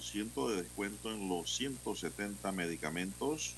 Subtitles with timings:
[0.00, 3.54] 30% de descuento en los 170 medicamentos.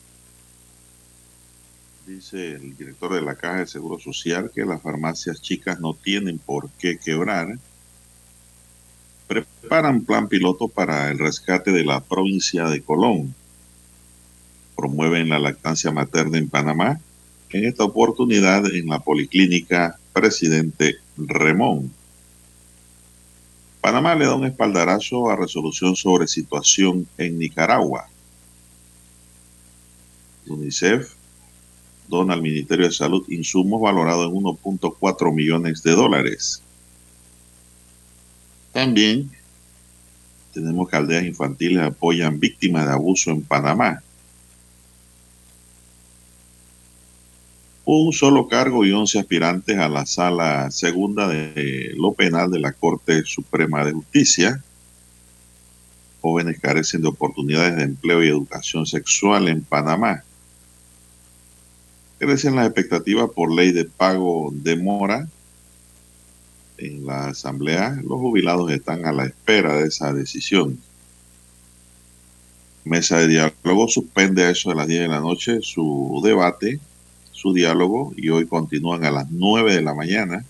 [2.06, 6.38] Dice el director de la Caja de Seguro Social que las farmacias chicas no tienen
[6.38, 7.58] por qué quebrar.
[9.28, 13.34] Preparan plan piloto para el rescate de la provincia de Colón.
[14.76, 17.00] Promueven la lactancia materna en Panamá.
[17.50, 21.92] En esta oportunidad en la Policlínica Presidente Remón.
[23.82, 28.08] Panamá le da un espaldarazo a resolución sobre situación en Nicaragua.
[30.46, 31.14] UNICEF
[32.06, 36.62] dona al Ministerio de Salud insumos valorados en 1.4 millones de dólares.
[38.70, 39.28] También
[40.54, 44.00] tenemos que aldeas infantiles apoyan víctimas de abuso en Panamá.
[47.84, 52.72] Un solo cargo y 11 aspirantes a la sala segunda de lo penal de la
[52.72, 54.62] Corte Suprema de Justicia.
[56.20, 60.22] Jóvenes carecen de oportunidades de empleo y educación sexual en Panamá.
[62.18, 65.28] Crecen las expectativas por ley de pago de mora.
[66.78, 70.78] En la Asamblea, los jubilados están a la espera de esa decisión.
[72.84, 76.80] Mesa de diálogo suspende a eso de las 10 de la noche su debate
[77.42, 80.44] su diálogo y hoy continúan a las 9 de la mañana.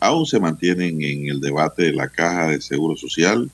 [0.00, 3.50] Aún se mantienen en el debate de la Caja de Seguro Social,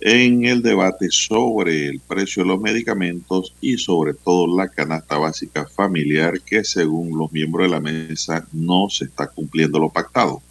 [0.00, 5.64] en el debate sobre el precio de los medicamentos y sobre todo la canasta básica
[5.64, 10.42] familiar que según los miembros de la mesa no se está cumpliendo lo pactado.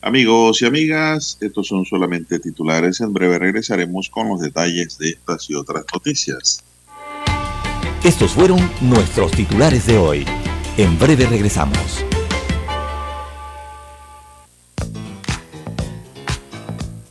[0.00, 3.00] Amigos y amigas, estos son solamente titulares.
[3.00, 6.62] En breve regresaremos con los detalles de estas y otras noticias.
[8.04, 10.24] Estos fueron nuestros titulares de hoy.
[10.76, 12.04] En breve regresamos.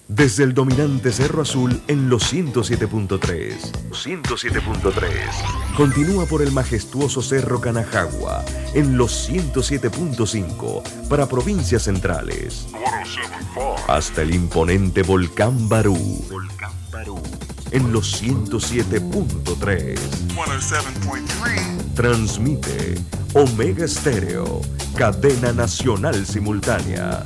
[0.07, 3.53] Desde el dominante Cerro Azul en los 107.3.
[3.91, 5.75] 107.3.
[5.75, 8.43] Continúa por el majestuoso Cerro Canajagua
[8.73, 12.67] en los 107.5 para provincias centrales.
[13.87, 15.97] Hasta el imponente Volcán Barú.
[16.29, 17.21] Volcán Barú
[17.71, 19.97] en los 107.3.
[21.95, 22.95] Transmite
[23.33, 24.61] Omega Estéreo,
[24.95, 27.23] cadena nacional simultánea.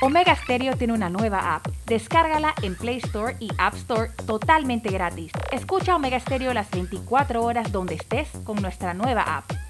[0.00, 1.66] Omega Stereo tiene una nueva app.
[1.86, 5.32] Descárgala en Play Store y App Store totalmente gratis.
[5.50, 9.67] Escucha Omega Stereo las 24 horas donde estés con nuestra nueva app.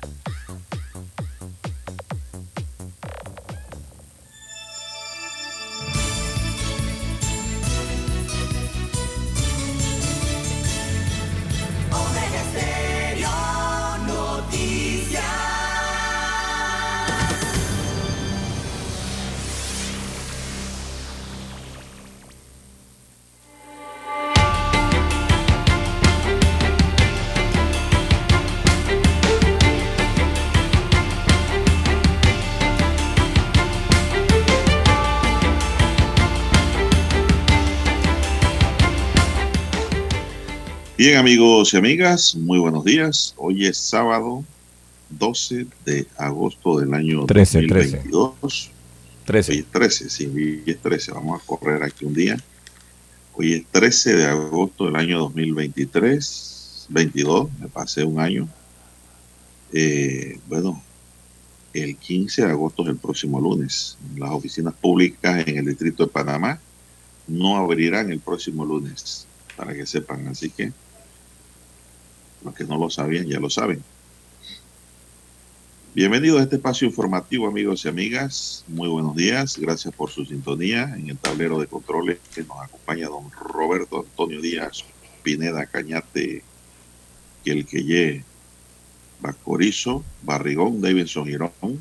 [41.09, 43.33] Bien amigos y amigas, muy buenos días.
[43.39, 44.45] Hoy es sábado
[45.09, 48.71] 12 de agosto del año 13, 2022.
[49.25, 49.53] 13.
[49.53, 51.13] Hoy es 13, sí, hoy es 13.
[51.13, 52.37] Vamos a correr aquí un día.
[53.33, 56.89] Hoy es 13 de agosto del año 2023.
[56.91, 58.47] 22, me pasé un año.
[59.73, 60.83] Eh, bueno,
[61.73, 63.97] el 15 de agosto es el próximo lunes.
[64.15, 66.61] Las oficinas públicas en el Distrito de Panamá
[67.27, 69.27] no abrirán el próximo lunes,
[69.57, 70.29] para que sepan.
[70.29, 70.71] Así que
[72.45, 73.83] los que no lo sabían ya lo saben.
[75.95, 78.65] Bienvenidos a este espacio informativo, amigos y amigas.
[78.69, 79.59] Muy buenos días.
[79.59, 80.95] Gracias por su sintonía.
[80.97, 84.85] En el tablero de controles que nos acompaña don Roberto Antonio Díaz
[85.23, 86.45] Pineda Cañate,
[87.45, 88.25] que el que ye
[89.21, 91.81] Bacorizo, Barrigón, Davidson Girón.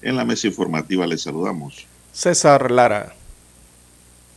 [0.00, 1.86] En la mesa informativa les saludamos.
[2.12, 3.14] César Lara.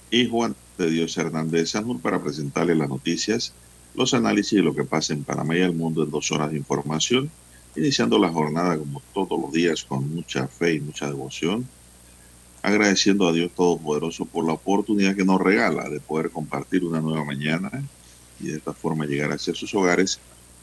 [0.10, 3.54] Y Juan de Dios Hernández Sanur para presentarles las noticias,
[3.98, 6.58] los análisis de lo que pasa en Panamá y el mundo en dos horas de
[6.58, 7.32] información,
[7.76, 11.68] iniciando la jornada como todos los días con mucha fe y mucha devoción,
[12.62, 17.26] agradeciendo a Dios Todopoderoso por la oportunidad que nos regala de poder compartir una nueva
[17.26, 17.72] mañana
[18.40, 20.20] y de esta forma llegar hacia sus hogares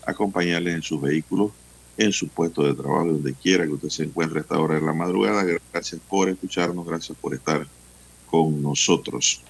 [0.07, 1.51] acompañarles en sus vehículos,
[1.97, 4.81] en su puesto de trabajo, donde quiera que usted se encuentre a esta hora de
[4.81, 5.45] la madrugada.
[5.73, 7.67] Gracias por escucharnos, gracias por estar
[8.31, 9.43] con nosotros.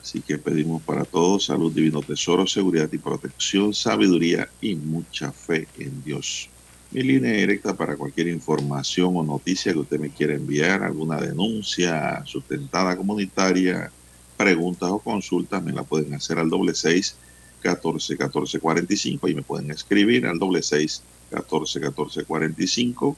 [0.00, 5.68] Así que pedimos para todos salud, divino tesoro, seguridad y protección, sabiduría y mucha fe
[5.78, 6.48] en Dios.
[6.90, 12.22] Mi línea directa para cualquier información o noticia que usted me quiera enviar, alguna denuncia
[12.24, 13.90] sustentada comunitaria,
[14.38, 17.16] preguntas o consultas, me la pueden hacer al doble seis
[17.60, 23.16] 14 14 45 y me pueden escribir al doble seis 14 14 45.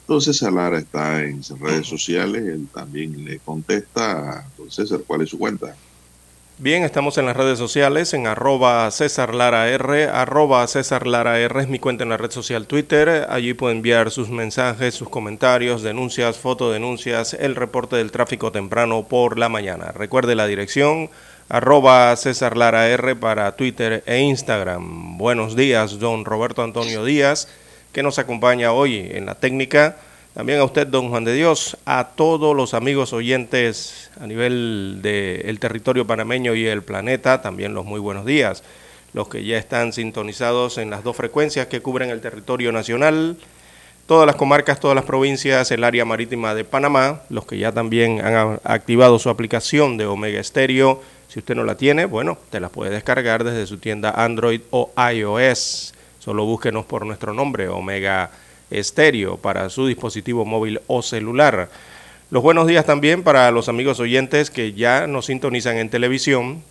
[0.00, 4.46] Entonces Lara está en redes sociales, él también le contesta.
[4.50, 5.76] Entonces, ¿cuál es su cuenta?
[6.58, 11.60] Bien, estamos en las redes sociales, en arroba César Lara R, arroba César Lara R
[11.60, 13.26] es mi cuenta en la red social Twitter.
[13.28, 19.38] Allí puede enviar sus mensajes, sus comentarios, denuncias, fotodenuncias, el reporte del tráfico temprano por
[19.38, 19.92] la mañana.
[19.92, 21.10] Recuerde la dirección
[21.50, 25.18] arroba César Lara R para Twitter e Instagram.
[25.18, 27.48] Buenos días, don Roberto Antonio Díaz,
[27.92, 29.96] que nos acompaña hoy en la técnica.
[30.36, 35.58] También a usted, don Juan de Dios, a todos los amigos oyentes a nivel del
[35.58, 38.62] territorio panameño y el planeta, también los muy buenos días.
[39.14, 43.38] Los que ya están sintonizados en las dos frecuencias que cubren el territorio nacional,
[44.06, 48.20] todas las comarcas, todas las provincias, el área marítima de Panamá, los que ya también
[48.20, 52.68] han activado su aplicación de Omega Estéreo si usted no la tiene, bueno, te la
[52.68, 55.94] puede descargar desde su tienda Android o iOS.
[56.18, 58.30] Solo búsquenos por nuestro nombre, Omega
[58.70, 61.68] Estéreo, para su dispositivo móvil o celular.
[62.30, 66.62] Los buenos días también para los amigos oyentes que ya nos sintonizan en televisión.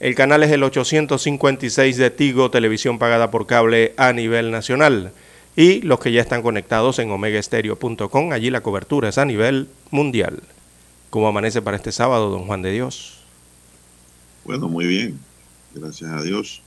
[0.00, 5.12] El canal es el 856 de Tigo, televisión pagada por cable a nivel nacional.
[5.54, 10.42] Y los que ya están conectados en omegaestereo.com, allí la cobertura es a nivel mundial.
[11.10, 13.20] ¿Cómo amanece para este sábado, don Juan de Dios?
[14.44, 15.18] Bueno, muy bien,
[15.74, 16.62] gracias a Dios.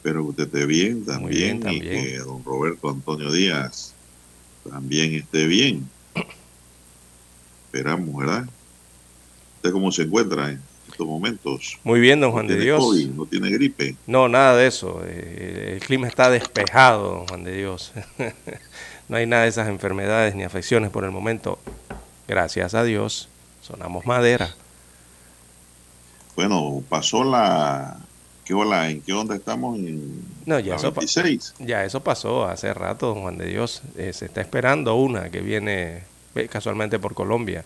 [0.00, 3.92] Espero que usted esté bien también, y que don Roberto Antonio Díaz
[4.66, 5.90] también esté bien.
[7.66, 8.48] Esperamos, ¿verdad?
[9.56, 11.78] ¿Usted cómo se encuentra en estos momentos?
[11.84, 12.82] Muy bien, don Juan de Dios.
[13.14, 13.94] ¿No tiene gripe?
[14.06, 15.02] No, nada de eso.
[15.04, 17.92] Eh, el clima está despejado, don Juan de Dios.
[19.10, 21.58] no hay nada de esas enfermedades ni afecciones por el momento.
[22.26, 23.28] Gracias a Dios.
[23.60, 24.54] Sonamos madera.
[26.36, 27.98] Bueno, pasó la...
[28.50, 28.90] ¿Qué hola?
[28.90, 29.78] ¿En qué onda estamos?
[29.78, 30.92] En no, ya, eso,
[31.60, 33.80] ya eso pasó hace rato, Juan de Dios.
[33.96, 36.02] Eh, se está esperando una que viene
[36.34, 37.64] eh, casualmente por Colombia.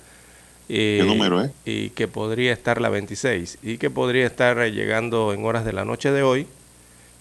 [0.69, 1.53] ¿Qué número es?
[1.64, 5.87] Y que podría estar la 26 y que podría estar llegando en horas de la
[5.87, 6.47] noche de hoy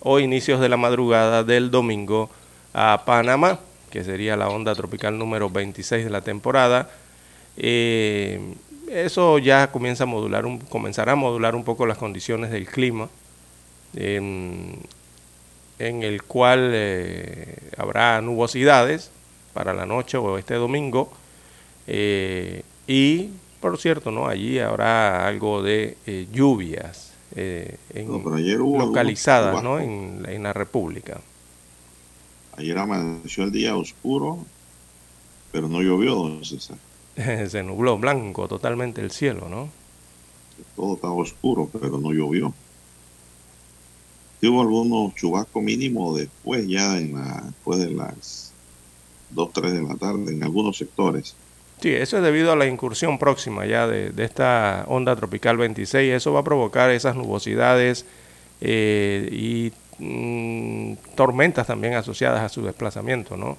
[0.01, 2.29] o inicios de la madrugada del domingo
[2.73, 6.89] a Panamá, que sería la onda tropical número 26 de la temporada.
[7.55, 8.41] Eh,
[8.91, 13.07] eso ya comienza a modular un, comenzará a modular un poco las condiciones del clima,
[13.95, 14.83] en,
[15.79, 19.11] el cual eh, habrá nubosidades
[19.53, 21.11] para la noche o este domingo.
[21.87, 24.27] Eh, y, por cierto, ¿no?
[24.27, 27.13] allí habrá algo de eh, lluvias
[27.95, 29.79] localizadas ¿no?
[29.79, 31.19] en, en la República.
[32.55, 34.45] Ayer amaneció el día oscuro,
[35.51, 36.77] pero no llovió, don César.
[37.49, 39.69] se nubló blanco totalmente el cielo, ¿no?
[40.75, 42.53] Todo estaba oscuro, pero no llovió.
[44.49, 48.51] Hubo algunos chubascos mínimos después, ya en la, después de las
[49.29, 51.35] 2, 3 de la tarde, en algunos sectores.
[51.81, 56.13] Sí, eso es debido a la incursión próxima ya de, esta onda tropical 26.
[56.13, 58.05] Eso va a provocar esas nubosidades
[58.61, 63.57] eh, y mm, tormentas también asociadas a su desplazamiento, ¿no?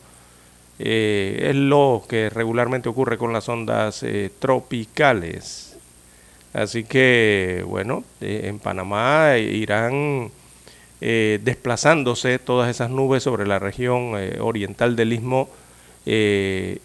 [0.78, 5.76] Eh, es lo que regularmente ocurre con las ondas eh, tropicales.
[6.52, 10.30] Así que, bueno, en Panamá irán
[11.00, 15.48] eh, desplazándose todas esas nubes sobre la región eh, oriental del istmo,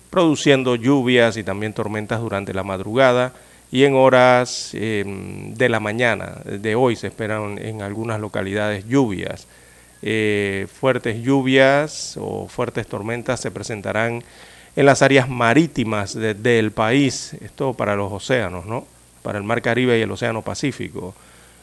[0.09, 3.33] produciendo lluvias y también tormentas durante la madrugada
[3.69, 9.45] y en horas em, de la mañana de hoy se esperan en algunas localidades lluvias.
[10.79, 14.23] fuertes lluvias o fuertes tormentas se presentarán
[14.77, 18.87] en las áreas marítimas del país, esto para los océanos, ¿no?
[19.21, 21.13] para el Mar Caribe y el Océano Pacífico.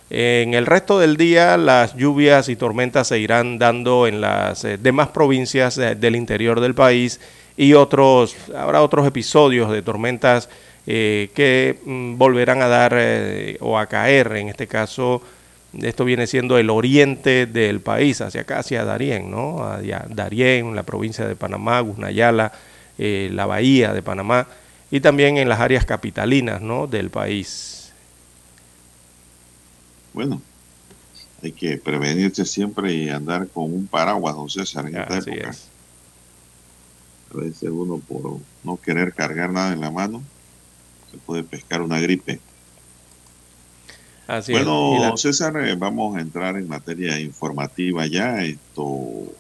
[0.09, 4.79] En el resto del día las lluvias y tormentas se irán dando en las eh,
[4.79, 7.21] demás provincias del interior del país
[7.57, 10.49] y otros, habrá otros episodios de tormentas
[10.87, 15.23] eh, que mm, volverán a dar eh, o a caer, en este caso,
[15.83, 19.65] esto viene siendo el oriente del país, hacia acá, hacia Darién, ¿no?
[19.65, 22.53] Hacia Darién, la provincia de Panamá, Guznayala,
[22.99, 24.47] la bahía de Panamá
[24.91, 26.87] y también en las áreas capitalinas ¿no?
[26.87, 27.76] del país.
[30.17, 30.41] Bueno,
[31.43, 35.55] hay que prevenirse siempre y andar con un paraguas, don César, en esta época.
[37.35, 40.23] A veces uno por no querer cargar nada en la mano,
[41.11, 42.41] se puede pescar una gripe.
[44.27, 48.43] Así bueno, César, eh, vamos a entrar en materia informativa ya.
[48.43, 49.35] Esto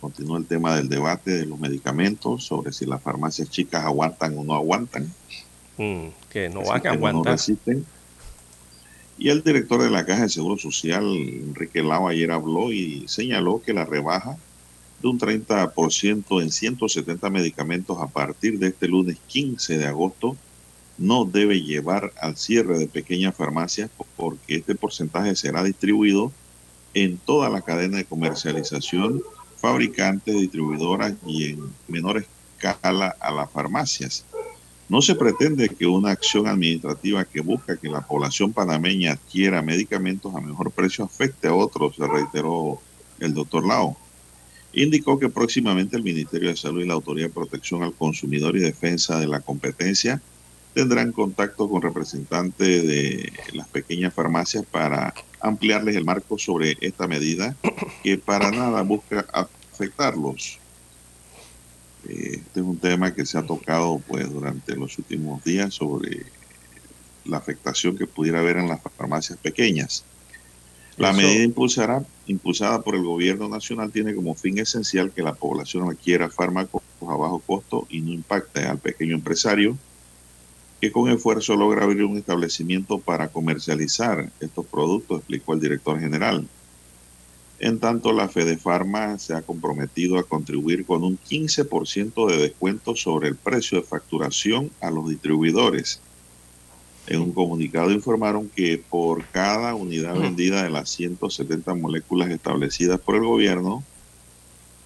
[0.00, 4.44] Continúa el tema del debate de los medicamentos sobre si las farmacias chicas aguantan o
[4.44, 5.12] no aguantan.
[5.76, 7.38] Mm, que no van a aguantar.
[9.18, 13.62] Y el director de la Caja de Seguro Social, Enrique Lau, ayer habló y señaló
[13.62, 14.36] que la rebaja
[15.00, 20.36] de un 30% en 170 medicamentos a partir de este lunes 15 de agosto
[20.98, 26.32] no debe llevar al cierre de pequeñas farmacias porque este porcentaje será distribuido
[26.94, 29.22] en toda la cadena de comercialización
[29.56, 32.24] fabricantes, distribuidoras y en menor
[32.58, 34.24] escala a las farmacias.
[34.92, 40.34] No se pretende que una acción administrativa que busca que la población panameña adquiera medicamentos
[40.34, 42.78] a mejor precio afecte a otros, reiteró
[43.18, 43.96] el doctor Lao.
[44.74, 48.60] Indicó que próximamente el Ministerio de Salud y la Autoridad de Protección al Consumidor y
[48.60, 50.20] Defensa de la Competencia
[50.74, 57.56] tendrán contacto con representantes de las pequeñas farmacias para ampliarles el marco sobre esta medida
[58.02, 60.58] que para nada busca afectarlos.
[62.08, 66.26] Eh, este es un tema que se ha tocado pues durante los últimos días sobre
[67.24, 70.04] la afectación que pudiera haber en las farmacias pequeñas.
[70.98, 75.90] La medida impulsará, impulsada por el gobierno nacional tiene como fin esencial que la población
[75.90, 79.76] adquiera fármacos a bajo costo y no impacte al pequeño empresario
[80.80, 86.48] que con esfuerzo logra abrir un establecimiento para comercializar estos productos, explicó el director general.
[87.62, 92.96] En tanto, la Fede Farma se ha comprometido a contribuir con un 15% de descuento
[92.96, 96.00] sobre el precio de facturación a los distribuidores.
[97.06, 103.14] En un comunicado informaron que por cada unidad vendida de las 170 moléculas establecidas por
[103.14, 103.84] el gobierno,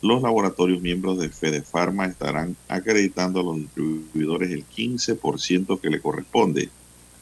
[0.02, 6.68] los laboratorios miembros de Fedefarma estarán acreditando a los distribuidores el 15% que le corresponde,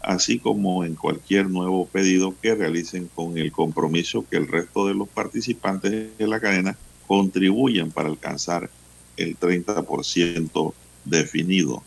[0.05, 4.95] así como en cualquier nuevo pedido que realicen con el compromiso que el resto de
[4.95, 8.71] los participantes de la cadena contribuyan para alcanzar
[9.17, 11.83] el 30% definido.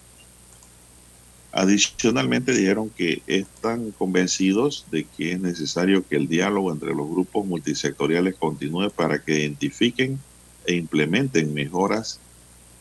[1.52, 7.46] Adicionalmente dijeron que están convencidos de que es necesario que el diálogo entre los grupos
[7.46, 10.20] multisectoriales continúe para que identifiquen
[10.66, 12.20] e implementen mejoras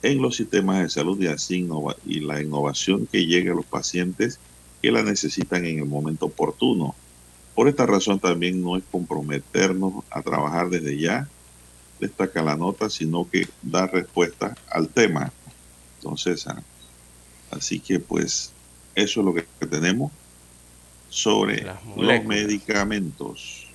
[0.03, 1.67] en los sistemas de salud y así
[2.05, 4.39] y la innovación que llegue a los pacientes
[4.87, 6.95] que la necesitan en el momento oportuno.
[7.57, 11.29] Por esta razón también no es comprometernos a trabajar desde ya,
[11.99, 15.33] destaca la nota, sino que dar respuesta al tema.
[15.99, 16.47] Entonces,
[17.51, 18.53] así que pues
[18.95, 20.13] eso es lo que tenemos
[21.09, 21.67] sobre
[21.97, 23.67] los medicamentos.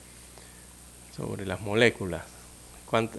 [1.13, 2.21] Sobre las moléculas.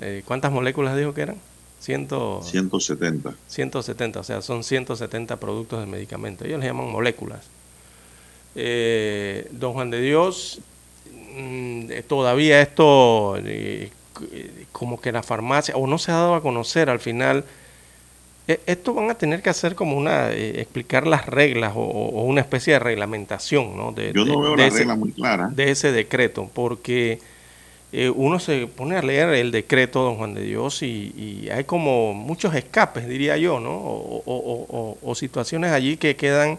[0.00, 1.36] Eh, ¿Cuántas moléculas dijo que eran?
[1.78, 3.34] Ciento, 170.
[3.48, 6.46] 170, o sea, son 170 productos de medicamento.
[6.46, 7.50] Ellos les llaman moléculas.
[8.54, 10.60] Eh, don Juan de Dios,
[11.36, 13.90] mm, todavía esto, eh,
[14.72, 17.44] como que la farmacia, o no se ha dado a conocer al final,
[18.46, 22.80] esto van a tener que hacer como una, explicar las reglas o, una especie de
[22.80, 23.92] reglamentación, ¿no?
[23.92, 25.48] De, Yo no veo la regla muy clara.
[25.54, 27.20] De ese decreto, porque
[27.92, 32.14] eh, uno se pone a leer el decreto, don Juan de Dios, y, hay como
[32.14, 33.70] muchos escapes, diría yo, ¿no?
[33.74, 36.58] O, situaciones allí que quedan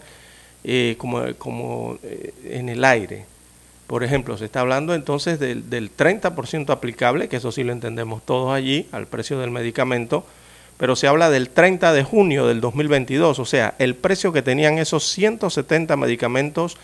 [0.64, 3.26] eh, como, como eh, en el aire.
[3.86, 8.22] Por ejemplo, se está hablando entonces del, del 30% aplicable, que eso sí lo entendemos
[8.24, 10.24] todos allí, al precio del medicamento,
[10.78, 14.78] pero se habla del 30 de junio del 2022, o sea, el precio que tenían
[14.78, 16.76] esos 170 medicamentos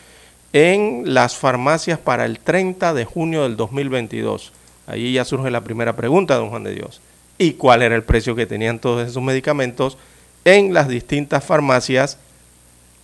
[0.53, 4.53] en las farmacias para el 30 de junio del 2022.
[4.87, 7.01] Allí ya surge la primera pregunta, don Juan de Dios.
[7.39, 9.97] ¿Y cuál era el precio que tenían todos esos medicamentos
[10.45, 12.19] en las distintas farmacias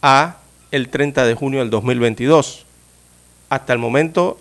[0.03, 0.39] a
[0.71, 2.65] el 30 de junio del 2022?
[3.49, 4.39] Hasta el momento,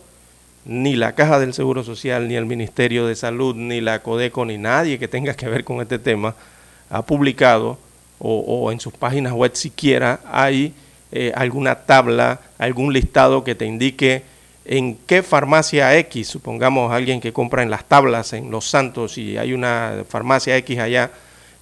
[0.66, 4.58] ni la Caja del Seguro Social, ni el Ministerio de Salud, ni la Codeco, ni
[4.58, 6.36] nadie que tenga que ver con este tema
[6.90, 7.78] ha publicado
[8.18, 10.74] o, en sus páginas web siquiera hay
[11.12, 14.24] eh, alguna tabla, algún listado que te indique
[14.66, 19.38] en qué farmacia X, supongamos alguien que compra en las tablas en Los Santos y
[19.38, 21.12] hay una farmacia X allá,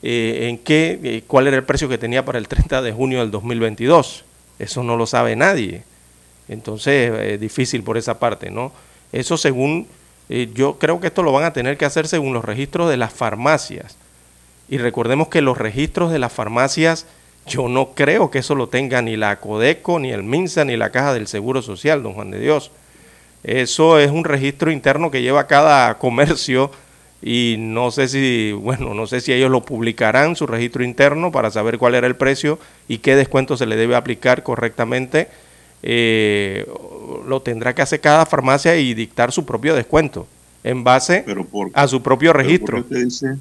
[0.01, 3.19] eh, en qué, eh, cuál era el precio que tenía para el 30 de junio
[3.19, 4.23] del 2022.
[4.59, 5.83] Eso no lo sabe nadie.
[6.47, 8.71] Entonces es difícil por esa parte, ¿no?
[9.11, 9.87] Eso según,
[10.53, 13.13] yo creo que esto lo van a tener que hacer según los registros de las
[13.13, 13.97] farmacias.
[14.69, 17.05] Y recordemos que los registros de las farmacias
[17.45, 20.91] yo no creo que eso lo tenga ni la Codeco, ni el MINSA, ni la
[20.91, 22.71] Caja del Seguro Social, don Juan de Dios.
[23.43, 26.71] Eso es un registro interno que lleva cada comercio
[27.23, 31.49] y no sé si, bueno, no sé si ellos lo publicarán, su registro interno, para
[31.49, 35.29] saber cuál era el precio y qué descuento se le debe aplicar correctamente.
[35.85, 36.65] Eh,
[37.27, 40.27] lo tendrá que hacer cada farmacia y dictar su propio descuento
[40.63, 41.25] en base
[41.73, 42.77] a su propio registro.
[42.77, 43.37] ¿por qué, usted dice,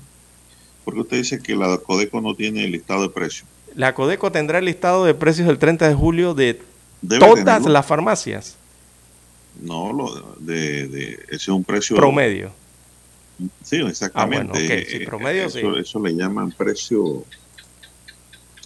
[0.84, 3.48] ¿Por qué usted dice que la Codeco no tiene el listado de precios?
[3.76, 6.60] La Codeco tendrá el listado de precios del 30 de julio de
[7.18, 8.56] todas las farmacias.
[9.60, 12.50] No, lo de, de, ese es un precio promedio.
[13.62, 14.52] Sí, exactamente.
[14.52, 15.80] Ah, bueno, sí, promedio eso, sí.
[15.80, 17.24] eso le llaman precio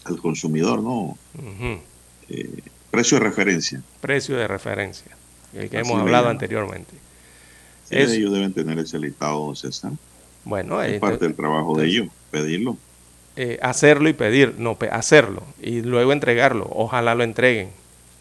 [0.04, 1.18] al consumidor, ¿no?
[2.28, 3.83] eh, precio de referencia.
[4.00, 5.16] Precio de referencia,
[5.52, 6.95] el que Así hemos hablado anteriormente.
[7.88, 9.92] Sí, es, ellos deben tener ese listado, César.
[10.45, 12.76] Bueno, es parte del trabajo entonces, de ellos, pedirlo.
[13.37, 16.68] Eh, hacerlo y pedir, no, hacerlo y luego entregarlo.
[16.71, 17.71] Ojalá lo entreguen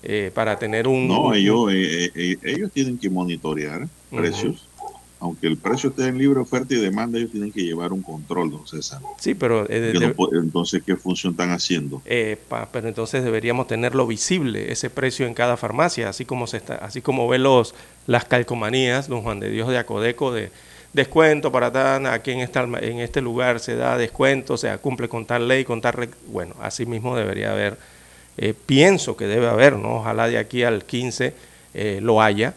[0.03, 1.07] eh, para tener un...
[1.07, 4.17] No, ellos, eh, eh ellos tienen que monitorear uh -huh.
[4.17, 4.67] precios.
[5.25, 8.51] Aunque el precio esté en libre oferta y demanda, ellos tienen que llevar un control,
[8.51, 9.01] don César.
[9.17, 9.65] Sí, pero...
[9.65, 12.01] De, no puede, entonces, ¿qué función están haciendo?
[12.47, 16.75] Pa, pero entonces deberíamos tenerlo visible, ese precio en cada farmacia, así como se está,
[16.75, 17.73] así como ve los,
[18.07, 20.51] las calcomanías, don Juan de Dios de Acodeco, de
[20.93, 25.09] descuento para tal, aquí en, esta, en este lugar se da descuento, o sea, cumple
[25.09, 26.09] con tal ley, con tal...
[26.27, 27.77] Bueno, así mismo debería haber,
[28.37, 29.97] eh, pienso que debe haber, ¿no?
[29.97, 31.33] Ojalá de aquí al 15
[31.73, 32.53] eh, lo haya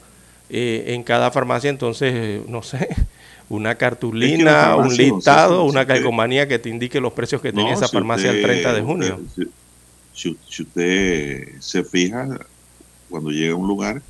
[0.50, 2.88] eh, en cada farmacia, entonces, no sé,
[3.48, 7.76] una cartulina, es un listado, una calcomanía que te indique los precios que tenía no,
[7.76, 9.20] esa si farmacia usted, el 30 de junio.
[9.24, 9.48] Usted,
[10.14, 12.26] si, si usted se fija,
[13.08, 14.02] cuando llega a un lugar,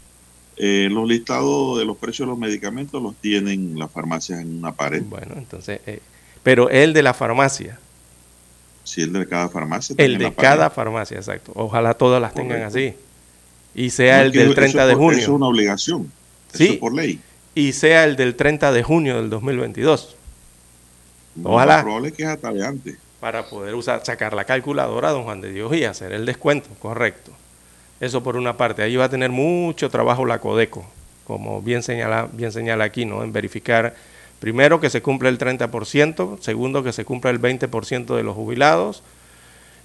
[0.57, 4.73] eh, los listados de los precios de los medicamentos los tienen las farmacias en una
[4.73, 5.03] pared.
[5.05, 6.01] Bueno, entonces, eh,
[6.43, 7.79] pero el de la farmacia.
[8.83, 9.95] Sí, el de cada farmacia.
[9.99, 11.53] El de cada farmacia, exacto.
[11.55, 12.55] Ojalá todas las Correcto.
[12.55, 12.95] tengan así.
[13.75, 15.19] Y sea no, el del 30 de junio.
[15.19, 16.11] Eso es una obligación.
[16.53, 16.71] Sí.
[16.71, 17.21] Eso por ley.
[17.55, 20.17] Y sea el del 30 de junio del 2022.
[21.37, 21.79] No, Ojalá.
[21.79, 22.97] Lo probable es que es hasta de antes.
[23.21, 27.33] Para poder usar, sacar la calculadora, don Juan de Dios, y hacer el descuento, correcto.
[28.01, 28.83] Eso por una parte.
[28.83, 30.87] Ahí va a tener mucho trabajo la Codeco,
[31.25, 33.25] como bien señala, bien señala aquí, ¿no?
[33.25, 33.97] En verificar,
[34.39, 39.03] primero, que se cumpla el 30%, segundo, que se cumpla el 20% de los jubilados,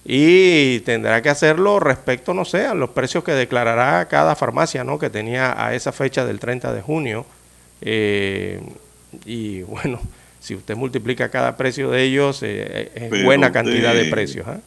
[0.04, 4.98] y tendrá que hacerlo respecto, no sé, a los precios que declarará cada farmacia, ¿no?
[4.98, 7.24] Que tenía a esa fecha del 30 de junio.
[7.80, 8.60] Eh,
[9.24, 9.98] y bueno,
[10.40, 14.46] si usted multiplica cada precio de ellos, eh, es Pero buena usted, cantidad de precios.
[14.48, 14.60] ¿eh?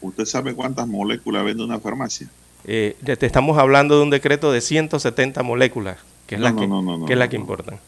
[0.00, 2.28] ¿Usted sabe cuántas moléculas vende una farmacia?
[2.64, 6.60] eh, te estamos hablando de un decreto de 170 moléculas, que es no, la no,
[6.60, 7.78] que, no, que, es la que importa.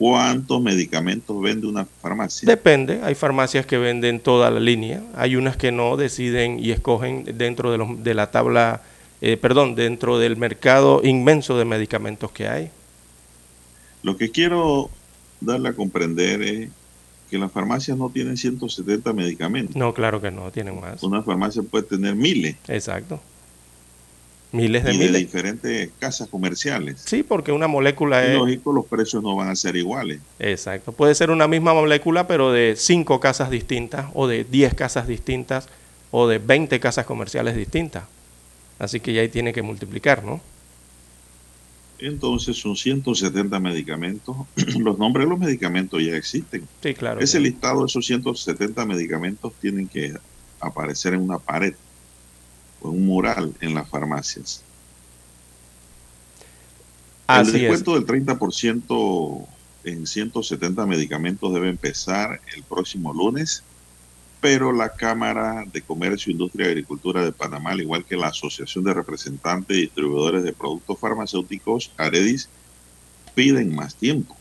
[0.00, 2.46] ¿Cuántos medicamentos vende una farmacia?
[2.46, 7.26] Depende, hay farmacias que venden toda la línea, hay unas que no deciden y escogen
[7.36, 8.80] dentro de, los, de la tabla,
[9.20, 12.70] eh, perdón, dentro del mercado inmenso de medicamentos que hay.
[14.02, 14.88] Lo que quiero
[15.42, 16.70] darle a comprender es
[17.30, 19.76] que las farmacias no tienen 170 medicamentos.
[19.76, 21.02] No, claro que no, tienen más.
[21.02, 22.56] Una farmacia puede tener miles.
[22.68, 23.20] Exacto.
[24.52, 25.12] Miles de y miles.
[25.12, 27.02] de diferentes casas comerciales.
[27.04, 28.34] Sí, porque una molécula es...
[28.36, 30.20] Lógico, los precios no van a ser iguales.
[30.40, 30.90] Exacto.
[30.90, 35.68] Puede ser una misma molécula, pero de cinco casas distintas, o de 10 casas distintas,
[36.10, 38.04] o de 20 casas comerciales distintas.
[38.80, 40.40] Así que ya ahí tiene que multiplicar, ¿no?
[42.00, 44.36] Entonces son 170 medicamentos.
[44.78, 46.66] los nombres de los medicamentos ya existen.
[46.82, 47.20] Sí, claro.
[47.20, 47.44] Ese claro.
[47.44, 50.14] listado esos 170 medicamentos tienen que
[50.60, 51.74] aparecer en una pared
[52.80, 54.62] un mural en las farmacias.
[57.26, 58.06] Así el descuento es.
[58.06, 59.46] del 30%
[59.84, 63.62] en 170 medicamentos debe empezar el próximo lunes
[64.40, 68.84] pero la Cámara de Comercio, Industria y Agricultura de Panamá, al igual que la Asociación
[68.84, 72.48] de Representantes y Distribuidores de Productos Farmacéuticos, AREDIS,
[73.34, 74.34] piden más tiempo.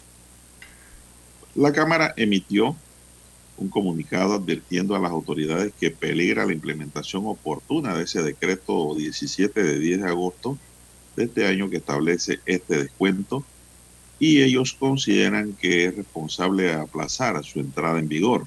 [1.54, 2.78] La Cámara emitió
[3.60, 9.64] un comunicado advirtiendo a las autoridades que peligra la implementación oportuna de ese decreto 17
[9.64, 10.58] de 10 de agosto
[11.16, 13.44] de este año que establece este descuento
[14.18, 18.46] y ellos consideran que es responsable aplazar su entrada en vigor.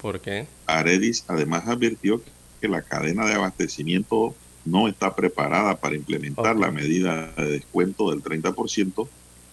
[0.00, 0.46] ¿Por qué?
[0.66, 2.22] Aredis además advirtió
[2.60, 8.22] que la cadena de abastecimiento no está preparada para implementar la medida de descuento del
[8.22, 9.08] 30%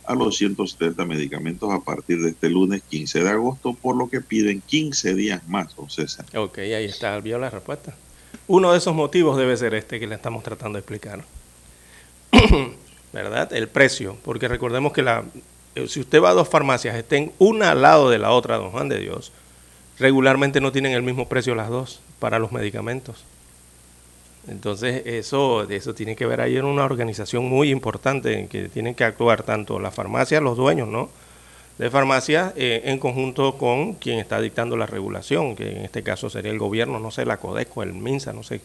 [0.07, 4.21] a los 170 medicamentos a partir de este lunes 15 de agosto, por lo que
[4.21, 6.25] piden 15 días más, don César.
[6.35, 7.95] Ok, ahí está, vio la respuesta.
[8.47, 11.23] Uno de esos motivos debe ser este que le estamos tratando de explicar.
[13.13, 13.53] ¿Verdad?
[13.53, 15.23] El precio, porque recordemos que la,
[15.75, 18.71] eh, si usted va a dos farmacias, estén una al lado de la otra, don
[18.71, 19.31] Juan de Dios,
[19.99, 23.23] regularmente no tienen el mismo precio las dos para los medicamentos.
[24.47, 28.93] Entonces, eso, eso tiene que ver ahí en una organización muy importante en que tienen
[28.93, 31.09] que actuar tanto las farmacias, los dueños, ¿no?
[31.77, 36.29] De farmacias eh, en conjunto con quien está dictando la regulación, que en este caso
[36.29, 38.61] sería el gobierno, no sé, la Codeco, el MINSA, no sé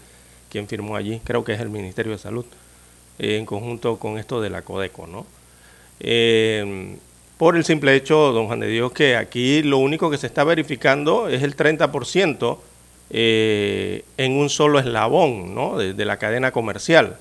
[0.51, 2.45] quién firmó allí, creo que es el Ministerio de Salud,
[3.19, 5.27] eh, en conjunto con esto de la Codeco, ¿no?
[5.99, 6.97] Eh,
[7.39, 10.45] por el simple hecho, don Juan de Dios, que aquí lo único que se está
[10.45, 12.59] verificando es el 30%
[13.13, 15.77] eh, en un solo eslabón ¿no?
[15.77, 17.17] de, la cadena comercial,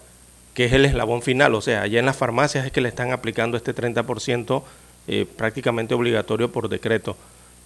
[0.54, 1.56] que es el eslabón final.
[1.56, 4.64] O sea, allá en las farmacias es que le están aplicando este 30%
[5.08, 7.18] eh, prácticamente obligatorio por decreto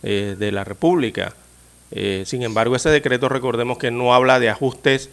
[0.03, 1.33] eh, de la República.
[2.25, 5.12] Sin embargo, ese decreto, recordemos que no habla de ajustes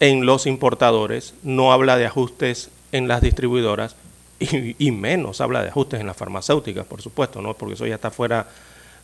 [0.00, 3.94] en los importadores, no habla de ajustes en las distribuidoras
[4.40, 7.54] y, y menos habla de ajustes en las farmacéuticas, por supuesto, ¿no?
[7.54, 8.48] porque eso ya está fuera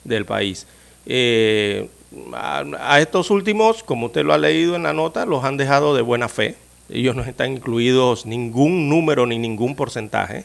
[0.02, 0.66] del país.
[1.06, 1.88] Eh,
[2.34, 6.02] a, estos últimos, como usted lo ha leído en la nota, los han dejado de
[6.02, 6.56] buena fe.
[6.90, 10.44] Ellos no están incluidos ningún número ni ningún porcentaje.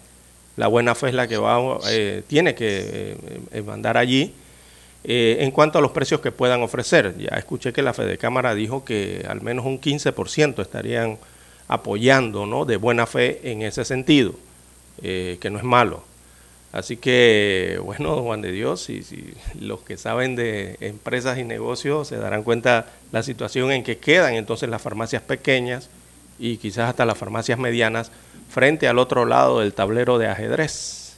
[0.55, 3.17] La buena fe es la que va, eh, tiene que
[3.51, 4.33] eh, mandar allí.
[5.09, 8.53] Eh, en cuanto a los precios que puedan ofrecer, ya escuché que la Fede Cámara
[8.53, 11.17] dijo que al menos un 15% estarían
[11.69, 12.65] apoyando ¿no?
[12.65, 14.33] de buena fe en ese sentido,
[15.01, 16.03] eh, que no es malo.
[16.77, 22.07] Así que, bueno, Juan de Dios, si, si los que saben de empresas y negocios
[22.07, 25.89] se darán cuenta la situación en que quedan entonces las farmacias pequeñas
[26.37, 28.11] y quizás hasta las farmacias medianas
[28.51, 31.15] frente al otro lado del tablero de ajedrez.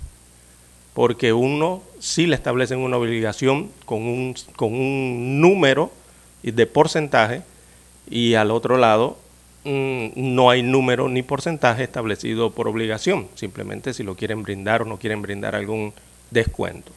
[0.94, 5.92] Porque uno sí le establecen una obligación con un, con un número
[6.42, 7.42] de porcentaje
[8.10, 9.18] y al otro lado
[9.70, 14.98] no hay número ni porcentaje establecido por obligación, simplemente si lo quieren brindar o no
[14.98, 15.94] quieren brindar algún
[16.32, 16.92] descuento.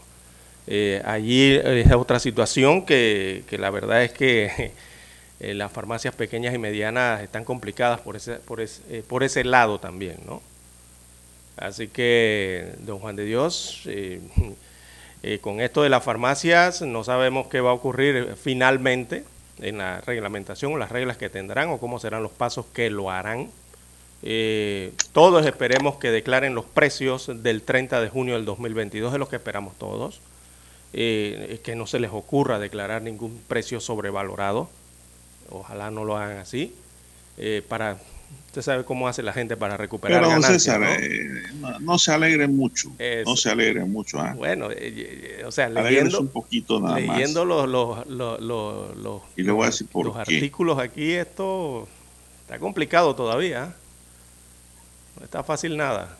[0.66, 4.72] Eh, allí es otra situación que, que la verdad es que
[5.40, 9.44] eh, las farmacias pequeñas y medianas están complicadas por ese, por ese, eh, por ese
[9.44, 10.40] lado también, ¿no?
[11.56, 13.86] Así que, don Juan de Dios,
[15.40, 19.24] con esto de las farmacias no sabemos qué va a ocurrir finalmente
[19.62, 23.10] en la reglamentación o las reglas que tendrán o cómo serán los pasos que lo
[23.10, 23.48] harán.
[24.24, 29.28] Eh, todos esperemos que declaren los precios del 30 de junio del 2022, es lo
[29.28, 30.20] que esperamos todos.
[30.94, 34.68] Eh, que no se les ocurra declarar ningún precio sobrevalorado.
[35.50, 36.74] Ojalá no lo hagan así.
[37.38, 37.96] Eh, para
[38.52, 40.86] Usted sabe cómo hace la gente para recuperar Pero, don ganancias, César, ¿no?
[40.90, 42.92] eh, no, no se alegren mucho.
[42.98, 43.30] Eso.
[43.30, 44.20] No se alegren mucho.
[44.20, 44.34] ¿ah?
[44.36, 44.76] Bueno, eh,
[45.40, 47.16] eh, o sea, leyendo, un poquito nada más.
[47.16, 50.36] leyendo los, los, los, los, los- Y le voy a decir por los qué.
[50.36, 51.88] artículos aquí, esto
[52.42, 53.64] está complicado todavía.
[53.64, 53.68] ¿eh?
[55.18, 56.18] No está fácil nada.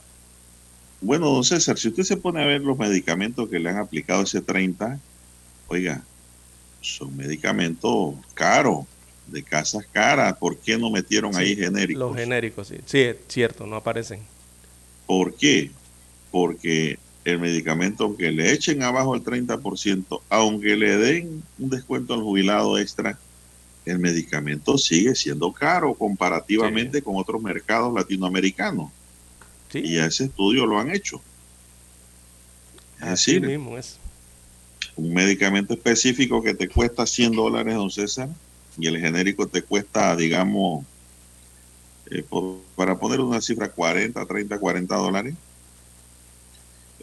[1.03, 4.23] Bueno, don César, si usted se pone a ver los medicamentos que le han aplicado
[4.23, 4.99] ese 30,
[5.69, 6.01] oiga,
[6.81, 8.87] son medicamentos caros,
[9.33, 10.37] de casas caras.
[10.39, 12.01] ¿Por qué no metieron ahí genéricos?
[12.01, 12.77] Los genéricos, sí.
[12.87, 14.21] Sí, es cierto, no aparecen.
[15.07, 15.71] ¿Por qué?
[16.31, 22.21] Porque el medicamento, aunque le echen abajo el 30%, aunque le den un descuento al
[22.23, 23.19] jubilado extra,
[23.85, 28.91] el medicamento sigue siendo caro comparativamente con otros mercados latinoamericanos.
[29.71, 31.21] Sí, Y ese estudio lo han hecho.
[33.01, 33.99] Es así decir, mismo es.
[34.97, 38.29] un medicamento específico que te cuesta 100 dólares, don César,
[38.79, 40.85] y el genérico te cuesta, digamos,
[42.11, 45.35] eh, por- para poner una cifra, 40, 30, 40 dólares,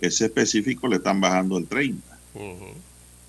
[0.02, 2.18] ese específico le están bajando el 30.
[2.34, 2.74] Ujú.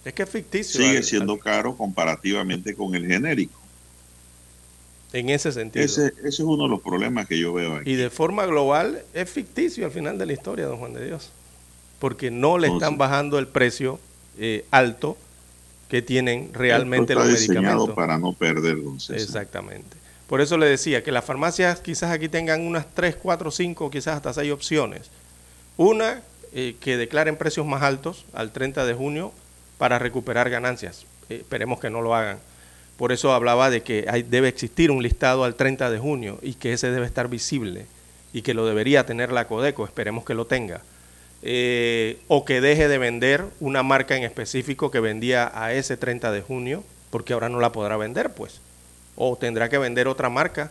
[0.04, 0.80] Es que es ficticio.
[0.80, 3.58] Sigue siendo caro comparativamente con el genérico.
[5.12, 5.84] en ese sentido.
[5.84, 7.90] Ese, ese es uno de los problemas que yo veo aquí.
[7.90, 11.30] Y de forma global es ficticio al final de la historia, don Juan de Dios.
[11.98, 13.98] Porque no le están bajando el precio
[14.38, 15.16] eh, alto
[15.90, 17.96] que tienen realmente Esto los está diseñado medicamentos.
[17.96, 19.16] para no perder, César.
[19.16, 19.96] Exactamente.
[20.28, 24.14] Por eso le decía que las farmacias quizás aquí tengan unas 3, 4, 5, quizás
[24.14, 25.10] hasta 6 opciones.
[25.76, 26.22] Una,
[26.52, 29.32] eh, que declaren precios más altos al 30 de junio
[29.78, 31.06] para recuperar ganancias.
[31.28, 32.38] Eh, esperemos que no lo hagan.
[32.96, 36.54] Por eso hablaba de que hay, debe existir un listado al 30 de junio y
[36.54, 37.86] que ese debe estar visible
[38.32, 39.84] y que lo debería tener la Codeco.
[39.84, 40.82] Esperemos que lo tenga.
[41.42, 46.32] Eh, o que deje de vender una marca en específico que vendía a ese 30
[46.32, 48.60] de junio, porque ahora no la podrá vender, pues.
[49.16, 50.70] O tendrá que vender otra marca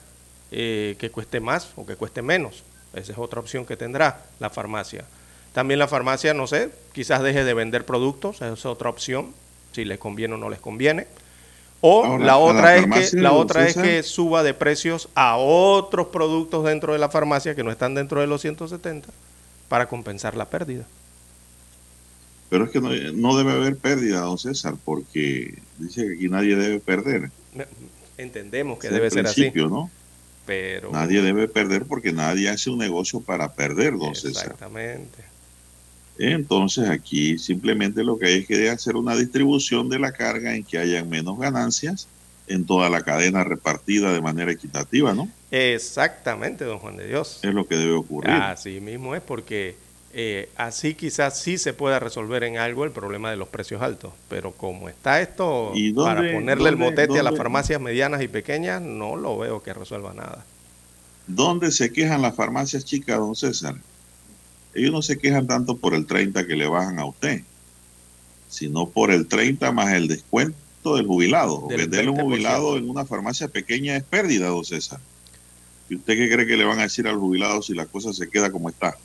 [0.51, 2.63] eh, que cueste más o que cueste menos.
[2.93, 5.05] Esa es otra opción que tendrá la farmacia.
[5.53, 9.33] También la farmacia, no sé, quizás deje de vender productos, esa es otra opción,
[9.71, 11.07] si les conviene o no les conviene.
[11.81, 16.07] O Ahora, la otra es que la otra es que suba de precios a otros
[16.07, 19.09] productos dentro de la farmacia que no están dentro de los 170
[19.69, 20.85] para compensar la pérdida.
[22.49, 26.55] Pero es que no, no debe haber pérdida, don César, porque dice que aquí nadie
[26.55, 27.29] debe perder.
[28.17, 29.89] Entendemos que es debe ser así, principio, ¿no?
[30.49, 34.45] pero Nadie debe perder porque nadie hace un negocio para perder, don César.
[34.45, 35.23] exactamente.
[36.17, 40.63] Entonces aquí simplemente lo que hay es que hacer una distribución de la carga en
[40.63, 42.07] que hayan menos ganancias
[42.49, 45.29] en toda la cadena repartida de manera equitativa, ¿no?
[45.51, 47.39] Exactamente, don Juan de Dios.
[47.43, 48.31] Es lo que debe ocurrir.
[48.31, 49.75] Así mismo es porque
[50.13, 54.11] eh, así quizás sí se pueda resolver en algo el problema de los precios altos,
[54.27, 58.21] pero como está esto ¿Y dónde- para ponerle el dónde- motete a las farmacias medianas
[58.23, 60.43] y pequeñas, no lo veo que resuelva nada.
[61.27, 63.75] ¿Dónde se quejan las farmacias chicas, don César?
[64.73, 67.43] Ellos no se quejan tanto por el 30 que le bajan a usted,
[68.49, 71.65] sino por el 30 más el descuento del jubilado.
[71.69, 72.21] Del Venderle un 20%.
[72.23, 74.99] jubilado en una farmacia pequeña es pérdida, don César.
[75.89, 78.29] ¿Y usted qué cree que le van a decir al jubilado si la cosa se
[78.29, 78.95] queda como está?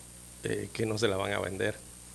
[0.45, 1.75] eh, que no se la van a vender.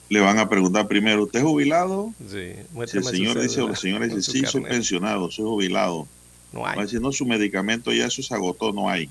[0.10, 2.14] Le van a preguntar primero, ¿usted es jubilado?
[2.30, 2.54] Sí,
[2.88, 4.72] Si el señor dice, o la señora dice, sí, soy carnet".
[4.72, 6.08] pensionado, soy jubilado.
[6.54, 6.82] No Va a hay.
[6.82, 9.10] decir, no, su medicamento ya eso se agotó, no hay.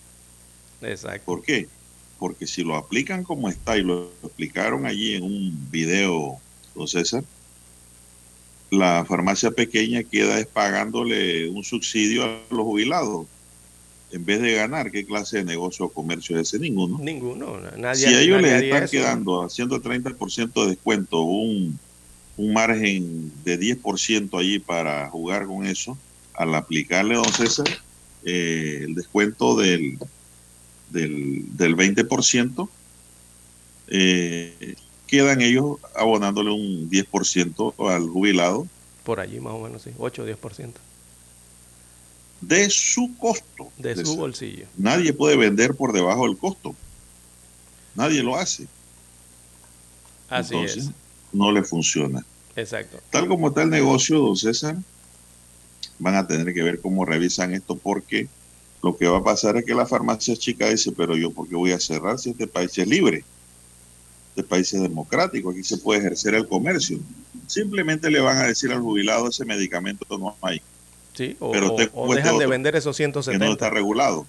[0.83, 1.23] Exacto.
[1.25, 1.69] ¿Por qué?
[2.19, 6.37] Porque si lo aplican como está y lo explicaron allí en un video,
[6.75, 7.23] don César,
[8.71, 13.27] la farmacia pequeña queda es pagándole un subsidio a los jubilados.
[14.11, 16.59] En vez de ganar, ¿qué clase de negocio o comercio es ese?
[16.59, 16.99] Ninguno.
[16.99, 17.59] Ninguno.
[17.77, 18.91] Nadie, Si a ellos les están eso.
[18.91, 21.79] quedando haciendo 30% de descuento, un,
[22.39, 25.99] un margen de 10% allí para jugar con eso,
[26.35, 27.67] al aplicarle, don César,
[28.25, 29.99] eh, el descuento del,
[30.91, 32.69] del, del 20%,
[33.89, 34.75] eh,
[35.09, 38.69] quedan ellos abonándole un 10% al jubilado
[39.03, 39.91] Por allí más o menos, sí.
[39.99, 40.73] 8 o 10%
[42.41, 43.71] de su costo.
[43.79, 44.67] de su bolsillo.
[44.77, 46.75] Nadie puede vender por debajo del costo.
[47.95, 48.67] Nadie lo hace.
[50.29, 50.91] Así Entonces,
[51.33, 52.21] no le funciona.
[52.21, 52.59] es.
[52.59, 53.01] Exacto.
[53.11, 54.77] Tal como está el negocio, don César,
[55.99, 58.29] van a tener que ver cómo revisan esto porque
[58.83, 61.57] lo que va a pasar es que la farmacia chica dice, pero yo por qué
[61.57, 63.25] voy a cerrar si este país es libre?
[64.39, 67.01] Este país es democrático, aquí se puede ejercer el comercio.
[67.49, 70.63] Simplemente le van a decir al jubilado ese medicamento no hay,
[71.13, 73.47] Sí, o, Pero te o dejan de vender esos que no 170.
[73.49, 74.29] está regulado.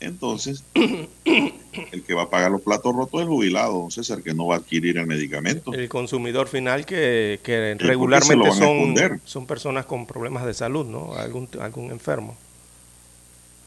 [0.00, 4.34] Entonces, el que va a pagar los platos rotos es el jubilado, don César, que
[4.34, 5.72] no va a adquirir el medicamento.
[5.72, 11.14] El consumidor final que, que regularmente son, son personas con problemas de salud, ¿no?
[11.14, 12.36] Algún, algún enfermo.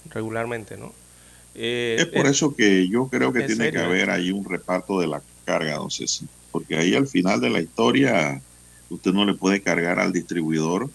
[0.09, 0.91] Regularmente, ¿no?
[1.55, 4.45] Eh, Es por eh, eso que yo creo que ¿en tiene que haber ahí un
[4.45, 6.27] reparto de la carga, don César.
[6.51, 8.41] Porque ahí al final de la historia
[8.89, 10.89] usted no le puede cargar al distribuidor,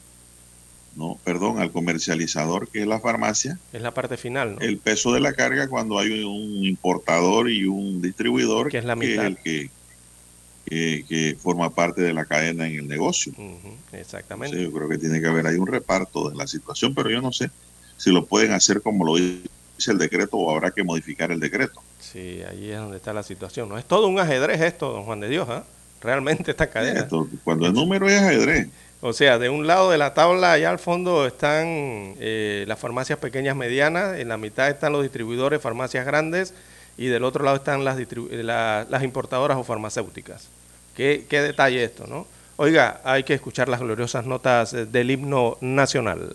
[0.96, 4.60] no, perdón, al comercializador que es la farmacia, Es la parte final, ¿no?
[4.60, 8.96] el peso de la carga cuando hay un importador y un distribuidor Que es la
[8.96, 9.26] mitad.
[9.26, 9.70] el que,
[10.64, 13.32] que, que forma parte de la cadena en el negocio.
[13.92, 14.62] Exactamente.
[14.62, 17.32] yo creo que tiene que haber ahí un reparto de la situación, pero yo no
[17.32, 17.50] sé
[17.96, 19.16] si lo pueden hacer como lo
[19.76, 21.80] dice el decreto o habrá que modificar el decreto.
[22.00, 23.68] Sí, ahí es donde está la situación.
[23.68, 23.78] ¿no?
[23.78, 25.64] Es todo un ajedrez esto, don Juan de Dios, ¿ah?
[26.00, 27.00] Realmente esta cadena.
[27.00, 28.68] Esto, cuando el número es ajedrez,
[29.00, 31.64] O sea, de un lado de la tabla, allá al fondo están
[32.18, 36.54] eh, las farmacias pequeñas medianas, en la mitad están los distribuidores, farmacias grandes,
[36.98, 38.06] y del otro lado están las, eh,
[38.42, 40.48] la- las importadoras o farmacéuticas.
[40.94, 42.26] ¿Qué, qué detalle esto, ¿no?
[42.56, 46.34] Oiga, hay que escuchar las gloriosas notas eh, del himno nacional.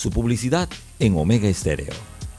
[0.00, 1.92] Su publicidad en Omega Estéreo.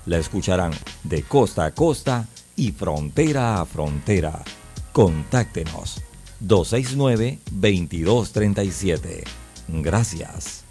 [0.08, 4.44] La escucharán de costa a costa y frontera a frontera.
[4.92, 6.02] Contáctenos
[6.44, 9.24] 269-2237.
[9.68, 10.64] Gracias.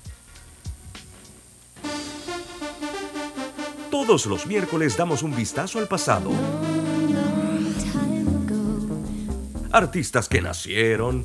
[3.92, 6.32] Todos los miércoles damos un vistazo al pasado.
[9.70, 11.24] Artistas que nacieron,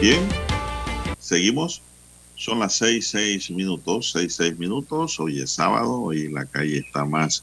[0.00, 0.32] Bien,
[1.18, 1.82] seguimos.
[2.36, 5.18] Son las seis, seis minutos, seis, seis minutos.
[5.18, 7.42] Hoy es sábado y la calle está más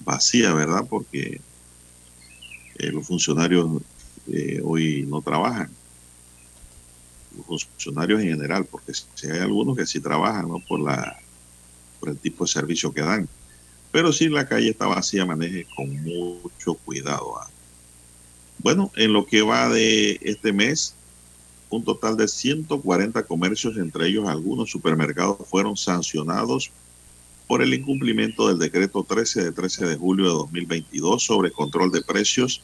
[0.00, 0.86] vacía, ¿verdad?
[0.88, 1.42] Porque
[2.78, 3.82] eh, los funcionarios
[4.28, 5.70] eh, hoy no trabajan.
[7.50, 10.60] Los funcionarios en general, porque si hay algunos que sí trabajan, ¿no?
[10.60, 11.20] Por, la,
[12.00, 13.28] por el tipo de servicio que dan.
[13.92, 17.38] Pero si la calle está vacía, maneje con mucho cuidado.
[17.38, 17.50] ¿ah?
[18.58, 20.94] Bueno, en lo que va de este mes,
[21.76, 26.70] un total de 140 comercios, entre ellos algunos supermercados, fueron sancionados
[27.46, 32.02] por el incumplimiento del decreto 13 de 13 de julio de 2022 sobre control de
[32.02, 32.62] precios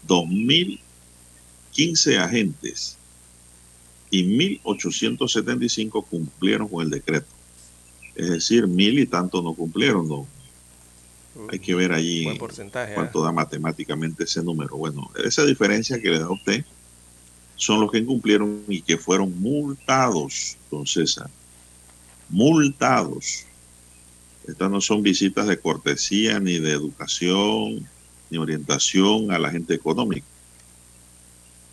[0.07, 2.97] 2.015 agentes
[4.11, 4.23] y
[4.63, 7.27] 1.875 cumplieron con el decreto.
[8.15, 10.07] Es decir, mil y tanto no cumplieron.
[10.07, 10.27] No.
[11.49, 14.75] Hay que ver allí Buen porcentaje, cuánto da matemáticamente ese número.
[14.75, 16.65] Bueno, esa diferencia que le da a usted
[17.59, 21.29] son los que incumplieron y que fueron multados, don César.
[22.29, 23.45] Multados.
[24.47, 27.85] Estas no son visitas de cortesía, ni de educación,
[28.29, 30.25] ni orientación a la gente económica.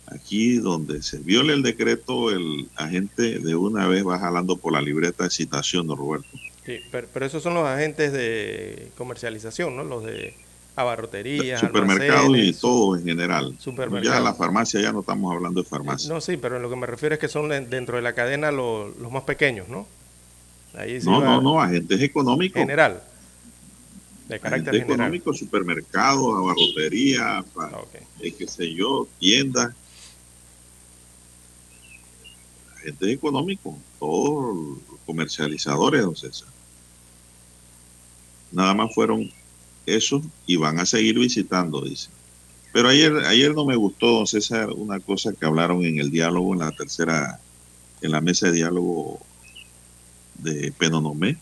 [0.07, 4.81] Aquí donde se viole el decreto, el agente de una vez va jalando por la
[4.81, 6.27] libreta de citación, don Roberto.
[6.65, 9.85] Sí, pero, pero esos son los agentes de comercialización, ¿no?
[9.85, 10.35] Los de
[10.77, 13.57] abarroterías, Supermercados y todo en general.
[14.03, 16.07] Ya la farmacia, ya no estamos hablando de farmacia.
[16.13, 18.51] No, sí, pero lo que me refiero es que son de- dentro de la cadena
[18.51, 19.87] lo- los más pequeños, ¿no?
[20.75, 22.59] Ahí No, no, no, agentes económicos.
[22.59, 23.01] General.
[24.27, 24.93] De carácter Agentes general.
[25.07, 27.95] económicos, supermercados, abarrotería, fa- Ah, ok.
[28.21, 29.73] eh, qué sé yo, tiendas.
[32.75, 36.49] Agentes económicos, todos los comercializadores, don César.
[38.51, 39.29] Nada más fueron
[39.87, 42.09] esos y van a seguir visitando, dice.
[42.73, 46.53] Pero ayer, ayer no me gustó, don César, una cosa que hablaron en el diálogo,
[46.53, 47.39] en la tercera,
[48.01, 49.19] en la mesa de diálogo
[50.35, 51.37] de Penonomé.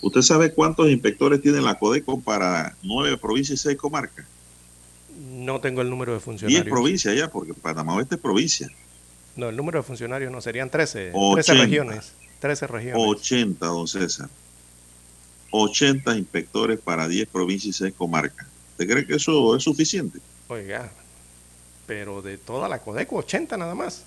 [0.00, 4.26] ¿Usted sabe cuántos inspectores tiene la Codeco para nueve provincias y seis comarcas?
[5.18, 6.68] No tengo el número de Diez funcionarios.
[6.68, 8.68] provincias ya, porque Panamá Oeste es provincia.
[9.36, 11.12] No, el número de funcionarios no, serían 13.
[11.12, 11.54] 13 80.
[11.54, 12.12] regiones.
[12.40, 13.06] 13 regiones.
[13.06, 14.28] 80, don César.
[15.50, 18.46] 80 inspectores para 10 provincias y 6 comarcas.
[18.72, 20.20] ¿Usted cree que eso es suficiente?
[20.48, 20.90] Oiga,
[21.86, 24.04] pero de toda la Codeco, 80 nada más.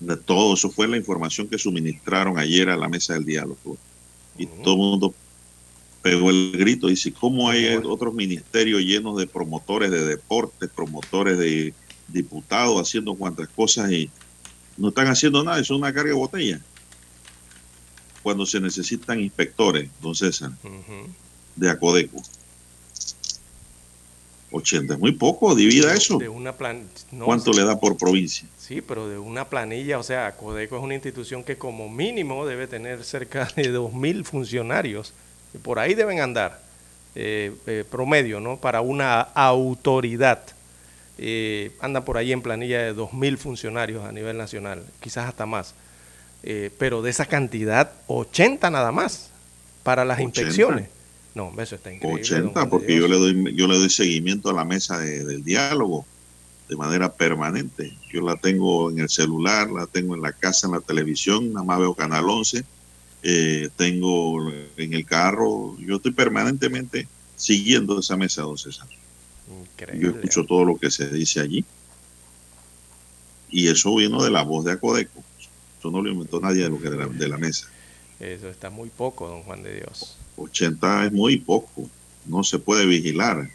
[0.00, 3.76] De todo, eso fue la información que suministraron ayer a la mesa del diálogo.
[4.38, 5.14] Y todo el mundo
[6.00, 6.88] pegó el grito.
[6.88, 11.74] Dice, ¿cómo hay otros ministerios llenos de promotores de deportes, promotores de
[12.08, 14.10] diputados haciendo cuantas cosas y
[14.76, 15.60] no están haciendo nada?
[15.60, 16.60] Eso es una carga de botella.
[18.22, 20.52] Cuando se necesitan inspectores, don César,
[21.56, 22.22] de Acodeco.
[24.52, 26.18] 80 es muy poco, divida eso.
[26.18, 26.86] De una plan...
[27.10, 28.46] no, ¿Cuánto sí, le da por provincia?
[28.58, 32.66] Sí, pero de una planilla, o sea, Codeco es una institución que como mínimo debe
[32.66, 35.12] tener cerca de 2.000 funcionarios.
[35.54, 36.62] Y por ahí deben andar,
[37.14, 38.58] eh, eh, promedio, ¿no?
[38.58, 40.42] Para una autoridad.
[41.18, 45.74] Eh, anda por ahí en planilla de 2.000 funcionarios a nivel nacional, quizás hasta más.
[46.44, 49.30] Eh, pero de esa cantidad, 80 nada más
[49.82, 50.40] para las 80.
[50.40, 50.88] inspecciones.
[51.34, 52.22] No, eso está increíble.
[52.22, 54.98] don 80, Juan de porque yo le doy yo le doy seguimiento a la mesa
[54.98, 56.04] de- del diálogo
[56.68, 57.96] de manera permanente.
[58.12, 61.64] Yo la tengo en el celular, la tengo en la casa, en la televisión, nada
[61.64, 62.64] más veo Canal 11,
[63.22, 68.86] eh, tengo en el carro, yo estoy permanentemente siguiendo esa mesa, don César.
[69.48, 70.08] Yo Increíble.
[70.10, 71.64] escucho todo lo que se dice allí.
[73.50, 75.22] Y eso vino de la voz de Acodeco.
[75.82, 77.66] Eso no lo inventó nadie de, lo que de, la, de la mesa.
[78.20, 80.16] Eso está muy poco, don Juan de Dios.
[80.36, 81.90] 80 es muy poco.
[82.24, 83.50] No se puede vigilar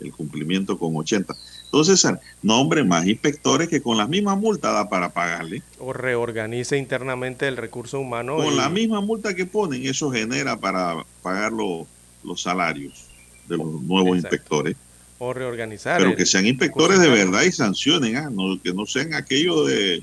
[0.00, 1.34] el cumplimiento con 80.
[1.66, 2.06] Entonces,
[2.40, 5.62] nombre más inspectores que con la misma multa da para pagarle.
[5.78, 8.36] O reorganice internamente el recurso humano.
[8.38, 11.86] Con y- la misma multa que ponen, eso genera para pagar lo-
[12.24, 13.08] los salarios
[13.46, 14.36] de los nuevos Exacto.
[14.36, 14.76] inspectores.
[15.18, 15.98] o reorganizar.
[16.00, 20.02] Pero que sean inspectores de verdad y sancionen, ah, no, que no sean aquellos de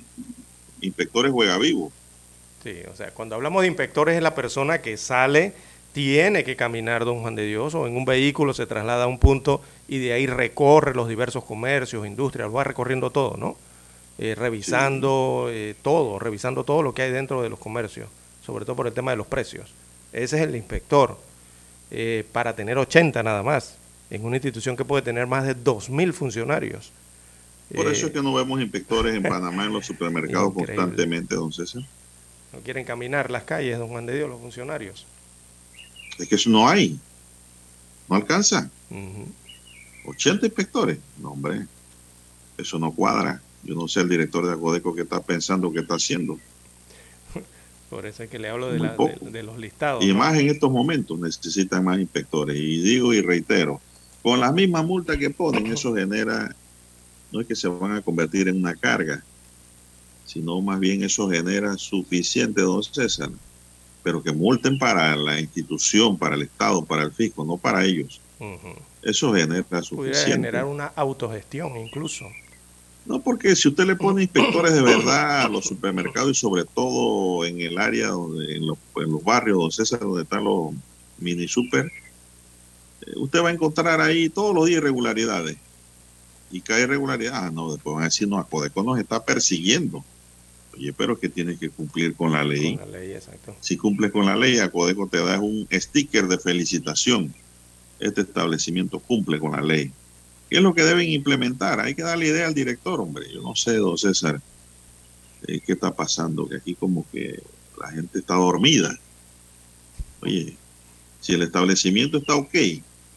[0.81, 1.91] inspectores juega vivo.
[2.63, 5.53] Sí, o sea, cuando hablamos de inspectores es la persona que sale,
[5.93, 9.17] tiene que caminar, don Juan de Dios, o en un vehículo se traslada a un
[9.17, 13.57] punto y de ahí recorre los diversos comercios, industrias, lo va recorriendo todo, ¿no?
[14.17, 18.09] Eh, revisando eh, todo, revisando todo lo que hay dentro de los comercios,
[18.45, 19.73] sobre todo por el tema de los precios.
[20.11, 21.17] Ese es el inspector,
[21.91, 23.77] eh, para tener 80 nada más,
[24.09, 26.91] en una institución que puede tener más de 2.000 funcionarios.
[27.75, 30.75] Por Eh, eso es que no vemos inspectores en Panamá en los supermercados Increíble.
[30.75, 31.83] constantemente, don César.
[32.51, 35.05] no quieren caminar las calles, don Juan de Dios, los funcionarios.
[36.17, 36.99] Es que eso no hay.
[38.09, 38.69] No alcanza.
[38.89, 39.27] Ujú.
[40.05, 40.97] 80 inspectores.
[41.21, 41.67] No, hombre.
[42.57, 43.41] Eso no cuadra.
[43.63, 46.39] Yo no sé el director de Acodeco qué está pensando, qué está haciendo.
[47.89, 50.03] Por eso es que le hablo de, la- de- de los listados.
[50.03, 50.15] Y ¿no?
[50.15, 52.57] más en estos momentos necesitan más inspectores.
[52.57, 53.79] Y digo y reitero,
[54.23, 56.55] con la misma multa que ponen, eso genera,
[57.31, 59.23] no es que se van a convertir en una carga,
[60.25, 63.29] sino más bien eso genera suficiente, don César,
[64.03, 68.21] pero que multen para la institución, para el Estado, para el fisco, no para ellos.
[69.01, 70.31] Eso genera Pudiera suficiente.
[70.31, 72.25] generar una autogestión incluso.
[73.05, 77.43] No, porque si usted le pone inspectores de verdad a los supermercados y sobre todo
[77.45, 80.73] en el área, donde, en, los, en los barrios, don César, donde están los
[81.17, 81.85] mini super,
[83.01, 85.57] eh, usted va a encontrar ahí todos los días irregularidades.
[86.51, 90.03] Y cae irregularidad, ah, no, después van a decir, no, Acodeco nos está persiguiendo.
[90.73, 92.77] Oye, pero es que tienes que cumplir con la ley.
[92.77, 93.55] Con la ley, exacto.
[93.59, 97.33] Si cumples con la ley, Acodeco te da un sticker de felicitación.
[97.99, 99.91] Este establecimiento cumple con la ley.
[100.49, 101.79] ¿Qué es lo que deben implementar?
[101.79, 103.25] Hay que darle idea al director, hombre.
[103.31, 104.41] Yo no sé, don César,
[105.47, 107.43] eh, qué está pasando, que aquí como que
[107.79, 108.97] la gente está dormida.
[110.21, 110.57] Oye,
[111.21, 112.55] Si el establecimiento está ok,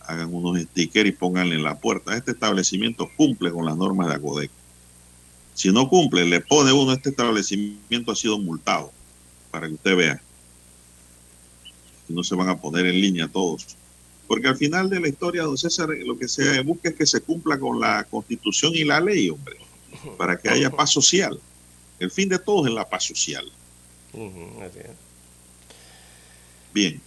[0.06, 2.16] hagan unos stickers y pónganle en la puerta.
[2.16, 4.50] Este establecimiento cumple con las normas de ACODEC.
[5.54, 8.90] Si no cumple, le pone uno, este establecimiento ha sido multado,
[9.50, 10.22] para que usted vea.
[12.08, 13.76] Y no se van a poner en línea todos.
[14.26, 17.20] Porque al final de la historia, don César, lo que se busca es que se
[17.20, 19.56] cumpla con la constitución y la ley, hombre,
[20.16, 21.38] para que haya paz social.
[21.98, 23.44] El fin de todo es la paz social.
[26.72, 27.00] Bien,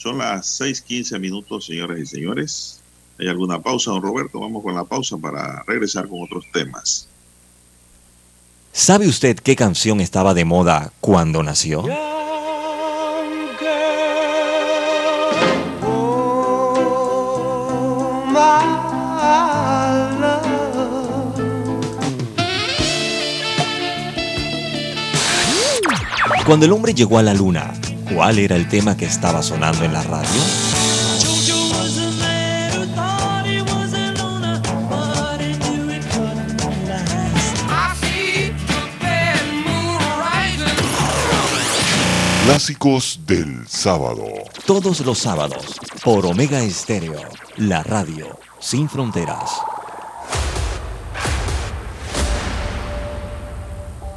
[0.00, 2.80] son las 6:15 minutos, señoras y señores.
[3.18, 4.40] ¿Hay alguna pausa, don Roberto?
[4.40, 7.06] Vamos con la pausa para regresar con otros temas.
[8.72, 11.84] ¿Sabe usted qué canción estaba de moda cuando nació?
[26.46, 27.74] Cuando el hombre llegó a la luna,
[28.14, 30.28] ¿cuál era el tema que estaba sonando en la radio?
[42.44, 44.24] Clásicos del sábado.
[44.66, 47.20] Todos los sábados, por Omega Estéreo,
[47.56, 49.69] la radio sin fronteras.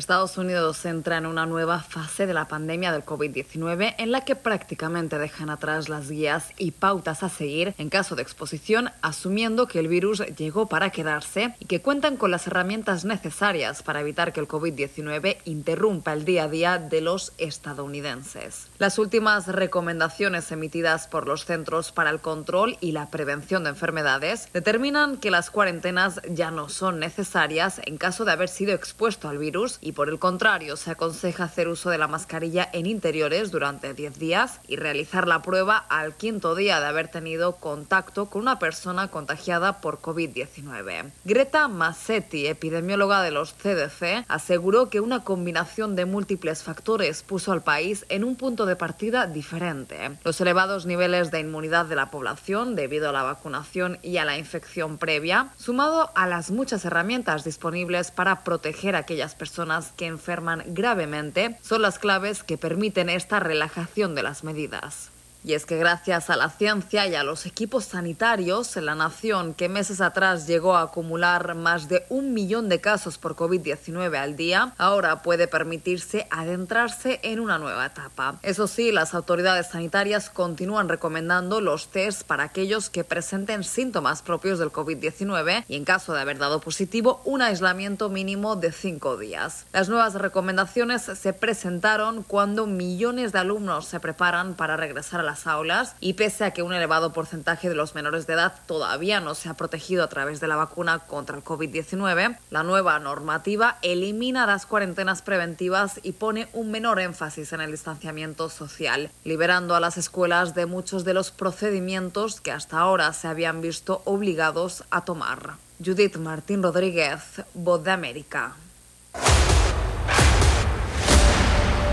[0.00, 4.34] Estados Unidos entra en una nueva fase de la pandemia del COVID-19 en la que
[4.34, 9.78] prácticamente dejan atrás las guías y pautas a seguir en caso de exposición, asumiendo que
[9.78, 14.40] el virus llegó para quedarse y que cuentan con las herramientas necesarias para evitar que
[14.40, 18.68] el COVID-19 interrumpa el día a día de los estadounidenses.
[18.78, 24.48] Las últimas recomendaciones emitidas por los Centros para el Control y la Prevención de Enfermedades
[24.54, 29.36] determinan que las cuarentenas ya no son necesarias en caso de haber sido expuesto al
[29.36, 33.94] virus y por el contrario se aconseja hacer uso de la mascarilla en interiores durante
[33.94, 38.58] 10 días y realizar la prueba al quinto día de haber tenido contacto con una
[38.58, 41.12] persona contagiada por COVID-19.
[41.24, 47.62] Greta Massetti, epidemióloga de los CDC, aseguró que una combinación de múltiples factores puso al
[47.62, 50.18] país en un punto de partida diferente.
[50.24, 54.36] Los elevados niveles de inmunidad de la población debido a la vacunación y a la
[54.36, 60.64] infección previa, sumado a las muchas herramientas disponibles para proteger a aquellas personas que enferman
[60.66, 65.10] gravemente son las claves que permiten esta relajación de las medidas.
[65.42, 69.70] Y es que gracias a la ciencia y a los equipos sanitarios, la nación que
[69.70, 74.74] meses atrás llegó a acumular más de un millón de casos por COVID-19 al día,
[74.76, 78.38] ahora puede permitirse adentrarse en una nueva etapa.
[78.42, 84.58] Eso sí, las autoridades sanitarias continúan recomendando los test para aquellos que presenten síntomas propios
[84.58, 89.66] del COVID-19 y en caso de haber dado positivo, un aislamiento mínimo de cinco días.
[89.72, 95.29] Las nuevas recomendaciones se presentaron cuando millones de alumnos se preparan para regresar a la
[95.30, 99.20] las aulas y pese a que un elevado porcentaje de los menores de edad todavía
[99.20, 103.78] no se ha protegido a través de la vacuna contra el COVID-19, la nueva normativa
[103.82, 109.80] elimina las cuarentenas preventivas y pone un menor énfasis en el distanciamiento social, liberando a
[109.80, 115.04] las escuelas de muchos de los procedimientos que hasta ahora se habían visto obligados a
[115.04, 115.58] tomar.
[115.78, 117.20] Judith Martín Rodríguez,
[117.54, 118.56] Voz de América.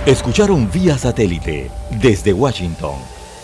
[0.08, 1.70] Escucharon vía satélite
[2.02, 3.17] desde Washington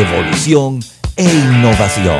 [0.00, 0.80] evolución
[1.14, 2.18] e innovación.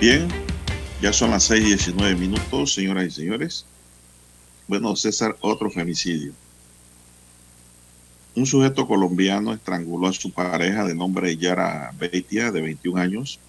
[0.00, 0.28] Bien,
[1.02, 3.66] ya son las 6 y 19 minutos, señoras y señores.
[4.68, 6.32] Bueno, César, otro femicidio.
[8.36, 13.40] Un sujeto colombiano estranguló a su pareja de nombre Yara Beitia, de 21 años,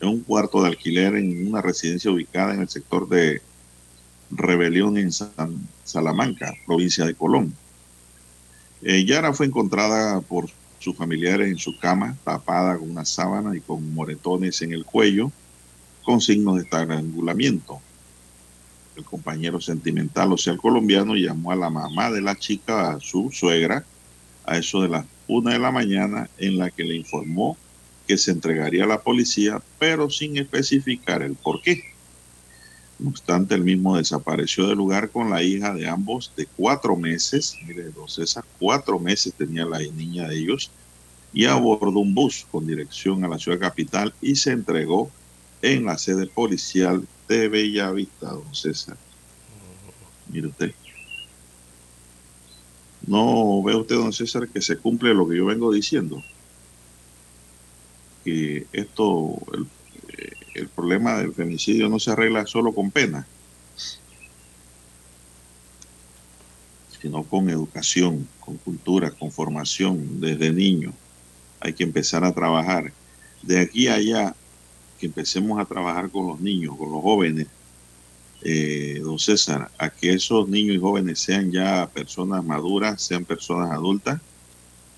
[0.00, 3.40] en un cuarto de alquiler en una residencia ubicada en el sector de
[4.32, 7.54] Rebelión en San Salamanca, provincia de Colón.
[8.82, 10.50] Eh, Yara fue encontrada por
[10.80, 15.30] sus familiares en su cama, tapada con una sábana y con moretones en el cuello,
[16.02, 17.80] con signos de estrangulamiento.
[18.96, 23.00] El compañero sentimental, o sea, el colombiano, llamó a la mamá de la chica, a
[23.00, 23.84] su suegra,
[24.46, 27.56] a eso de las una de la mañana, en la que le informó
[28.06, 31.82] que se entregaría a la policía, pero sin especificar el por qué.
[32.98, 37.56] No obstante, el mismo desapareció del lugar con la hija de ambos de cuatro meses.
[37.66, 40.70] Mire, don César, cuatro meses tenía la niña de ellos
[41.32, 45.10] y abordó un bus con dirección a la ciudad capital y se entregó
[45.60, 48.96] en la sede policial de Bellavista, don César.
[50.28, 50.72] Mire usted.
[53.06, 56.22] No ve usted, don César, que se cumple lo que yo vengo diciendo.
[58.24, 59.66] Que esto, el
[60.56, 63.26] el problema del femicidio no se arregla solo con pena,
[67.00, 70.92] sino con educación, con cultura, con formación desde niño.
[71.60, 72.92] Hay que empezar a trabajar.
[73.42, 74.34] De aquí a allá,
[74.98, 77.46] que empecemos a trabajar con los niños, con los jóvenes,
[78.42, 83.70] eh, don César, a que esos niños y jóvenes sean ya personas maduras, sean personas
[83.70, 84.20] adultas,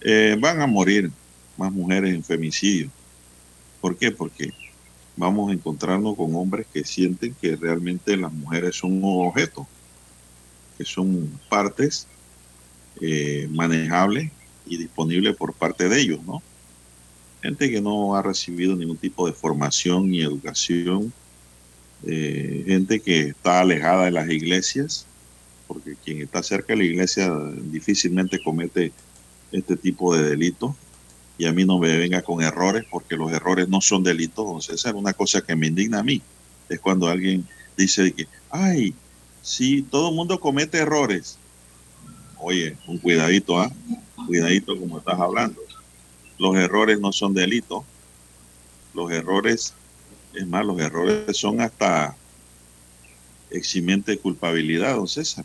[0.01, 1.11] eh, van a morir
[1.57, 2.91] más mujeres en femicidio.
[3.81, 4.11] ¿Por qué?
[4.11, 4.53] Porque
[5.17, 9.67] vamos a encontrarnos con hombres que sienten que realmente las mujeres son un objeto,
[10.77, 12.07] que son partes
[13.01, 14.31] eh, manejables
[14.67, 16.43] y disponibles por parte de ellos, ¿no?
[17.43, 21.13] Gente que no ha recibido ningún tipo de formación ni educación,
[22.07, 25.07] eh, gente que está alejada de las iglesias,
[25.67, 27.33] porque quien está cerca de la iglesia
[27.71, 28.93] difícilmente comete
[29.53, 30.75] este tipo de delitos
[31.39, 34.69] y a mí no me venga con errores porque los errores no son delitos.
[34.71, 36.21] Esa es una cosa que me indigna a mí.
[36.69, 37.47] Es cuando alguien
[37.77, 38.93] dice que, ay,
[39.41, 41.39] si todo el mundo comete errores.
[42.39, 43.71] Oye, un cuidadito, ¿ah?
[44.27, 45.61] Cuidadito como estás hablando.
[46.39, 47.85] Los errores no son delitos.
[48.93, 49.75] Los errores,
[50.35, 52.17] es más, los errores son hasta
[53.51, 55.45] eximente de culpabilidad, don César,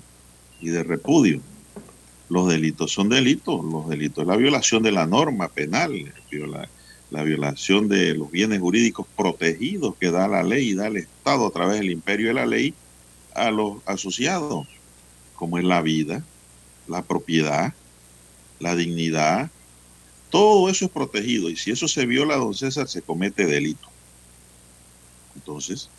[0.60, 1.42] y de repudio
[2.30, 6.68] los delitos son delitos, los delitos la violación de la norma penal, la,
[7.12, 11.46] la, violación de los bienes jurídicos protegidos que da la ley y da el Estado
[11.46, 12.74] a través del imperio de la ley
[13.36, 14.68] a los asociados,
[15.36, 16.24] como es la vida,
[16.88, 17.74] la propiedad,
[18.60, 19.52] la dignidad,
[20.32, 23.93] todo eso es protegido y si eso se viola, don César, se comete delito.
[25.36, 25.90] Entonces,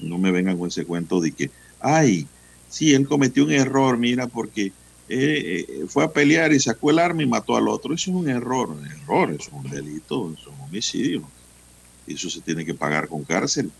[0.00, 2.26] no me vengan con ese cuento de que, ay,
[2.68, 4.72] sí, él cometió un error, mira, porque
[5.08, 7.94] eh, eh, fue a pelear y sacó el arma y mató al otro.
[7.94, 11.22] Eso es un error, un error, es un delito, es un homicidio.
[12.06, 13.70] Eso se tiene que pagar con cárcel.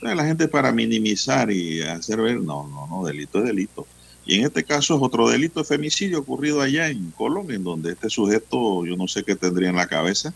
[0.00, 3.86] la gente para minimizar y hacer ver, no, no, no, delito es delito.
[4.24, 7.92] Y en este caso es otro delito de femicidio ocurrido allá en Colombia, en donde
[7.92, 10.32] este sujeto, yo no sé qué tendría en la cabeza,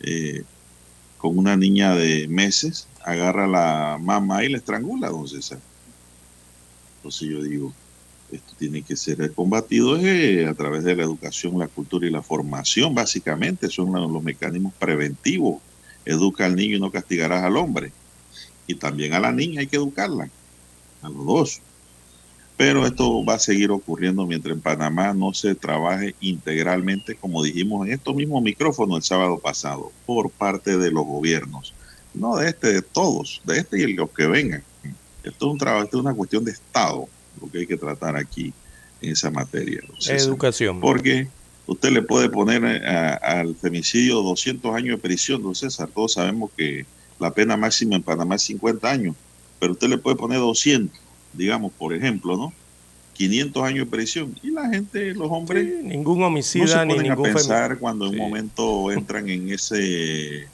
[0.00, 0.42] eh,
[1.18, 5.58] con una niña de meses, agarra a la mamá y la estrangula, don César.
[6.96, 7.72] Entonces yo digo,
[8.32, 12.22] esto tiene que ser combatido eh, a través de la educación, la cultura y la
[12.22, 15.60] formación, básicamente, son los mecanismos preventivos.
[16.04, 17.92] Educa al niño y no castigarás al hombre.
[18.66, 20.30] Y también a la niña hay que educarla,
[21.02, 21.60] a los dos.
[22.56, 27.86] Pero esto va a seguir ocurriendo mientras en Panamá no se trabaje integralmente, como dijimos
[27.86, 31.74] en estos mismos micrófonos el sábado pasado, por parte de los gobiernos.
[32.14, 34.62] No de este, de todos, de este y los que vengan.
[35.22, 37.08] Esto es un trabajo, esto es una cuestión de Estado
[37.40, 38.52] lo que hay que tratar aquí
[39.00, 39.80] en esa materia.
[40.06, 40.80] Educación.
[40.80, 41.28] Porque
[41.66, 45.88] usted le puede poner al femicidio 200 años de prisión, don César.
[45.92, 46.86] Todos sabemos que
[47.18, 49.16] la pena máxima en Panamá es 50 años,
[49.58, 50.98] pero usted le puede poner 200,
[51.32, 52.52] digamos, por ejemplo, ¿no?
[53.14, 54.34] 500 años de prisión.
[54.42, 55.82] Y la gente, los hombres...
[55.84, 60.48] ningún homicida no ni ningún a pensar cuando en un momento entran en ese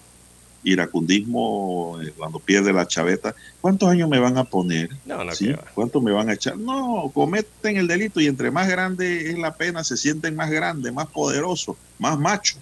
[0.62, 4.90] iracundismo, eh, cuando pierde la chaveta, ¿cuántos años me van a poner?
[5.06, 5.54] No, no, ¿Sí?
[5.74, 6.56] ¿Cuántos me van a echar?
[6.56, 10.92] No, cometen el delito y entre más grande es la pena, se sienten más grandes,
[10.92, 12.58] más poderosos, más machos.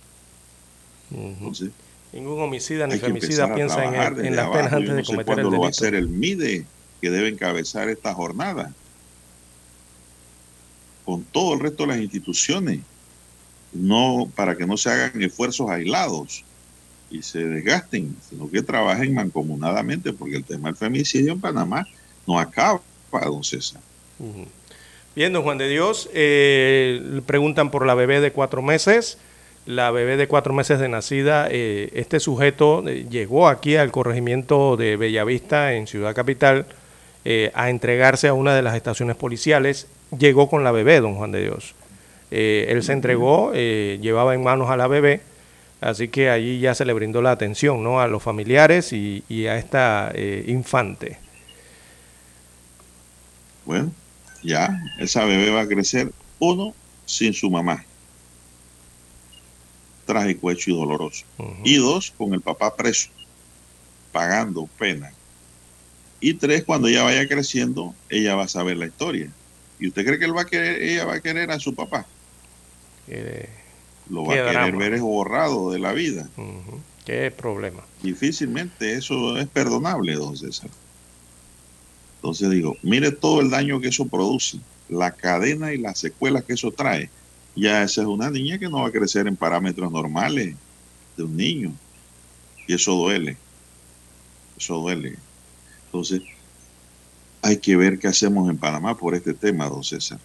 [1.11, 1.71] Entonces,
[2.13, 5.51] Ningún homicida ni femicida piensa en, en las penas antes de cometer el delito.
[5.51, 6.65] lo va a hacer el MIDE
[7.01, 8.73] que debe encabezar esta jornada?
[11.05, 12.81] Con todo el resto de las instituciones,
[13.73, 16.45] no para que no se hagan esfuerzos aislados
[17.11, 21.87] y se desgasten, sino que trabajen mancomunadamente, porque el tema del femicidio en Panamá
[22.27, 22.81] no acaba,
[23.25, 23.81] don César.
[25.17, 29.19] Bien, don Juan de Dios, eh, preguntan por la bebé de cuatro meses.
[29.67, 34.77] La bebé de cuatro meses de nacida, eh, este sujeto eh, llegó aquí al corregimiento
[34.77, 36.67] de Bellavista, en Ciudad Capital,
[37.53, 39.87] a entregarse a una de las estaciones policiales.
[40.19, 41.75] Llegó con la bebé, don Juan de Dios.
[42.31, 45.21] eh, él se entregó, eh, llevaba en manos a la bebé,
[45.81, 48.01] así que allí ya se le brindó la atención ¿no?
[48.01, 51.19] a los familiares y, y a esta eh, infante.
[53.65, 53.93] Bueno,
[54.43, 56.75] ya esa bebé va a crecer, uno,
[57.05, 57.85] sin su mamá.
[60.07, 61.27] Trágico, hecho y doloroso.
[61.65, 63.11] Y dos, con el papá preso,
[64.11, 65.13] pagando pena.
[66.21, 69.31] Y tres, cuando ella vaya creciendo, ella va a saber la historia.
[69.79, 72.07] ¿Y usted cree que él va a querer, ella va a querer a su papá?
[73.07, 73.49] Eh,
[74.11, 74.79] Lo va a querer drama.
[74.79, 76.29] ver es borrado de la vida.
[76.37, 76.81] ujú.
[77.05, 77.83] Qué problema.
[78.03, 80.69] Difícilmente eso es perdonable, don César.
[82.17, 84.59] Entonces digo, mire todo el daño que eso produce,
[84.91, 87.09] la cadena y las secuelas que eso trae.
[87.55, 90.55] Ya esa es una niña que no va a crecer en parámetros normales
[91.17, 91.73] de un niño.
[92.67, 93.39] Y eso duele.
[94.59, 95.17] Eso duele.
[95.87, 96.21] Entonces,
[97.41, 100.19] hay que ver qué hacemos en Panamá por este tema, don César.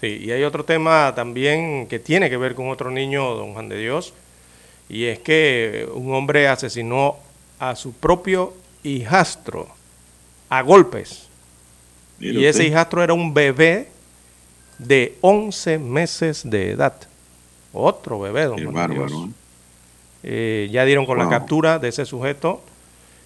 [0.00, 3.68] Sí, y hay otro tema también que tiene que ver con otro niño, don Juan
[3.68, 4.12] de Dios,
[4.88, 7.16] y es que un hombre asesinó
[7.58, 9.68] a su propio hijastro
[10.50, 11.28] a golpes.
[12.20, 12.64] Y ese usted.
[12.70, 13.88] hijastro era un bebé
[14.78, 16.94] de 11 meses de edad.
[17.72, 19.12] Otro bebé, don Qué Juan de Dios.
[20.22, 20.68] ¿eh?
[20.70, 22.62] Ya dieron con la captura de ese sujeto.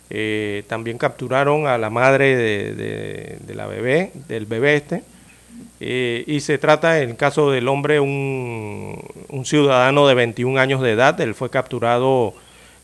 [0.09, 5.03] Eh, también capturaron a la madre de, de- de la bebé, del bebé este.
[5.81, 10.83] Eh, y se trata, en el caso del hombre, un, un ciudadano de 21 años
[10.83, 11.21] de edad.
[11.21, 12.35] Él fue capturado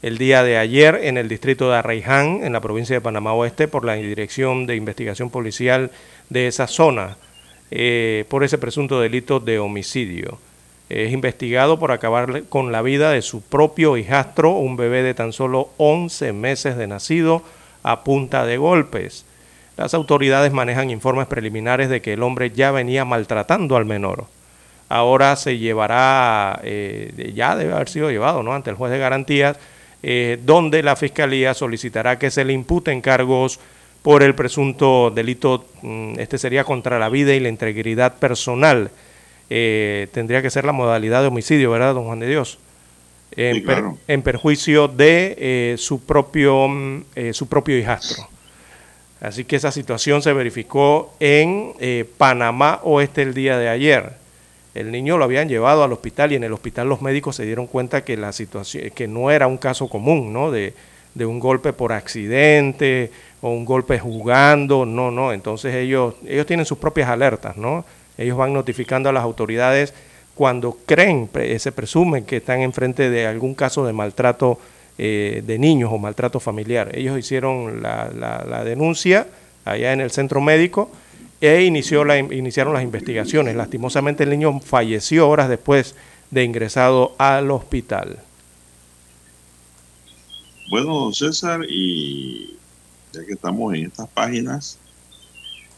[0.03, 3.69] el día de ayer en el distrito de Arraiján, en la provincia de Panamá Oeste,
[3.69, 5.91] por la Dirección de Investigación Policial
[6.31, 7.17] de esa zona,
[7.71, 10.39] eh, por ese presunto delito de homicidio.
[10.89, 15.33] Es investigado por acabar con la vida de su propio hijastro, un bebé de tan
[15.33, 17.43] solo 11 meses de nacido,
[17.83, 19.25] a punta de golpes.
[19.77, 24.25] Las autoridades manejan informes preliminares de que el hombre ya venía maltratando al menor.
[24.89, 28.55] Ahora se llevará, eh, ya debe haber sido llevado ¿no?
[28.55, 29.59] ante el juez de garantías,
[30.03, 33.59] eh, donde la fiscalía solicitará que se le imputen cargos
[34.03, 38.91] por el presunto delito, mm, este sería contra la vida y la integridad personal.
[39.51, 42.59] Eh, tendría que ser la modalidad de homicidio, ¿verdad, don Juan de Dios?
[43.33, 43.99] En, Sí, per- claro.
[44.07, 48.29] en perjuicio de eh, su, propio, mm, eh, su propio hijastro.
[49.21, 54.13] Así que esa situación se verificó en eh, Panamá Oeste el día de ayer.
[54.75, 57.67] El niño lo habían llevado al hospital y en el hospital los médicos se dieron
[57.67, 60.51] cuenta que la situación, que no era un caso común, ¿no?
[60.51, 60.75] De,
[61.19, 63.11] un golpe por accidente
[63.41, 65.33] o un golpe jugando, no, no.
[65.33, 67.87] Entonces ellos, ellos tienen sus propias alertas, ¿no?
[68.19, 69.95] Ellos van notificando a las autoridades
[70.35, 74.59] cuando creen, se presumen que están enfrente de algún caso de maltrato
[74.99, 76.91] eh, de niños o maltrato familiar.
[76.97, 79.27] Ellos hicieron la, la- denuncia
[79.65, 80.91] allá en el centro médico
[81.41, 83.57] e inició la, iniciaron las investigaciones.
[83.57, 85.95] Lastimosamente el niño falleció horas después
[86.31, 88.19] de ingresado al hospital.
[90.71, 92.57] Bueno, don César, y
[93.13, 94.79] ya que estamos en estas páginas,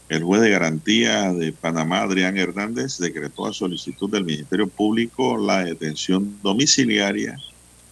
[0.07, 5.63] el juez de garantía de Panamá, Adrián Hernández, decretó a solicitud del Ministerio Público la
[5.63, 7.37] detención domiciliaria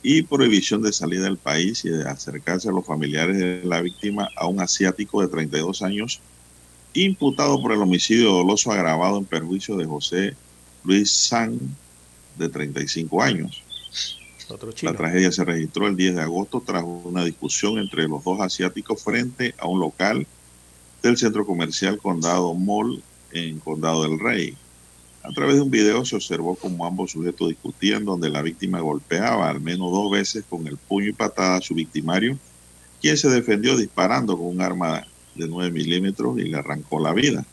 [0.04, 4.30] y prohibición de salida del país y de acercarse a los familiares de la víctima
[4.36, 6.22] a un asiático de 32 años
[6.94, 10.36] imputado por el homicidio doloso agravado en perjuicio de José
[10.84, 11.60] Luis San,
[12.38, 13.64] de 35 años.
[14.50, 18.40] Otro La tragedia se registró el 10 de agosto tras una discusión entre los dos
[18.40, 20.26] asiáticos frente a un local
[21.04, 24.56] del centro comercial Condado Mall en Condado del Rey.
[25.28, 29.50] A través de un video se observó como ambos sujetos discutían donde la víctima golpeaba
[29.50, 32.40] al menos dos veces con el puño y patada a su victimario,
[33.02, 35.06] quien se defendió disparando con un arma
[35.36, 37.46] de 9 milímetros y le arrancó la vida.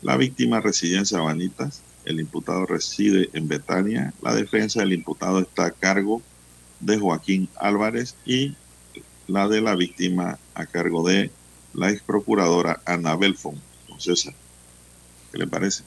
[0.00, 5.66] La víctima residía en Sabanitas, el imputado reside en Betania, la defensa del imputado está
[5.66, 6.22] a cargo
[6.80, 8.56] de Joaquín Álvarez y
[9.26, 11.30] la de la víctima a cargo de
[11.74, 13.60] la ex procuradora Ana Belfon.
[15.32, 15.84] ¿qué le parece?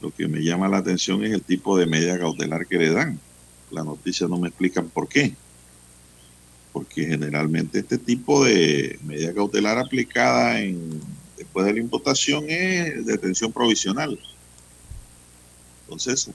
[0.00, 3.18] Lo que me llama la atención es el tipo de medida cautelar que le dan.
[3.70, 5.34] La noticia no me explica por qué.
[6.72, 11.00] Porque generalmente este tipo de medida cautelar aplicada en,
[11.36, 14.18] después de la imputación es detención provisional.
[15.84, 16.30] Entonces,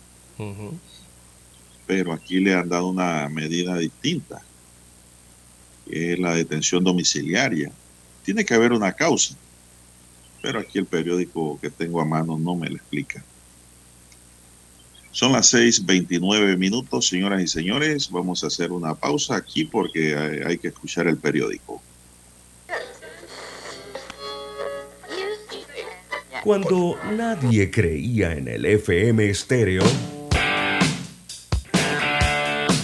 [1.85, 4.41] pero aquí le han dado una medida distinta,
[5.85, 7.71] que es la detención domiciliaria.
[8.23, 9.35] Tiene que haber una causa,
[10.41, 13.23] pero aquí el periódico que tengo a mano no me lo explica.
[15.11, 18.09] Son las 6:29 minutos, señoras y señores.
[18.09, 21.81] Vamos a hacer una pausa aquí porque hay, hay que escuchar el periódico.
[26.43, 29.83] Cuando nadie creía en el FM estéreo,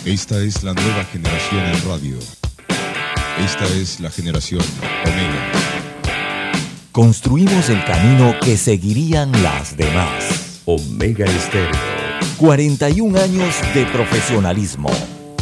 [0.08, 2.18] Esta es la nueva generación en radio.
[3.44, 4.62] Esta es la generación
[5.04, 5.52] Omega.
[6.94, 10.62] Construimos el camino que seguirían las demás.
[10.64, 11.87] Omega Estéreo.
[12.38, 14.90] 41 años de profesionalismo,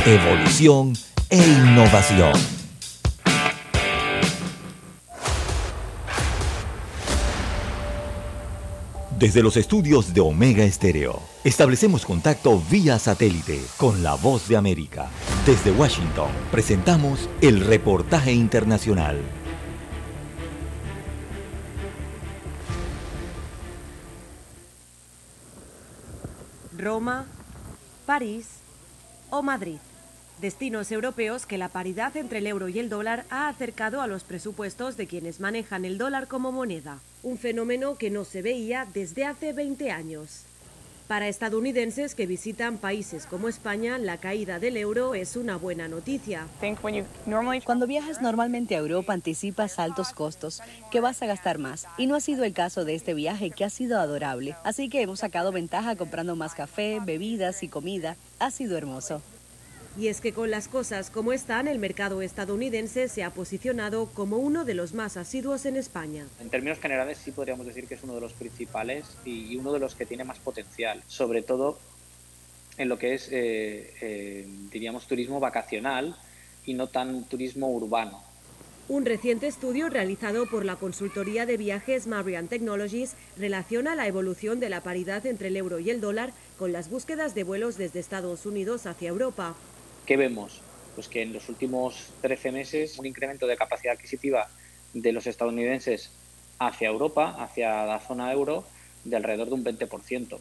[0.05, 0.93] evolución
[1.29, 2.33] e innovación.
[9.17, 15.07] Desde los estudios de Omega Estéreo, establecemos contacto vía satélite con la voz de América.
[15.45, 19.17] Desde Washington, presentamos el reportaje internacional.
[26.85, 27.25] Roma,
[28.05, 28.45] París
[29.31, 29.79] o Madrid.
[30.39, 34.23] Destinos europeos que la paridad entre el euro y el dólar ha acercado a los
[34.23, 39.25] presupuestos de quienes manejan el dólar como moneda, un fenómeno que no se veía desde
[39.25, 40.45] hace 20 años.
[41.07, 46.47] Para estadounidenses que visitan países como España, la caída del euro es una buena noticia.
[47.63, 51.85] Cuando viajas normalmente a Europa anticipas altos costos, que vas a gastar más.
[51.99, 54.55] Y no ha sido el caso de este viaje, que ha sido adorable.
[54.63, 58.17] Así que hemos sacado ventaja comprando más café, bebidas y comida.
[58.39, 59.21] Ha sido hermoso.
[59.97, 64.37] Y es que con las cosas como están, el mercado estadounidense se ha posicionado como
[64.37, 66.25] uno de los más asiduos en España.
[66.41, 69.79] En términos generales sí podríamos decir que es uno de los principales y uno de
[69.79, 71.79] los que tiene más potencial, sobre todo
[72.77, 76.15] en lo que es, eh, eh, diríamos, turismo vacacional
[76.65, 78.21] y no tan turismo urbano.
[78.87, 84.69] Un reciente estudio realizado por la consultoría de viajes Marian Technologies relaciona la evolución de
[84.69, 88.45] la paridad entre el euro y el dólar con las búsquedas de vuelos desde Estados
[88.45, 89.55] Unidos hacia Europa.
[90.05, 90.61] ¿Qué vemos?
[90.93, 94.47] Pues que en los últimos 13 meses un incremento de capacidad adquisitiva
[94.93, 96.11] de los estadounidenses
[96.59, 98.65] hacia Europa, hacia la zona euro,
[99.03, 100.37] de alrededor de un 20%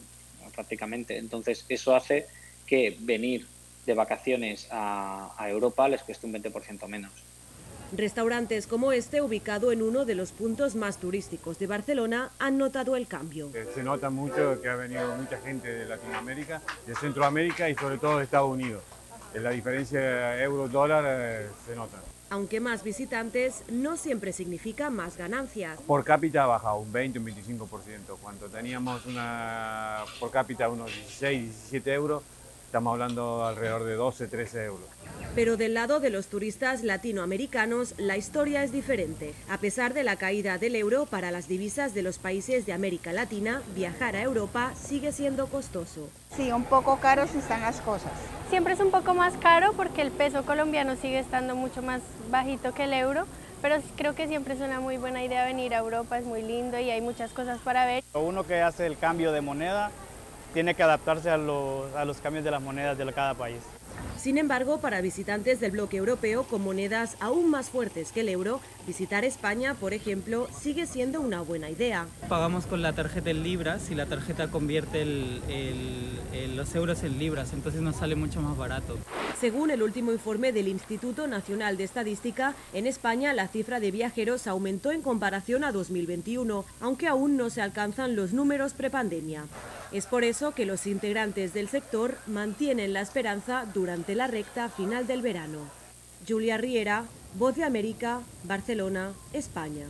[0.53, 1.17] prácticamente.
[1.17, 2.27] Entonces eso hace
[2.65, 3.47] que venir
[3.85, 7.11] de vacaciones a, a Europa les cueste un 20% menos.
[7.91, 12.95] Restaurantes como este, ubicado en uno de los puntos más turísticos de Barcelona, han notado
[12.95, 13.51] el cambio.
[13.53, 17.97] Eh, Se nota mucho que ha venido mucha gente de Latinoamérica, de Centroamérica y sobre
[17.97, 18.81] todo de Estados Unidos.
[19.41, 21.97] La diferencia euro-dólar eh, se nota.
[22.29, 25.79] Aunque más visitantes no siempre significa más ganancias.
[25.81, 28.17] Por cápita ha bajado un 20, un 25%.
[28.21, 32.23] Cuando teníamos una por cápita unos 16, 17 euros,
[32.65, 34.87] estamos hablando alrededor de 12, 13 euros.
[35.35, 39.33] Pero del lado de los turistas latinoamericanos, la historia es diferente.
[39.49, 43.11] A pesar de la caída del euro para las divisas de los países de América
[43.11, 46.09] Latina, viajar a Europa sigue siendo costoso.
[46.37, 48.13] Sí, un poco caros están las cosas.
[48.49, 52.73] Siempre es un poco más caro porque el peso colombiano sigue estando mucho más bajito
[52.73, 53.25] que el euro,
[53.61, 56.79] pero creo que siempre es una muy buena idea venir a Europa, es muy lindo
[56.79, 58.05] y hay muchas cosas para ver.
[58.13, 59.91] Uno que hace el cambio de moneda
[60.53, 63.59] tiene que adaptarse a los, a los cambios de las monedas de cada país.
[64.17, 68.59] Sin embargo, para visitantes del bloque europeo con monedas aún más fuertes que el euro,
[68.87, 72.07] visitar España, por ejemplo, sigue siendo una buena idea.
[72.29, 77.03] Pagamos con la tarjeta en libras y la tarjeta convierte el- el- el- los euros
[77.03, 78.97] en libras, entonces nos sale mucho más barato.
[79.39, 84.47] Según el último informe del Instituto Nacional de Estadística, en España la cifra de viajeros
[84.47, 89.45] aumentó en comparación a 2021, aunque aún no se alcanzan los números prepandemia.
[89.91, 95.07] Es por eso que los integrantes del sector mantienen la esperanza durante la recta final
[95.07, 95.59] del verano.
[96.27, 99.85] Julia Riera, Voz de América, Barcelona, España.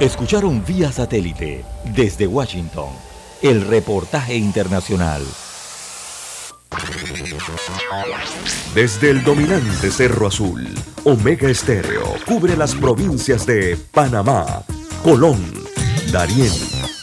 [0.00, 1.64] Escucharon vía satélite
[1.94, 2.90] desde Washington
[3.42, 5.22] el reportaje internacional.
[8.74, 10.68] Desde el dominante Cerro Azul,
[11.04, 14.62] Omega Estéreo cubre las provincias de Panamá,
[15.02, 15.40] Colón,
[16.12, 16.52] Darién,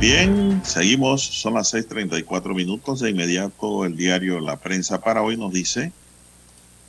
[0.00, 3.00] Bien, seguimos, son las 6.34 minutos.
[3.00, 5.92] De inmediato el diario La Prensa para hoy nos dice,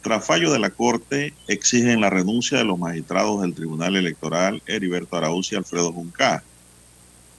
[0.02, 5.18] tras fallo de la Corte, exigen la renuncia de los magistrados del Tribunal Electoral Heriberto
[5.18, 6.42] Araúz y Alfredo Junca.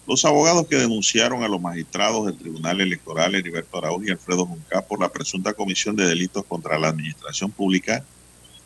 [0.06, 4.82] Los abogados que denunciaron a los magistrados del Tribunal Electoral Heriberto Araúz y Alfredo Junca
[4.82, 8.04] por la presunta comisión de delitos contra la administración pública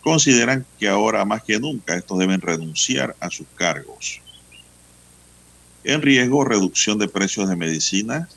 [0.00, 4.20] consideran que ahora más que nunca estos deben renunciar a sus cargos.
[5.88, 8.36] En riesgo, reducción de precios de medicinas.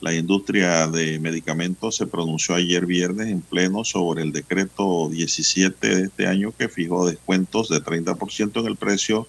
[0.00, 6.02] La industria de medicamentos se pronunció ayer viernes en pleno sobre el decreto 17 de
[6.04, 9.26] este año que fijó descuentos de 30% en el precio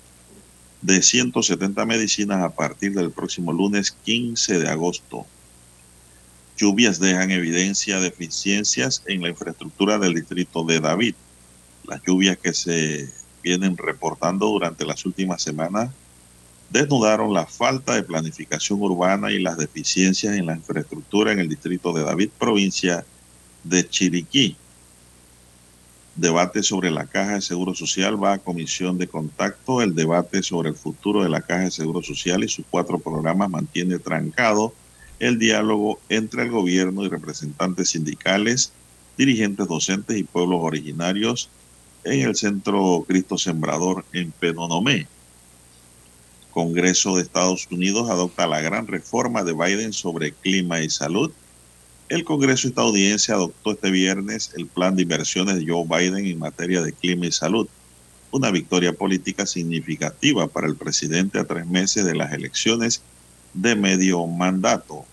[0.83, 5.25] de 170 medicinas a partir del próximo lunes 15 de agosto.
[6.57, 11.15] Lluvias dejan evidencia de deficiencias en la infraestructura del distrito de David.
[11.87, 15.89] Las lluvias que se vienen reportando durante las últimas semanas
[16.69, 21.93] desnudaron la falta de planificación urbana y las deficiencias en la infraestructura en el distrito
[21.93, 23.05] de David, provincia
[23.63, 24.55] de Chiriquí.
[26.15, 29.83] Debate sobre la Caja de Seguro Social va a comisión de contacto.
[29.83, 33.49] El debate sobre el futuro de la Caja de Seguro Social y sus cuatro programas
[33.49, 34.73] mantiene trancado
[35.19, 38.71] el diálogo entre el gobierno y representantes sindicales,
[39.15, 41.49] dirigentes docentes y pueblos originarios
[42.03, 45.07] en el Centro Cristo Sembrador en Penonomé.
[46.57, 51.31] Congreso de Estados Unidos adopta la gran reforma de Biden sobre clima y salud.
[52.09, 56.81] El Congreso estadounidense adoptó este viernes el plan de inversiones de Joe Biden en materia
[56.81, 57.67] de clima y salud,
[58.31, 63.03] una victoria política significativa para el presidente a tres meses de las elecciones
[63.53, 65.05] de medio mandato.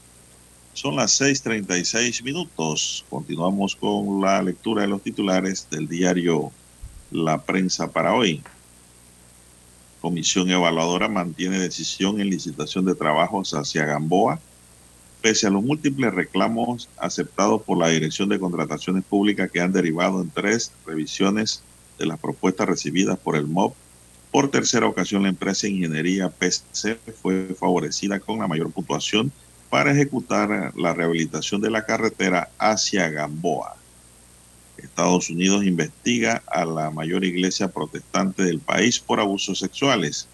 [0.72, 3.05] Son las 6:36 minutos.
[3.11, 6.53] Continuamos con la lectura de los titulares del diario
[7.11, 8.42] La Prensa para hoy.
[10.05, 14.38] Comisión Evaluadora mantiene decisión en licitación de trabajos hacia Gamboa,
[15.22, 20.20] pese a los múltiples reclamos aceptados por la Dirección de Contrataciones Públicas que han derivado
[20.20, 21.62] en tres revisiones
[21.98, 23.72] de las propuestas recibidas por el MOB.
[24.30, 29.32] Por tercera ocasión, la empresa Ingeniería PC fue favorecida con la mayor puntuación
[29.70, 33.76] para ejecutar la rehabilitación de la carretera hacia Gamboa.
[34.85, 40.28] Estados Unidos investiga a la mayor iglesia protestante del país por abusos sexuales.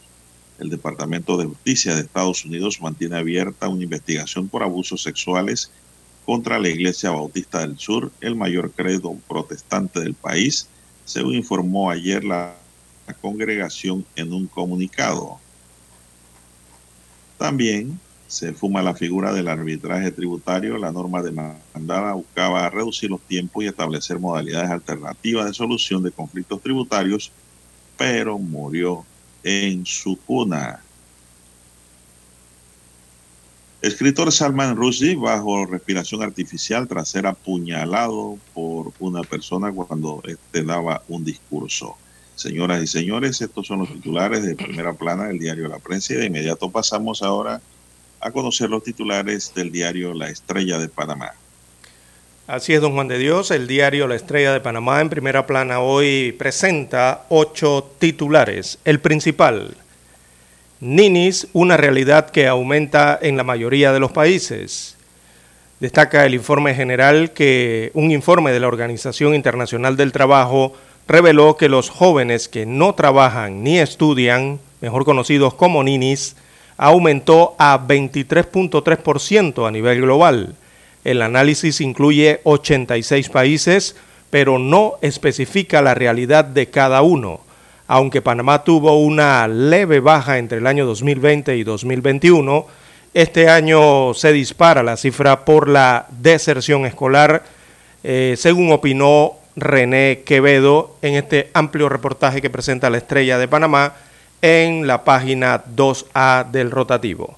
[0.59, 5.71] El Departamento de Justicia de Estados Unidos mantiene abierta una investigación por abusos sexuales
[6.27, 10.69] contra la Iglesia Bautista del Sur, el mayor credo protestante del país,
[11.05, 12.55] según informó ayer la
[13.21, 15.39] congregación en un comunicado.
[17.39, 17.99] También
[18.31, 20.78] se fuma la figura del arbitraje tributario.
[20.78, 26.62] La norma demandada buscaba reducir los tiempos y establecer modalidades alternativas de solución de conflictos
[26.62, 27.33] tributarios,
[27.99, 29.05] pero murió
[29.43, 30.81] en su cuna.
[33.83, 41.03] Escritor Salman Rushdie bajo respiración artificial tras ser apuñalado por una persona cuando este daba
[41.09, 41.97] un discurso.
[42.37, 46.16] Señoras y señores, estos son los titulares de primera plana del diario La Prensa y
[46.18, 47.61] de inmediato pasamos ahora
[48.29, 51.33] conocer los titulares del diario La Estrella de Panamá.
[52.47, 55.81] Así es, don Juan de Dios, el diario La Estrella de Panamá en primera plana
[55.81, 58.79] hoy presenta ocho titulares.
[58.85, 59.77] El principal,
[60.81, 64.97] Ninis, una realidad que aumenta en la mayoría de los países.
[65.79, 70.75] Destaca el informe general que un informe de la Organización Internacional del Trabajo
[71.07, 76.37] reveló que los jóvenes que no trabajan ni estudian, mejor conocidos como ninis,
[76.81, 80.55] aumentó a 23.3% a nivel global.
[81.05, 83.97] El análisis incluye 86 países,
[84.31, 87.41] pero no especifica la realidad de cada uno.
[87.87, 92.66] Aunque Panamá tuvo una leve baja entre el año 2020 y 2021,
[93.12, 97.43] este año se dispara la cifra por la deserción escolar,
[98.03, 103.97] eh, según opinó René Quevedo en este amplio reportaje que presenta la Estrella de Panamá
[104.43, 107.36] en la página 2A del rotativo.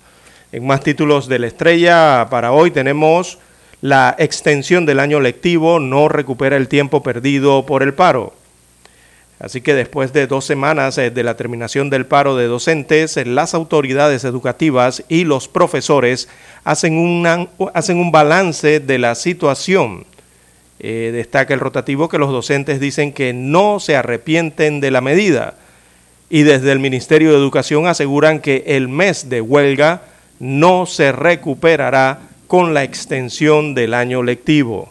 [0.52, 3.38] En más títulos de la Estrella para hoy tenemos
[3.80, 8.32] la extensión del año lectivo no recupera el tiempo perdido por el paro.
[9.40, 13.54] Así que después de dos semanas eh, de la terminación del paro de docentes, las
[13.54, 16.28] autoridades educativas y los profesores
[16.62, 17.26] hacen,
[17.74, 20.06] hacen un balance de la situación.
[20.78, 25.54] Eh, destaca el rotativo que los docentes dicen que no se arrepienten de la medida
[26.32, 30.00] y desde el Ministerio de Educación aseguran que el mes de huelga
[30.38, 34.90] no se recuperará con la extensión del año lectivo.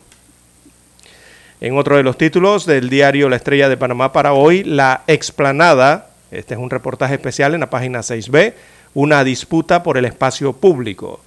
[1.60, 6.12] En otro de los títulos del diario La Estrella de Panamá para hoy, La Explanada,
[6.30, 8.54] este es un reportaje especial en la página 6B,
[8.94, 11.22] una disputa por el espacio público.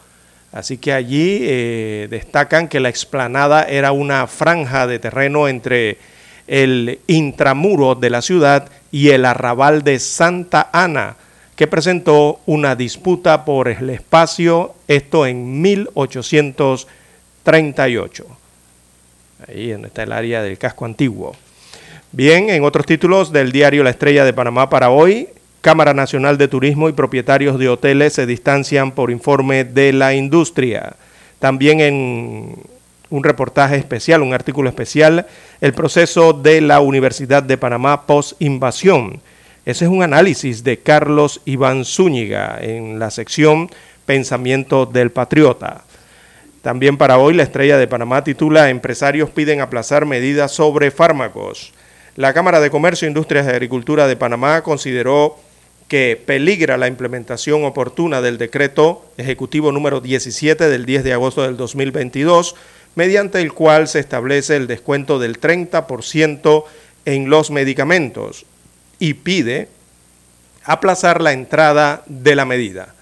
[0.52, 5.98] Así que allí eh, destacan que la explanada era una franja de terreno entre
[6.46, 11.16] el intramuro de la ciudad y el arrabal de Santa Ana,
[11.56, 18.26] que presentó una disputa por el espacio, esto en 1838.
[19.48, 21.34] Ahí está el área del casco antiguo.
[22.12, 25.28] Bien, en otros títulos del diario La Estrella de Panamá para hoy,
[25.60, 30.94] Cámara Nacional de Turismo y propietarios de hoteles se distancian por informe de la industria.
[31.38, 32.54] También en
[33.10, 35.26] un reportaje especial, un artículo especial,
[35.60, 39.20] el proceso de la Universidad de Panamá post-invasión.
[39.64, 43.70] Ese es un análisis de Carlos Iván Zúñiga en la sección
[44.06, 45.84] Pensamiento del Patriota.
[46.60, 51.72] También para hoy la estrella de Panamá titula Empresarios piden aplazar medidas sobre fármacos.
[52.16, 55.36] La Cámara de Comercio, Industrias y Agricultura de Panamá consideró
[55.88, 61.56] que peligra la implementación oportuna del decreto ejecutivo número 17 del 10 de agosto del
[61.56, 62.54] 2022,
[62.94, 66.64] mediante el cual se establece el descuento del 30%
[67.04, 68.46] en los medicamentos
[68.98, 69.68] y pide
[70.64, 72.94] aplazar la entrada de la medida.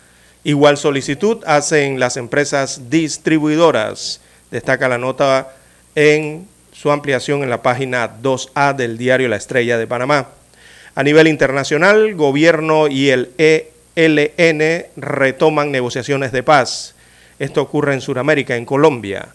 [0.45, 4.21] Igual solicitud hacen las empresas distribuidoras,
[4.51, 5.55] destaca la nota
[5.95, 10.31] en su ampliación en la página 2A del diario La Estrella de Panamá.
[10.95, 13.31] A nivel internacional, gobierno y el
[13.95, 16.95] ELN retoman negociaciones de paz.
[17.39, 19.29] Esto ocurre en Sudamérica, en Colombia.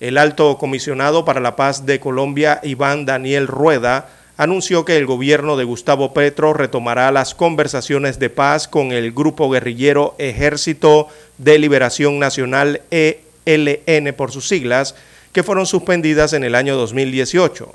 [0.00, 5.56] El alto comisionado para la paz de Colombia, Iván Daniel Rueda, anunció que el gobierno
[5.56, 11.08] de Gustavo Petro retomará las conversaciones de paz con el grupo guerrillero Ejército
[11.38, 14.94] de Liberación Nacional ELN por sus siglas,
[15.32, 17.74] que fueron suspendidas en el año 2018.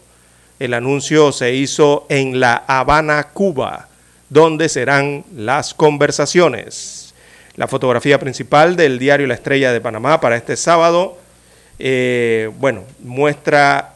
[0.59, 3.89] El anuncio se hizo en La Habana, Cuba,
[4.29, 7.13] donde serán las conversaciones.
[7.55, 11.17] La fotografía principal del diario La Estrella de Panamá para este sábado,
[11.85, 13.95] eh, bueno, muestra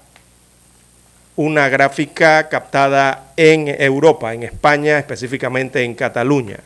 [1.38, 6.59] una gráfica captada en Europa, en España, específicamente en Cataluña.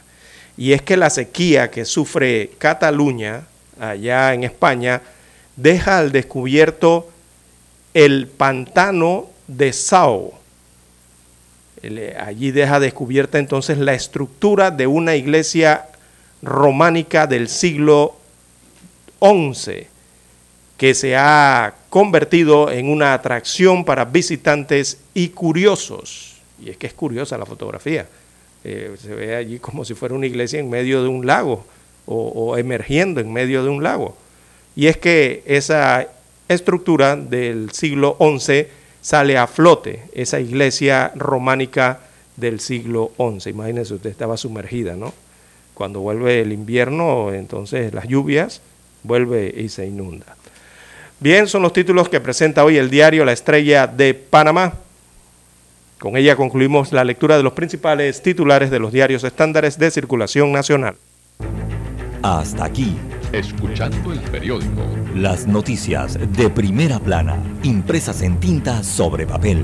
[0.58, 3.44] Y es que la sequía que sufre Cataluña,
[3.80, 5.04] allá en España,
[5.56, 7.12] deja al descubierto
[7.94, 10.34] el pantano de Sao.
[12.20, 15.86] Allí deja descubierta entonces la estructura de una iglesia
[16.42, 18.16] románica del siglo
[19.20, 19.92] XI
[20.82, 26.38] que se ha convertido en una atracción para visitantes y curiosos.
[26.60, 28.08] Y es que es curiosa la fotografía.
[28.64, 31.64] Eh, se ve allí como si fuera una iglesia en medio de un lago
[32.08, 34.18] o, o emergiendo en medio de un lago
[34.76, 36.08] y es que esa
[36.48, 38.66] estructura del siglo XI
[39.02, 42.00] sale a flote, esa iglesia románica
[42.38, 43.52] del siglo XI.
[43.52, 45.14] Imagínense, usted estaba sumergida, ¿no?
[45.76, 48.62] Cuando vuelve el invierno, entonces las lluvias,
[49.04, 50.38] vuelve y se inunda.
[51.22, 54.74] Bien, son los títulos que presenta hoy el diario La Estrella de Panamá.
[56.00, 60.52] Con ella concluimos la lectura de los principales titulares de los diarios estándares de circulación
[60.52, 60.96] nacional.
[62.24, 62.98] Hasta aquí
[63.32, 64.82] Escuchando el periódico.
[65.16, 69.64] Las noticias de primera plana, impresas en tinta sobre papel.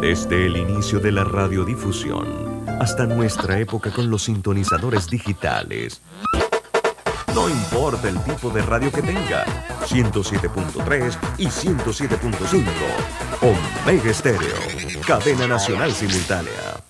[0.00, 6.00] Desde el inicio de la radiodifusión hasta nuestra época con los sintonizadores digitales.
[7.34, 9.44] No importa el tipo de radio que tenga,
[9.86, 12.64] 107.3 y 107.5.
[13.42, 14.56] Omega Estéreo,
[15.06, 16.89] cadena nacional simultánea.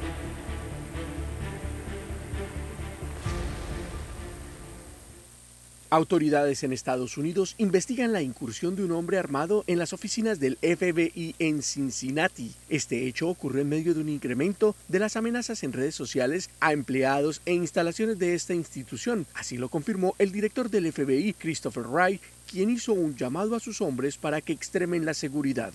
[5.93, 10.57] Autoridades en Estados Unidos investigan la incursión de un hombre armado en las oficinas del
[10.61, 12.55] FBI en Cincinnati.
[12.69, 16.71] Este hecho ocurrió en medio de un incremento de las amenazas en redes sociales a
[16.71, 19.27] empleados e instalaciones de esta institución.
[19.33, 23.81] Así lo confirmó el director del FBI, Christopher Wright, quien hizo un llamado a sus
[23.81, 25.73] hombres para que extremen la seguridad.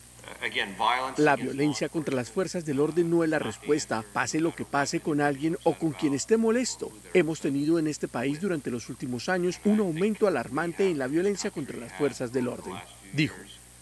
[1.19, 5.01] La violencia contra las fuerzas del orden no es la respuesta, pase lo que pase
[5.01, 6.91] con alguien o con quien esté molesto.
[7.15, 11.51] Hemos tenido en este país durante los últimos años un aumento alarmante en la violencia
[11.51, 12.75] contra las fuerzas del orden,
[13.13, 13.37] dijo.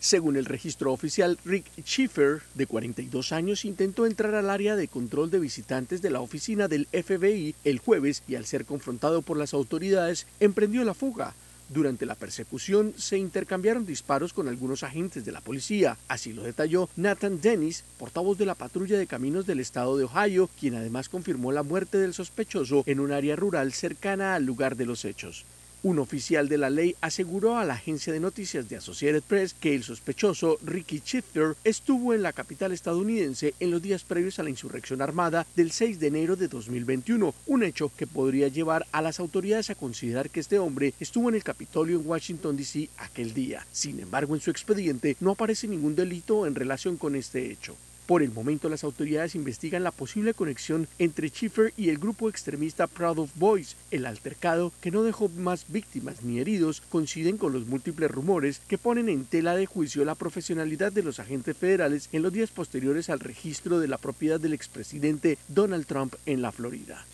[0.04, 5.30] Según el registro oficial, Rick Schiffer, de 42 años, intentó entrar al área de control
[5.30, 9.54] de visitantes de la oficina del FBI el jueves y al ser confrontado por las
[9.54, 11.34] autoridades, emprendió la fuga.
[11.68, 16.90] Durante la persecución se intercambiaron disparos con algunos agentes de la policía, así lo detalló
[16.96, 21.52] Nathan Dennis, portavoz de la patrulla de caminos del estado de Ohio, quien además confirmó
[21.52, 25.46] la muerte del sospechoso en un área rural cercana al lugar de los hechos.
[25.84, 29.74] Un oficial de la ley aseguró a la agencia de noticias de Associated Press que
[29.74, 34.48] el sospechoso Ricky Shifter estuvo en la capital estadounidense en los días previos a la
[34.48, 39.20] insurrección armada del 6 de enero de 2021, un hecho que podría llevar a las
[39.20, 42.88] autoridades a considerar que este hombre estuvo en el Capitolio en Washington, D.C.
[42.96, 43.66] aquel día.
[43.70, 47.76] Sin embargo, en su expediente no aparece ningún delito en relación con este hecho.
[48.06, 52.86] Por el momento, las autoridades investigan la posible conexión entre Schiffer y el grupo extremista
[52.86, 53.76] Proud of Boys.
[53.90, 58.76] El altercado, que no dejó más víctimas ni heridos, coinciden con los múltiples rumores que
[58.76, 63.08] ponen en tela de juicio la profesionalidad de los agentes federales en los días posteriores
[63.08, 67.06] al registro de la propiedad del expresidente Donald Trump en la Florida.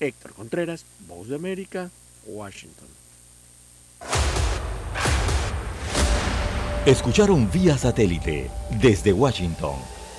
[0.00, 1.90] Héctor Contreras, Voz de América,
[2.26, 2.88] Washington.
[6.86, 8.50] Escucharon vía satélite
[8.80, 9.97] desde Washington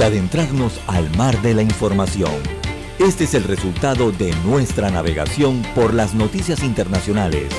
[0.00, 2.32] de adentrarnos al mar de la información.
[2.98, 7.52] Este es el resultado de nuestra navegación por las noticias internacionales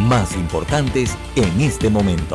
[0.00, 2.34] más importantes en este momento.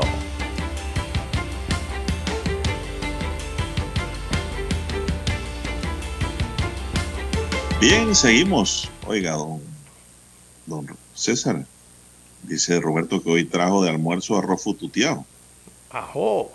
[7.81, 8.89] Bien, seguimos.
[9.05, 9.59] Oiga, don,
[10.65, 11.65] don César,
[12.43, 15.25] dice Roberto que hoy trajo de almuerzo arroz fututeado.
[15.89, 16.49] Ajo.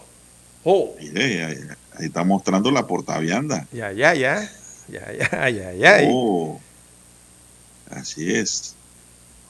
[0.64, 0.94] Oh.
[0.98, 3.66] Mire, ahí, está mostrando la portavianda.
[3.72, 4.50] Ya, ya, ya.
[4.88, 5.98] Ya, ya, ya, ya.
[6.10, 6.60] Oh,
[7.90, 8.74] así es.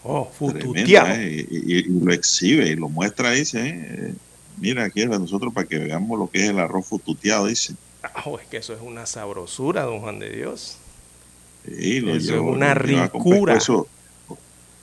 [0.02, 1.08] Oh, fututeado.
[1.14, 1.46] ¿eh?
[1.50, 3.60] y, lo exhibe y lo muestra, dice.
[3.64, 4.14] ¿eh?
[4.58, 7.74] Mira, aquí es de nosotros para que veamos lo que es el arroz fututeado, dice.
[8.02, 10.76] Ajo, es que eso es una sabrosura, don Juan de Dios.
[11.66, 13.54] Sí, lo Eso es una lleva con ricura.
[13.54, 13.88] pescuezo-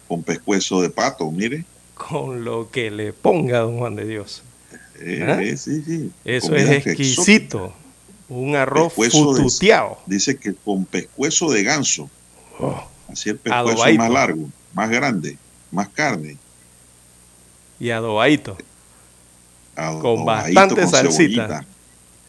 [0.07, 1.63] Con pescuezo de pato, mire.
[1.95, 4.43] Con lo que le ponga, don Juan de Dios.
[5.05, 5.41] Eh, ¿Ah?
[5.43, 6.11] eh, sí, sí.
[6.23, 7.73] Eso es exquisito.
[8.29, 9.97] Un arroz Pescuezo de- fututeado.
[10.05, 12.09] dice que con pescuezo de ganso.
[12.59, 15.37] Oh, Así el pescuezo más largo, más grande,
[15.71, 16.37] más carne.
[17.79, 18.57] y adobadito.
[20.01, 21.11] Con bastante con salsita.
[21.17, 21.65] cebollita.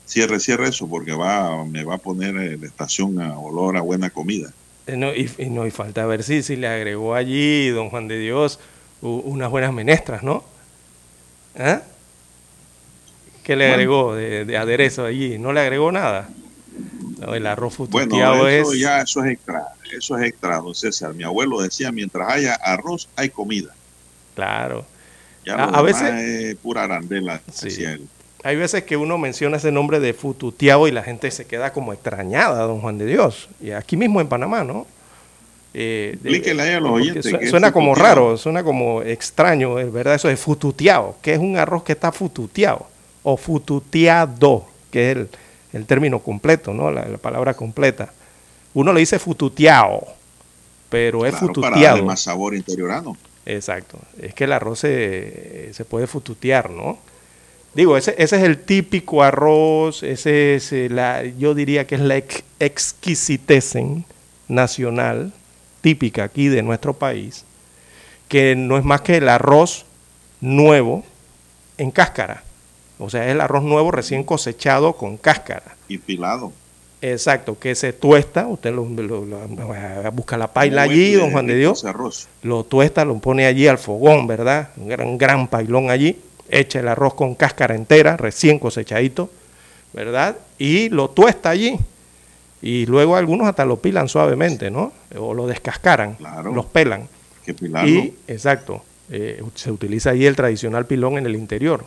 [0.06, 3.80] Cierre, cierre eso porque va, me va a poner eh, la estación a olor a
[3.80, 4.50] buena comida.
[4.86, 8.08] Eh, no, y, y no, y falta ver si, si le agregó allí, don Juan
[8.08, 8.58] de Dios,
[9.00, 10.44] unas buenas menestras, ¿no?
[11.58, 11.82] ¿Ah?
[13.44, 13.74] ¿Qué le Bueno.
[13.74, 15.38] agregó de, de aderezo allí?
[15.38, 16.28] ¿No le agregó nada?
[17.18, 18.80] No, el arroz Bueno, fututeado eso es...
[18.80, 21.14] ya eso es extra, eso es extra, don César.
[21.14, 23.72] Mi abuelo decía, mientras haya arroz, hay comida.
[24.34, 24.84] Claro.
[25.46, 27.66] Ya A- veces- es pura arandela, Sí.
[27.66, 28.08] decía él.
[28.42, 31.92] Hay veces que uno menciona ese nombre de fututeado y la gente se queda como
[31.92, 33.48] extrañada, don Juan de Dios.
[33.60, 34.86] Y aquí mismo en Panamá, ¿no?
[35.72, 40.14] Eh, ahí a los oyentes su- es Suena como raro, suena como extraño, es verdad,
[40.14, 42.86] eso de fututeado, que es un arroz que está fututeado,
[43.24, 45.28] o fututeado, que es el,
[45.72, 46.92] el término completo, ¿no?
[46.92, 48.12] La, la palabra completa.
[48.74, 50.06] Uno le dice fututeado,
[50.88, 53.16] pero es Claro, para darle más sabor interiorano.
[53.46, 53.98] Exacto.
[54.20, 56.98] Es que el arroz se, se puede fututear, ¿no?
[57.74, 62.00] Digo, ese, ese es el típico arroz, ese es eh, la, yo diría que es
[62.00, 62.44] la ex-
[64.46, 65.32] nacional,
[65.80, 67.44] típica aquí de nuestro país,
[68.28, 69.86] que no es más que el arroz
[70.40, 71.04] nuevo
[71.76, 72.44] en cáscara,
[73.04, 75.76] O sea, es el arroz nuevo recién cosechado con cáscara.
[75.88, 76.52] Y pilado.
[77.02, 81.46] Exacto, que se tuesta, usted lo, lo- lo- busca la paila allí, buen don Juan
[81.46, 82.28] de Dios, ese arroz.
[82.42, 84.70] lo tuesta, lo pone allí al fogón, ¿verdad?
[84.78, 86.18] Un gran, gran pailón allí,
[86.48, 89.28] echa el arroz con cáscara entera, recién cosechadito,
[89.92, 90.36] ¿verdad?
[90.58, 91.78] Y lo tuesta allí.
[92.62, 94.90] Y luego algunos hasta lo pilan suavemente, ¿no?
[95.18, 96.16] O lo descascaran,
[96.54, 97.06] los pelan.
[97.44, 97.90] Que pilarlo.
[97.90, 101.84] Y, exacto, eh, se utiliza ahí el tradicional pilón en el interior.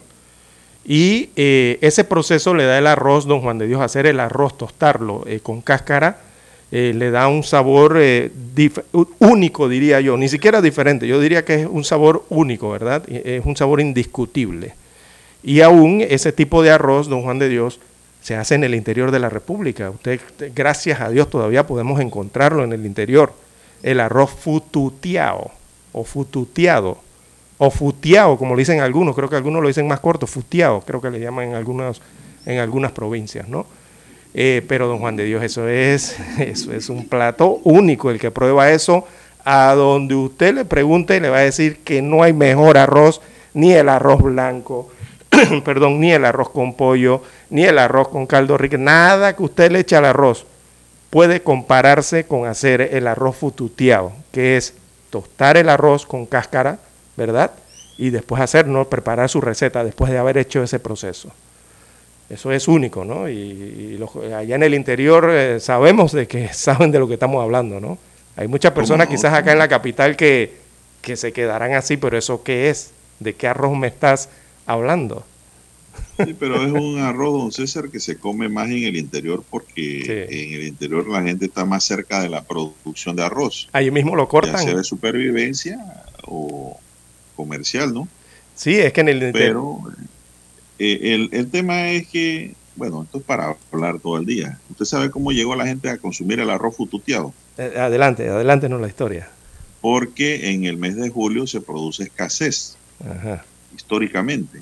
[0.87, 4.57] Y eh, ese proceso le da el arroz, don Juan de Dios, hacer el arroz,
[4.57, 6.21] tostarlo eh, con cáscara,
[6.71, 7.99] eh, le da un sabor
[9.19, 13.03] único, diría yo, ni siquiera diferente, yo diría que es un sabor único, ¿verdad?
[13.09, 14.75] Es un sabor indiscutible.
[15.43, 17.81] Y aún ese tipo de arroz, don Juan de Dios,
[18.21, 19.89] se hace en el interior de la República.
[19.89, 20.21] Usted,
[20.55, 23.33] gracias a Dios, todavía podemos encontrarlo en el interior.
[23.83, 25.51] El arroz fututeado
[25.91, 26.97] o fututeado
[27.57, 31.01] o futeado, como le dicen algunos, creo que algunos lo dicen más corto, futeado, creo
[31.01, 32.01] que le llaman en algunas,
[32.45, 33.65] en algunas provincias, ¿no?
[34.33, 38.11] Eh, pero don Juan de Dios, eso es, eso es un plato único.
[38.11, 39.07] El que prueba eso,
[39.43, 43.21] a donde usted le pregunte, le va a decir que no hay mejor arroz,
[43.53, 44.89] ni el arroz blanco,
[45.65, 49.71] perdón, ni el arroz con pollo, ni el arroz con caldo rico, nada que usted
[49.71, 50.45] le eche al arroz
[51.09, 54.73] puede compararse con hacer el arroz fututeado, que es
[55.09, 56.79] tostar el arroz con cáscara,
[57.17, 57.51] ¿verdad?
[57.97, 58.87] Y después hacer, ¿no?
[58.89, 61.31] Preparar su receta después de haber hecho ese proceso.
[62.29, 63.27] Eso es único, ¿no?
[63.29, 67.15] Y, y los- allá en el interior eh, sabemos de que saben de lo que
[67.15, 67.97] estamos hablando, ¿no?
[68.35, 70.53] Hay muchas personas quizás acá en la capital que,
[71.01, 72.91] que se quedarán así, pero ¿eso qué es?
[73.19, 74.29] ¿De qué arroz me estás
[74.67, 75.25] hablando?
[76.23, 80.27] Sí, pero es un arroz, don César, que se come más en el interior porque
[80.29, 83.67] en el interior la gente está más cerca de la producción de arroz.
[83.71, 84.63] Ahí mismo lo Ya cortan.
[84.63, 85.79] sea de supervivencia
[86.27, 86.79] o
[87.37, 88.09] comercial, ¿no?
[88.55, 89.53] Sí, es que en el interior...
[89.53, 89.79] Pero
[90.79, 94.59] eh, el, el tema es que, bueno, esto es para hablar todo el día.
[94.69, 97.33] ¿Usted sabe cómo llegó la gente a consumir el arroz fututeado?
[97.57, 99.29] Eh, adelante, adelante no la historia.
[99.79, 103.45] Porque en el mes de julio se produce escasez, Ajá.
[103.75, 104.61] históricamente,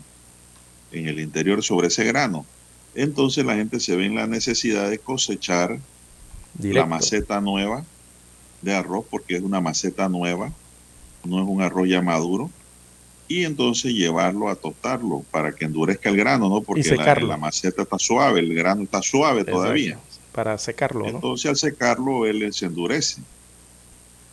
[0.92, 2.46] en el interior sobre ese grano.
[2.94, 5.80] Entonces la gente se ve en la necesidad de cosechar
[6.60, 7.84] la maceta nueva
[8.62, 10.52] de arroz, porque es una maceta nueva,
[11.26, 12.50] no es un arroz ya maduro,
[13.28, 16.62] y entonces llevarlo a tostarlo para que endurezca el grano, ¿no?
[16.62, 19.98] Porque la, maceta está suave, el grano está suave todavía.
[20.32, 21.10] Para secarlo, ¿no?
[21.10, 23.22] Entonces al secarlo él se endurece.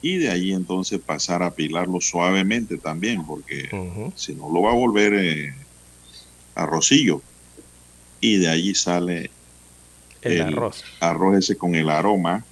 [0.02, 3.68] Y de ahí entonces pasar a pilarlo suavemente también, porque
[4.16, 5.54] si no lo va a volver eh,
[6.54, 7.22] arrocillo.
[8.20, 9.30] Y de allí sale
[10.22, 10.84] El arroz.
[11.00, 12.44] arroz ese con el aroma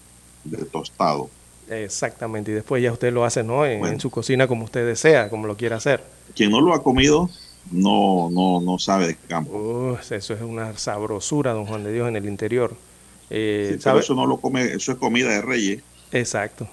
[0.45, 1.29] de tostado.
[1.71, 3.65] Exactamente, y después ya usted lo hace, ¿no?
[3.65, 6.03] En, en su cocina como usted desea, como lo quiera hacer.
[6.35, 7.31] Quien no lo ha comido
[7.71, 9.53] no, no, no sabe de campo.
[9.53, 12.75] Uf, eso es una sabrosura, don Juan de Dios, en el interior.
[13.31, 14.01] Eh, Sí, pero ¿sabe?
[14.01, 15.83] eso no lo come, eso es comida de reyes.
[16.13, 16.69] Exacto.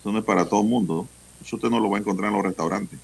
[0.00, 1.06] Eso no es para todo el mundo.
[1.40, 2.98] Eso usted no lo va a encontrar en los restaurantes.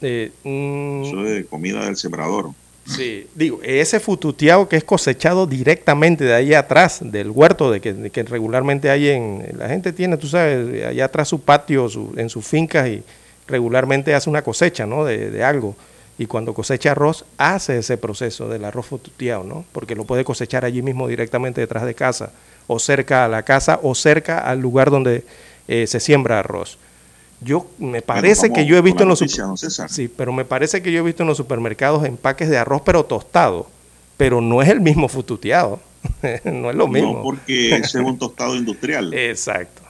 [0.00, 2.50] Eh, mm, Eso es comida del sembrador.
[2.88, 8.22] Sí, digo, ese fututeado que es cosechado directamente de ahí atrás, del huerto de que,
[8.22, 9.46] regularmente hay en...
[9.58, 13.02] La gente tiene, tú sabes, allá atrás su patio, su- en sus fincas y
[13.46, 15.04] regularmente hace una cosecha, ¿no?
[15.04, 15.76] De, de algo.
[16.16, 19.64] Y cuando cosecha arroz, hace ese proceso del arroz fututeado, ¿no?
[19.72, 22.32] Porque lo puede cosechar allí mismo directamente detrás de casa,
[22.66, 25.24] o cerca a la casa, o cerca al lugar donde
[25.68, 26.78] eh, se siembra arroz.
[27.40, 29.88] Yo me parece que yo he visto en los noticia, César.
[29.90, 33.04] sí, pero me parece que yo he visto en los supermercados empaques de arroz pero
[33.04, 33.68] tostado,
[34.16, 35.80] pero no es el mismo fututeado,
[36.44, 37.12] no es lo mismo.
[37.14, 39.14] No, porque ese es un tostado industrial.
[39.14, 39.82] Exacto.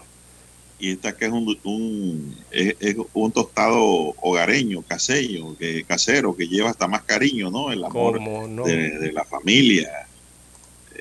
[0.81, 3.83] Y esta que es un, un- es, es un tostado
[4.21, 7.73] hogareño, casero, que, casero, que lleva hasta más cariño, ¿no?
[7.73, 8.65] El amor ¿Cómo no?
[8.65, 10.07] de, de la familia.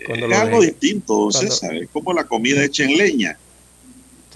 [0.06, 1.76] Cuando es algo de- distinto, César.
[1.76, 3.38] Es como la comida hecha en leña.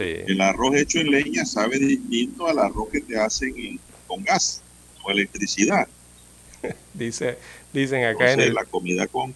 [0.02, 0.24] Sí.
[0.28, 4.62] El arroz hecho en leña sabe distinto al arroz que te hacen en- con gas
[5.04, 5.88] o electricidad.
[6.94, 7.38] Dice,
[7.74, 8.54] dicen acá Entonces, en el...
[8.54, 9.34] la comida con,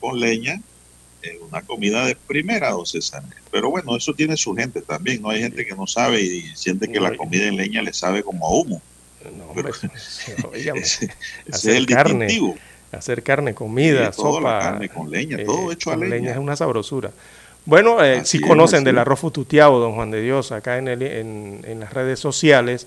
[0.00, 0.60] con leña
[1.22, 3.22] es una comida de primera, don César.
[3.50, 5.30] Pero bueno, eso tiene su gente también, ¿no?
[5.30, 8.22] Hay gente que no sabe y siente que No, la comida en leña le sabe
[8.22, 8.82] como a humo.
[9.54, 9.70] Pero
[10.52, 11.14] Óigame, ese, ese
[11.48, 12.56] es hacer el carne, distintivo.
[12.92, 14.58] hacer carne, comida, Sí, todo, la sopa.
[14.60, 16.32] carne con leña, eh, todo hecho a con leña.
[16.32, 17.10] es una sabrosura.
[17.66, 21.60] Bueno, eh, si conocen del arroz fututeado, don Juan de Dios, acá en, el- en,
[21.66, 22.86] en las redes sociales,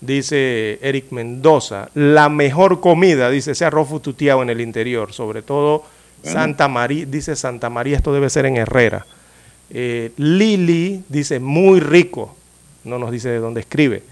[0.00, 5.84] dice Eric Mendoza, la mejor comida, dice ese arroz fututeado en el interior, sobre todo
[6.22, 6.40] Bueno.
[6.40, 9.06] Santa María, dice Santa María, esto debe ser en Herrera.
[9.70, 12.36] Eh, Lili dice, muy rico,
[12.84, 14.02] no nos dice de dónde escribe.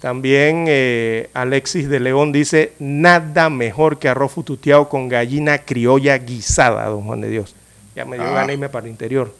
[0.00, 6.86] También eh, Alexis de León dice, nada mejor que arroz fututeado con gallina criolla guisada,
[6.86, 7.54] don Juan de Dios.
[7.96, 8.46] Ya me dio Ah.
[8.52, 9.34] irme para el interior,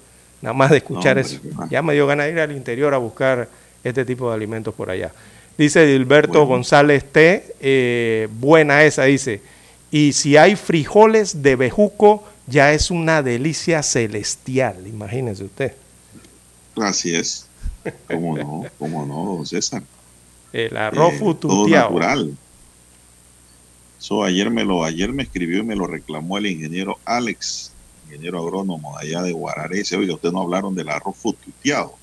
[0.47, 1.39] nada más de escuchar No, eso.
[1.43, 1.67] hombre.
[1.71, 3.49] Ya me dio ganas de ir al interior a buscar
[3.83, 5.13] este tipo de alimentos por allá.
[5.59, 9.43] Dice Gilberto González T, eh, buena esa, dice,
[9.91, 15.73] y si hay frijoles de bejuco, ya es una delicia celestial, imagínense usted.
[16.77, 17.49] Así es.
[18.07, 18.71] ¿Cómo no?
[18.79, 19.83] ¿Cómo no, don César?
[20.53, 22.37] El arroz Eh, Todo natural.
[23.99, 27.76] So, ayer, me lo, ayer me escribió y me lo reclamó el ingeniero Alex,
[28.07, 29.79] ingeniero agrónomo de allá de Guararé.
[29.79, 31.95] Dice, oiga, ustedes no hablaron del arroz fututeado.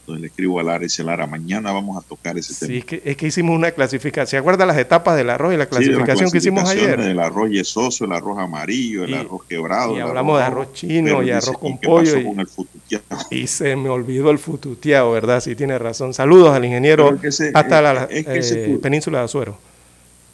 [0.00, 2.78] Entonces le escribo a Lara y dice, Lara, mañana vamos a tocar ese Sí, tema.
[2.80, 4.26] es que, es que hicimos una clasificación.
[4.30, 7.00] ¿Se acuerdan las etapas del arroz y la Sí, clasificación que hicimos ayer?
[7.00, 9.92] del arroz yesoso, el arroz amarillo, el Y- arroz quebrado.
[9.94, 12.40] y el hablamos de arroz chino pero y dice, arroz con qué pollo y- con
[12.40, 13.04] el fututeado?
[13.30, 15.40] Y se me olvidó el fututeado, ¿verdad?
[15.40, 16.12] Sí, tiene razón.
[16.14, 19.56] Saludos al ingeniero ese- hasta es- la es que ese eh, fu- península de Azuero.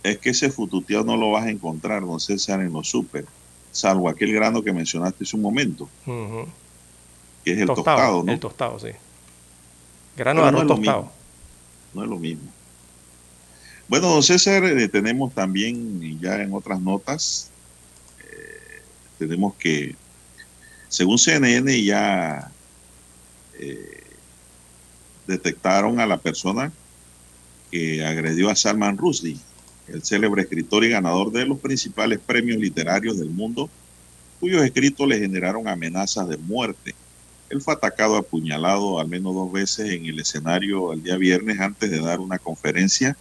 [0.02, 3.26] Es que ese fututeado no lo vas a encontrar, don César, en los súper,
[3.70, 5.88] salvo aquel grano que mencionaste hace un momento,
[7.44, 8.32] que es el tostado, ¿no?
[8.32, 8.90] El tostado, sí.
[10.16, 11.02] Grano de arroz tostado.
[11.02, 11.12] mismo.
[11.94, 12.50] No es lo mismo.
[13.88, 17.50] Bueno, don César, eh, tenemos también ya en otras notas,
[18.20, 18.82] eh,
[19.18, 19.96] tenemos que,
[20.88, 22.50] según CNN, ya
[23.58, 24.04] eh,
[25.26, 26.70] detectaron a la persona
[27.70, 29.38] que agredió a Salman Rushdie,
[29.92, 33.70] el célebre escritor y ganador de los principales premios literarios del mundo,
[34.40, 36.94] cuyos escritos le generaron amenazas de muerte.
[37.50, 41.90] Él fue atacado, apuñalado al menos dos veces en el escenario el día viernes antes
[41.90, 43.16] de dar una conferencia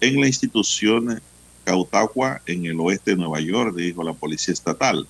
[0.00, 1.20] en la institución
[1.64, 5.06] Cautagua en el oeste de Nueva York, dijo la policía estatal.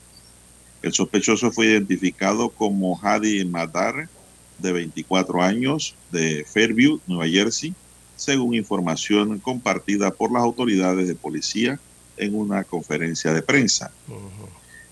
[0.82, 4.09] El sospechoso fue identificado como Hadi Madar,
[4.59, 7.74] de 24 años, de Fairview, Nueva Jersey,
[8.17, 11.81] según información compartida por las autoridades de policía
[12.17, 13.91] en una conferencia de prensa.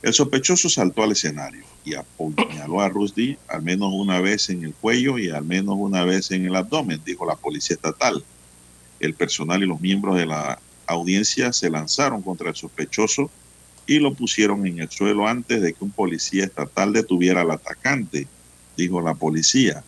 [0.03, 4.75] El sospechoso saltó al escenario y apuñaló a Rushdie al menos una vez en el
[4.75, 8.25] cuello y al menos una vez en el abdomen, dijo la policía estatal.
[8.99, 13.31] El personal y los miembros de la audiencia se lanzaron contra el sospechoso
[13.87, 18.27] y lo pusieron en el suelo antes de que un policía estatal detuviera al atacante,
[18.77, 19.83] dijo la policía.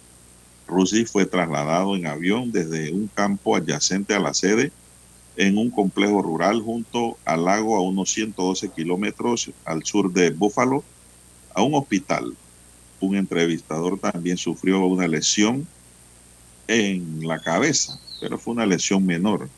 [0.66, 4.72] Rushdie fue trasladado en avión desde un campo adyacente a la sede
[5.36, 10.84] en un complejo rural junto al lago a unos 112 kilómetros al sur de Buffalo
[11.54, 12.34] a un hospital.
[13.00, 15.66] Un entrevistador también sufrió una lesión
[16.68, 19.48] en la cabeza, pero fue una lesión menor.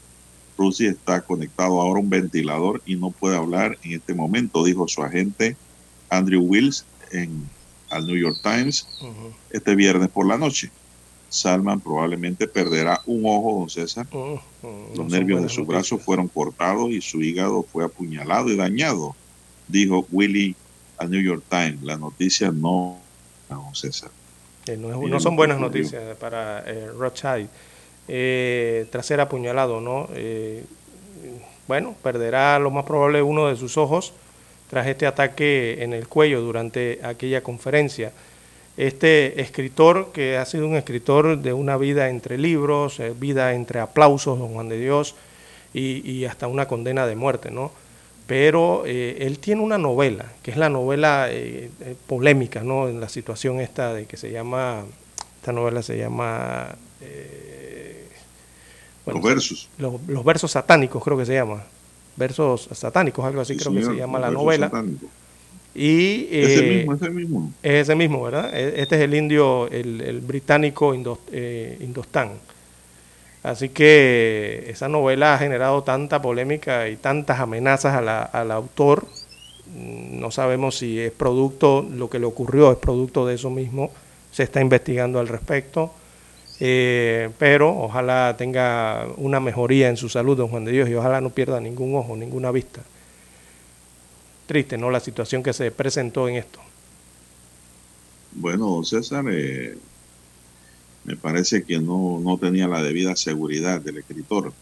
[0.56, 4.86] Rushdie está conectado ahora a un ventilador y no puede hablar en este momento, dijo
[4.86, 5.56] su agente
[6.08, 7.48] Andrew Wills en
[7.90, 8.86] al New York Times
[9.50, 10.70] este viernes por la noche.
[11.34, 14.06] Salman probablemente perderá un ojo, don César.
[14.12, 19.16] Mm, Los nervios de su brazo fueron cortados y su hígado fue apuñalado y dañado,
[19.68, 20.54] dijo Willy
[20.98, 21.82] al New York Times.
[21.82, 22.98] La noticia no,
[23.48, 24.10] don César.
[24.78, 27.48] No, es- son buenas noticias para eh, Rothschild.
[28.06, 30.08] Eh, tras ser apuñalado, ¿no?
[30.14, 30.64] Eh,
[31.66, 34.12] bueno, perderá lo más probable uno de sus ojos
[34.70, 38.12] tras este ataque en el cuello durante aquella conferencia.
[38.76, 43.78] Este escritor, que ha sido un escritor de una vida entre libros, eh, vida entre
[43.80, 45.14] aplausos, don Juan de Dios,
[45.72, 47.70] y, y hasta una condena de muerte, ¿no?
[48.26, 52.88] Pero eh, él tiene una novela, que es la novela eh, eh, polémica, ¿no?
[52.88, 54.84] En la situación esta de que se llama,
[55.36, 56.74] esta novela se llama...
[57.00, 58.08] eh,
[59.06, 59.68] Los versos.
[59.78, 61.62] Los, los versos satánicos creo que se llama.
[62.16, 64.66] Versos satánicos, algo así Sí, creo que se llama la novela.
[64.68, 65.10] satánicos.
[65.74, 67.52] Y, Ese eh, mismo, ese mismo.
[67.62, 68.54] es ese mismo, ¿verdad?
[68.56, 72.30] E- Este es el indio, el, el británico Indo- eh, Indostán.
[73.42, 79.06] Así que esa novela ha generado tanta polémica y tantas amenazas a la- al autor.
[79.66, 83.90] Mm, No sabemos si es producto, lo que le ocurrió es producto de eso mismo.
[84.32, 85.92] Se está investigando al respecto.
[86.60, 91.20] Eh, pero ojalá tenga una mejoría en su salud, don Juan de Dios, y ojalá
[91.20, 92.80] no pierda ningún ojo, ninguna vista.
[94.46, 94.90] Triste, ¿no?
[94.90, 96.60] La situación que se presentó en esto.
[98.32, 99.76] Bueno, César, eh,
[101.04, 104.52] me parece que no, no tenía la debida seguridad del escritor.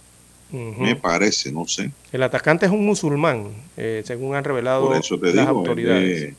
[0.52, 1.90] Me parece, no sé.
[2.12, 3.48] El atacante es un musulmán,
[3.78, 6.22] eh, según han revelado Por eso te las digo, autoridades.
[6.24, 6.36] él,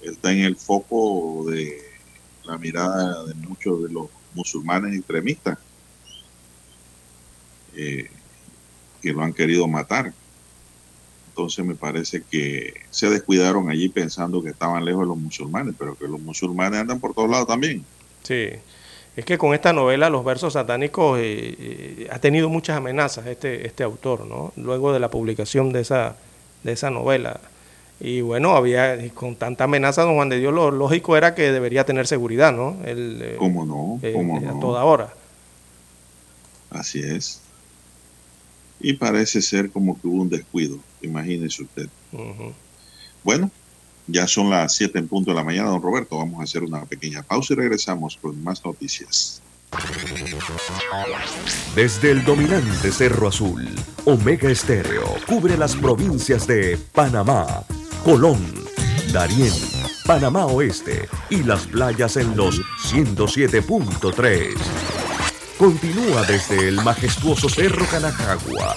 [0.00, 1.76] está en el foco de
[2.44, 5.58] la mirada de muchos de los musulmanes extremistas
[7.74, 8.08] eh,
[9.00, 10.12] que lo han querido matar.
[11.34, 15.96] Entonces me parece que se descuidaron allí pensando que estaban lejos de los musulmanes, pero
[15.96, 17.86] que los musulmanes andan por todos lados también.
[18.22, 18.50] Sí.
[19.16, 23.66] es que con esta novela, Los versos satánicos, eh, eh, ha tenido muchas amenazas este,
[23.66, 24.52] este autor, ¿no?
[24.56, 26.16] Luego de la publicación de esa,
[26.62, 27.40] de esa novela.
[28.00, 31.84] Y bueno, había con tanta amenaza, don Juan de Dios, lo lógico era que debería
[31.86, 32.78] tener seguridad, ¿no?
[32.84, 33.98] Él, eh, ¿Cómo no?
[34.06, 34.58] eh, ¿Cómo a no?
[34.60, 35.16] toda hora.
[36.70, 37.40] Así es.
[38.80, 41.88] Y parece ser como que hubo un descuido, imagínese usted.
[43.22, 43.50] Bueno,
[44.06, 46.18] ya son las 7 en punto de la mañana, don Roberto.
[46.18, 49.42] Vamos a hacer una pequeña pausa y regresamos con más noticias.
[51.74, 53.66] Desde el dominante Cerro Azul,
[54.04, 57.64] Omega Estéreo cubre las provincias de Panamá,
[58.04, 58.38] Colón,
[59.12, 59.52] Darién,
[60.04, 62.60] Panamá Oeste y las playas en los
[62.92, 64.54] 107.3.
[65.56, 68.76] Continúa desde el majestuoso Cerro Canajagua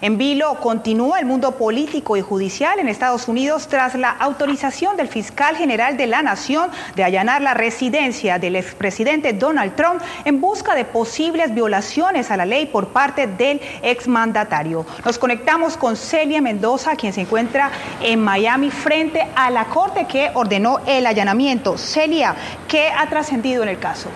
[0.00, 5.08] En vilo continúa el mundo político y judicial en Estados Unidos tras la autorización del
[5.08, 10.74] fiscal general de la Nación de allanar la residencia del expresidente Donald Trump en busca
[10.74, 14.84] de posibles violaciones a la ley por parte del exmandatario.
[15.04, 20.30] Nos conectamos con Celia Mendoza, quien se encuentra en Miami frente a la corte que
[20.34, 21.78] ordenó el allanamiento.
[21.78, 22.34] Celia,
[22.68, 24.08] ¿qué ha trascendido en el caso?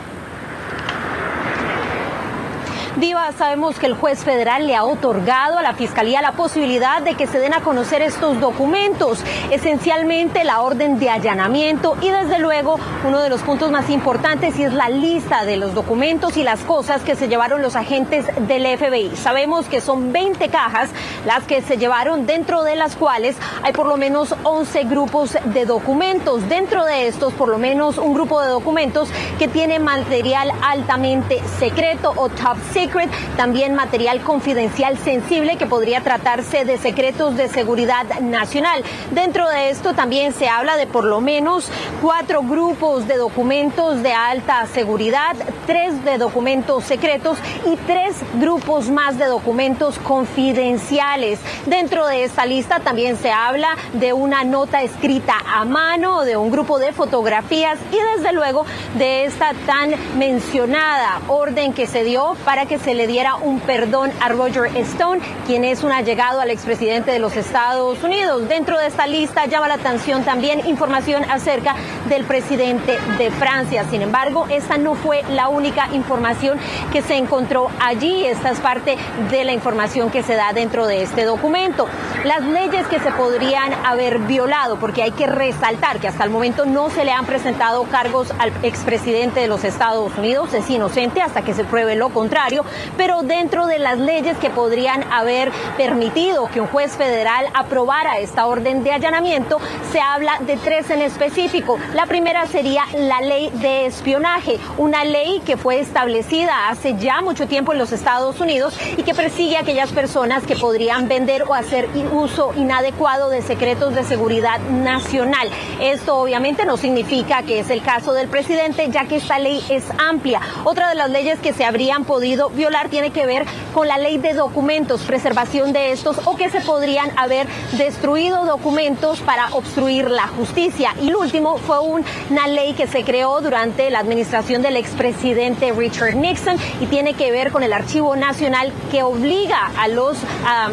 [2.96, 7.14] Diva, sabemos que el juez federal le ha otorgado a la Fiscalía la posibilidad de
[7.14, 12.80] que se den a conocer estos documentos, esencialmente la orden de allanamiento y desde luego
[13.06, 16.60] uno de los puntos más importantes y es la lista de los documentos y las
[16.60, 19.14] cosas que se llevaron los agentes del FBI.
[19.14, 20.90] Sabemos que son 20 cajas
[21.24, 25.66] las que se llevaron dentro de las cuales hay por lo menos 11 grupos de
[25.66, 26.48] documentos.
[26.48, 29.08] Dentro de estos por lo menos un grupo de documentos
[29.38, 32.87] que tiene material altamente secreto o top secret
[33.36, 38.82] también material confidencial sensible que podría tratarse de secretos de seguridad nacional.
[39.10, 41.70] Dentro de esto también se habla de por lo menos
[42.00, 45.36] cuatro grupos de documentos de alta seguridad,
[45.66, 51.40] tres de documentos secretos y tres grupos más de documentos confidenciales.
[51.66, 56.50] Dentro de esta lista también se habla de una nota escrita a mano, de un
[56.50, 58.64] grupo de fotografías y desde luego
[58.96, 64.12] de esta tan mencionada orden que se dio para que se le diera un perdón
[64.20, 68.48] a Roger Stone, quien es un allegado al expresidente de los Estados Unidos.
[68.48, 71.74] Dentro de esta lista llama la atención también información acerca
[72.08, 73.84] del presidente de Francia.
[73.90, 76.58] Sin embargo, esta no fue la única información
[76.92, 78.24] que se encontró allí.
[78.24, 78.96] Esta es parte
[79.30, 81.88] de la información que se da dentro de este documento.
[82.24, 86.66] Las leyes que se podrían haber violado, porque hay que resaltar que hasta el momento
[86.66, 91.42] no se le han presentado cargos al expresidente de los Estados Unidos, es inocente hasta
[91.42, 92.57] que se pruebe lo contrario,
[92.96, 98.46] pero dentro de las leyes que podrían haber permitido que un juez federal aprobara esta
[98.46, 99.58] orden de allanamiento,
[99.92, 101.78] se habla de tres en específico.
[101.94, 107.46] La primera sería la ley de espionaje, una ley que fue establecida hace ya mucho
[107.46, 111.54] tiempo en los Estados Unidos y que persigue a aquellas personas que podrían vender o
[111.54, 115.50] hacer uso inadecuado de secretos de seguridad nacional.
[115.80, 119.84] Esto obviamente no significa que es el caso del presidente, ya que esta ley es
[119.98, 120.40] amplia.
[120.64, 123.44] Otra de las leyes que se habrían podido violar tiene que ver
[123.74, 129.20] con la ley de documentos, preservación de estos o que se podrían haber destruido documentos
[129.20, 130.94] para obstruir la justicia.
[131.00, 136.16] Y lo último fue una ley que se creó durante la administración del expresidente Richard
[136.16, 140.16] Nixon y tiene que ver con el Archivo Nacional que obliga a los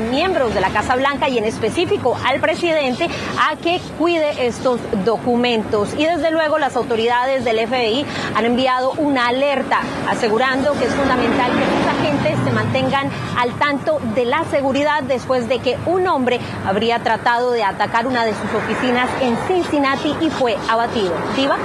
[0.10, 3.08] miembros de la Casa Blanca y en específico al presidente
[3.40, 5.94] a que cuide estos documentos.
[5.98, 11.52] Y desde luego las autoridades del FBI han enviado una alerta asegurando que es fundamental
[11.52, 16.40] que los agentes se mantengan al tanto de la seguridad después de que un hombre
[16.66, 21.14] habría tratado de atacar una de sus oficinas en Cincinnati y fue abatido.
[21.36, 21.58] Diva.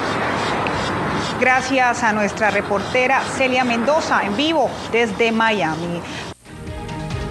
[1.40, 6.02] Gracias a nuestra reportera Celia Mendoza en vivo desde Miami.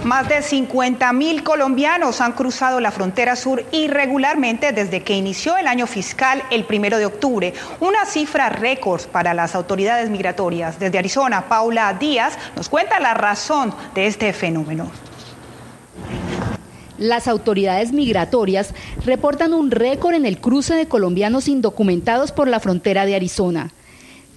[0.04, 5.66] Más de 50 mil colombianos han cruzado la frontera sur irregularmente desde que inició el
[5.66, 10.78] año fiscal el primero de octubre, una cifra récord para las autoridades migratorias.
[10.78, 14.90] Desde Arizona, Paula Díaz nos cuenta la razón de este fenómeno.
[16.96, 18.72] Las autoridades migratorias
[19.04, 23.70] reportan un récord en el cruce de colombianos indocumentados por la frontera de Arizona.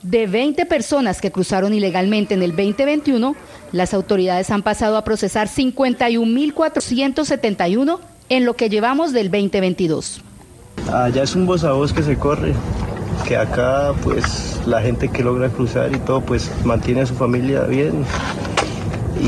[0.04, 3.38] De 20 personas que cruzaron ilegalmente en el 2021,
[3.72, 10.20] las autoridades han pasado a procesar 51.471 en lo que llevamos del 2022.
[10.92, 12.54] Allá es un voz a voz que se corre,
[13.26, 17.62] que acá pues la gente que logra cruzar y todo pues mantiene a su familia
[17.62, 18.04] bien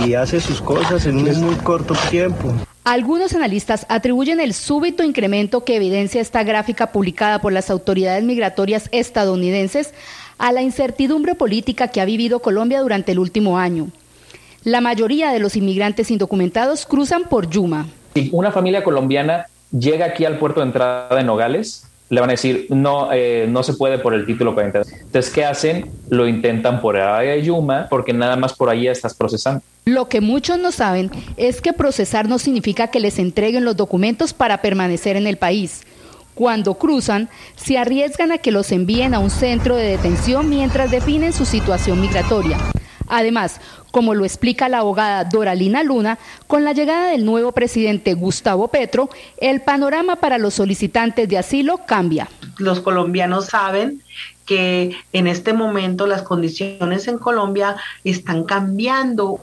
[0.05, 2.53] y hace sus cosas en un muy corto tiempo.
[2.83, 8.89] Algunos analistas atribuyen el súbito incremento que evidencia esta gráfica publicada por las autoridades migratorias
[8.91, 9.91] estadounidenses
[10.37, 13.89] a la incertidumbre política que ha vivido Colombia durante el último año.
[14.63, 17.87] La mayoría de los inmigrantes indocumentados cruzan por Yuma.
[18.15, 22.33] Si una familia colombiana llega aquí al puerto de entrada de Nogales, le van a
[22.33, 24.81] decir, no, eh, no se puede por el título 40.
[25.01, 25.91] Entonces, ¿qué hacen?
[26.09, 29.61] Lo intentan por área de Yuma porque nada más por ahí estás procesando.
[29.85, 34.33] Lo que muchos no saben es que procesar no significa que les entreguen los documentos
[34.33, 35.83] para permanecer en el país.
[36.35, 41.31] Cuando cruzan, se arriesgan a que los envíen a un centro de detención mientras definen
[41.31, 42.57] su situación migratoria.
[43.07, 48.67] Además, como lo explica la abogada Doralina Luna, con la llegada del nuevo presidente Gustavo
[48.67, 52.27] Petro, el panorama para los solicitantes de asilo cambia.
[52.57, 54.01] Los colombianos saben
[54.45, 59.39] que en este momento las condiciones en Colombia están cambiando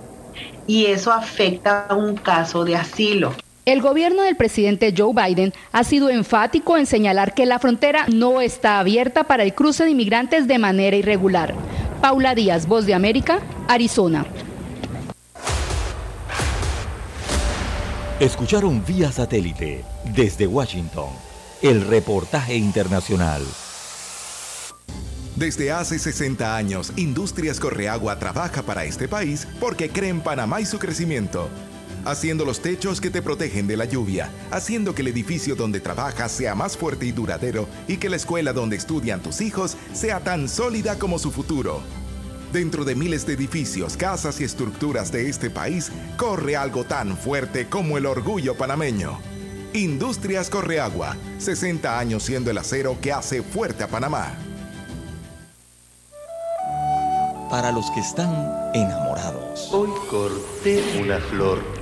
[0.67, 3.33] y eso afecta a un caso de asilo.
[3.65, 8.41] El gobierno del presidente Joe Biden ha sido enfático en señalar que la frontera no
[8.41, 11.55] está abierta para el cruce de inmigrantes de manera irregular.
[12.01, 14.27] Paula Díaz, Voz de América, Arizona.
[18.19, 21.11] Escucharon vía satélite desde Washington
[21.63, 23.43] el reportaje internacional.
[25.37, 30.67] Desde hace 60 años, Industrias Correagua trabaja para este país porque cree en Panamá y
[30.67, 31.49] su crecimiento
[32.05, 36.33] haciendo los techos que te protegen de la lluvia, haciendo que el edificio donde trabajas
[36.33, 40.49] sea más fuerte y duradero y que la escuela donde estudian tus hijos sea tan
[40.49, 41.83] sólida como su futuro.
[42.53, 47.67] Dentro de miles de edificios, casas y estructuras de este país, corre algo tan fuerte
[47.69, 49.19] como el orgullo panameño.
[49.73, 54.35] Industrias Correagua, 60 años siendo el acero que hace fuerte a Panamá.
[57.49, 58.31] Para los que están
[58.75, 59.71] enamorados.
[59.73, 61.82] Hoy corté una flor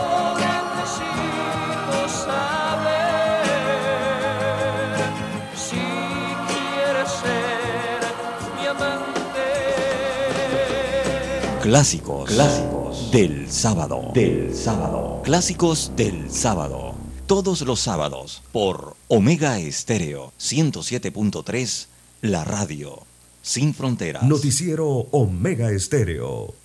[11.61, 12.27] Clásicos.
[12.27, 14.11] Clásicos del sábado.
[14.15, 15.21] Del sábado.
[15.23, 16.95] Clásicos del sábado.
[17.27, 21.85] Todos los sábados por Omega Estéreo 107.3,
[22.21, 23.03] la radio
[23.43, 24.23] sin fronteras.
[24.23, 26.55] Noticiero Omega Estéreo.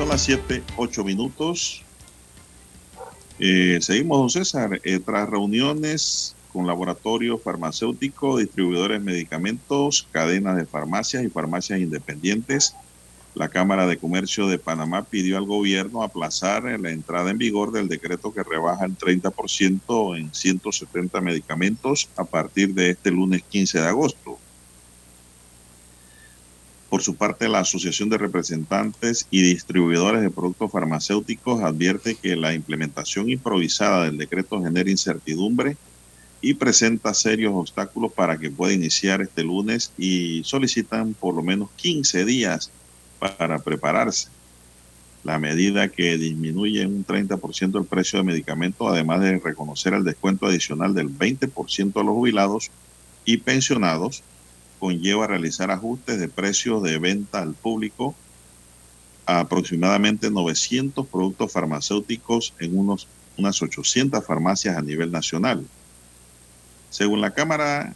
[0.00, 1.82] Son las 7, 8 minutos.
[3.38, 4.80] Eh, seguimos, don César.
[4.82, 12.74] Eh, tras reuniones con laboratorios farmacéuticos, distribuidores de medicamentos, cadenas de farmacias y farmacias independientes,
[13.34, 17.86] la Cámara de Comercio de Panamá pidió al gobierno aplazar la entrada en vigor del
[17.86, 23.86] decreto que rebaja el 30% en 170 medicamentos a partir de este lunes 15 de
[23.86, 24.38] agosto.
[26.90, 32.52] Por su parte, la Asociación de Representantes y Distribuidores de Productos Farmacéuticos advierte que la
[32.52, 35.76] implementación improvisada del decreto genera incertidumbre
[36.40, 41.70] y presenta serios obstáculos para que pueda iniciar este lunes y solicitan por lo menos
[41.76, 42.72] 15 días
[43.20, 44.28] para prepararse.
[45.22, 50.02] La medida que disminuye en un 30% el precio de medicamentos, además de reconocer el
[50.02, 52.72] descuento adicional del 20% a los jubilados
[53.24, 54.24] y pensionados,
[54.80, 58.16] conlleva realizar ajustes de precios de venta al público
[59.26, 65.64] a aproximadamente 900 productos farmacéuticos en unos, unas 800 farmacias a nivel nacional.
[66.88, 67.94] Según la Cámara,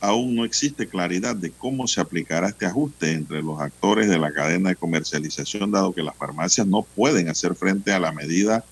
[0.00, 4.32] aún no existe claridad de cómo se aplicará este ajuste entre los actores de la
[4.32, 8.64] cadena de comercialización, dado que las farmacias no pueden hacer frente a la medida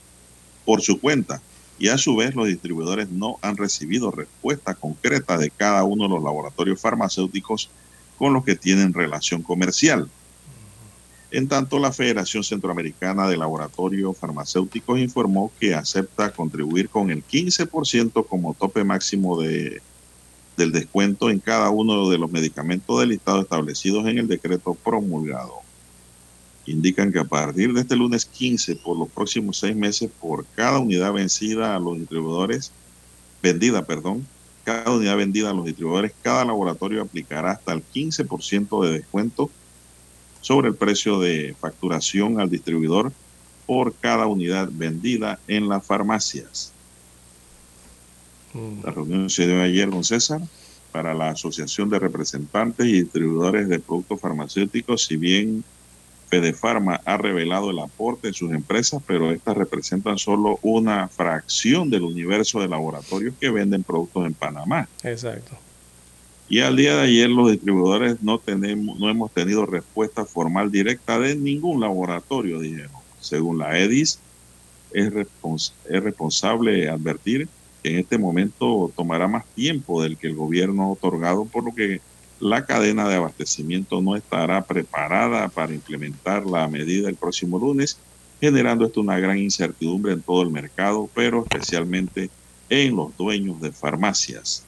[0.64, 1.40] por su cuenta
[1.78, 6.10] y a su vez los distribuidores no han recibido respuesta concreta de cada uno de
[6.10, 7.70] los laboratorios farmacéuticos
[8.18, 10.08] con los que tienen relación comercial.
[11.30, 18.24] En tanto, la Federación Centroamericana de Laboratorios Farmacéuticos informó que acepta contribuir con el 15%
[18.28, 19.82] como tope máximo de,
[20.56, 25.63] del descuento en cada uno de los medicamentos del listado establecidos en el decreto promulgado.
[26.66, 30.78] Indican que a partir de este lunes 15, por los próximos seis meses, por cada
[30.78, 32.72] unidad vencida a los distribuidores,
[33.42, 34.26] vendida, perdón,
[34.64, 39.50] cada unidad vendida a los distribuidores, cada laboratorio aplicará hasta el 15% de descuento
[40.40, 43.12] sobre el precio de facturación al distribuidor
[43.66, 46.72] por cada unidad vendida en las farmacias.
[48.82, 50.40] La reunión se dio ayer con César
[50.92, 55.64] para la Asociación de Representantes y Distribuidores de Productos Farmacéuticos, si bien
[56.28, 62.02] Fedefarma ha revelado el aporte de sus empresas, pero estas representan solo una fracción del
[62.02, 64.88] universo de laboratorios que venden productos en Panamá.
[65.02, 65.56] Exacto.
[66.48, 71.18] Y al día de ayer los distribuidores no, tenemos, no hemos tenido respuesta formal directa
[71.18, 72.92] de ningún laboratorio, dijeron.
[73.20, 74.18] Según la EDIS,
[74.92, 77.48] es, respons es responsable advertir
[77.82, 81.74] que en este momento tomará más tiempo del que el gobierno ha otorgado, por lo
[81.74, 82.00] que
[82.44, 87.96] la cadena de abastecimiento no estará preparada para implementar la medida el próximo lunes,
[88.38, 92.28] generando esto una gran incertidumbre en todo el mercado, pero especialmente
[92.68, 94.62] en los dueños de farmacias.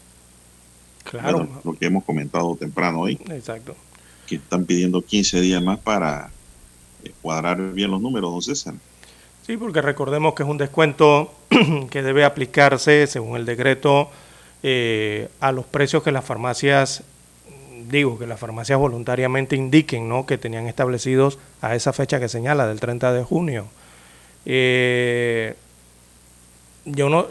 [1.05, 1.37] Claro.
[1.41, 3.21] Bueno, lo que hemos comentado temprano hoy.
[3.29, 3.77] Exacto.
[4.27, 6.31] Que están pidiendo 15 días más para
[7.05, 8.73] eh, cuadrar bien los números, don César.
[9.47, 11.35] Sí, porque recordemos que es un descuento
[11.91, 14.09] que debe aplicarse, según el decreto,
[14.63, 17.05] eh, a los precios que las farmacias,
[17.89, 20.27] digo, que las farmacias voluntariamente indiquen, ¿no?
[20.27, 23.67] Que tenían establecidos a esa fecha que señala, del 30 de junio.
[24.45, 25.55] Eh,
[26.85, 27.27] yo no,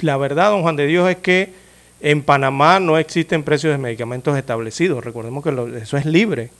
[0.00, 1.52] la verdad, don Juan de Dios, es que
[2.00, 5.04] en Panamá no existen precios de medicamentos establecidos.
[5.04, 6.50] Recordemos que eso es libre.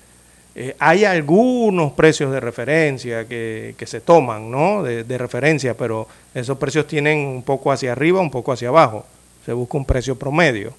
[0.56, 4.84] Eh, hay algunos precios de referencia que, que se toman, ¿no?
[4.84, 9.04] De, de, referencia, pero esos precios tienen un poco hacia arriba, un poco hacia abajo.
[9.44, 10.72] Se busca un precio promedio.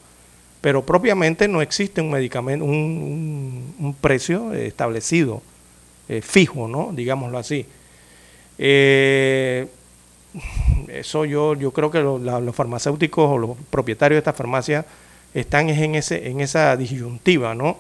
[0.65, 5.43] Pero propiamente no existe un medicamento, un, precio establecido,
[6.09, 6.89] eh, fijo, ¿no?
[6.91, 7.67] Digámoslo así.
[8.57, 9.67] Eh,
[10.87, 14.87] eso yo, yo creo que los farmacéuticos o los propietarios de estas farmacias
[15.35, 17.77] están en, ese, en esa disyuntiva, ¿no?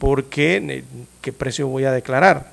[0.00, 0.82] Porque,
[1.20, 2.50] ¿qué precio voy a declarar?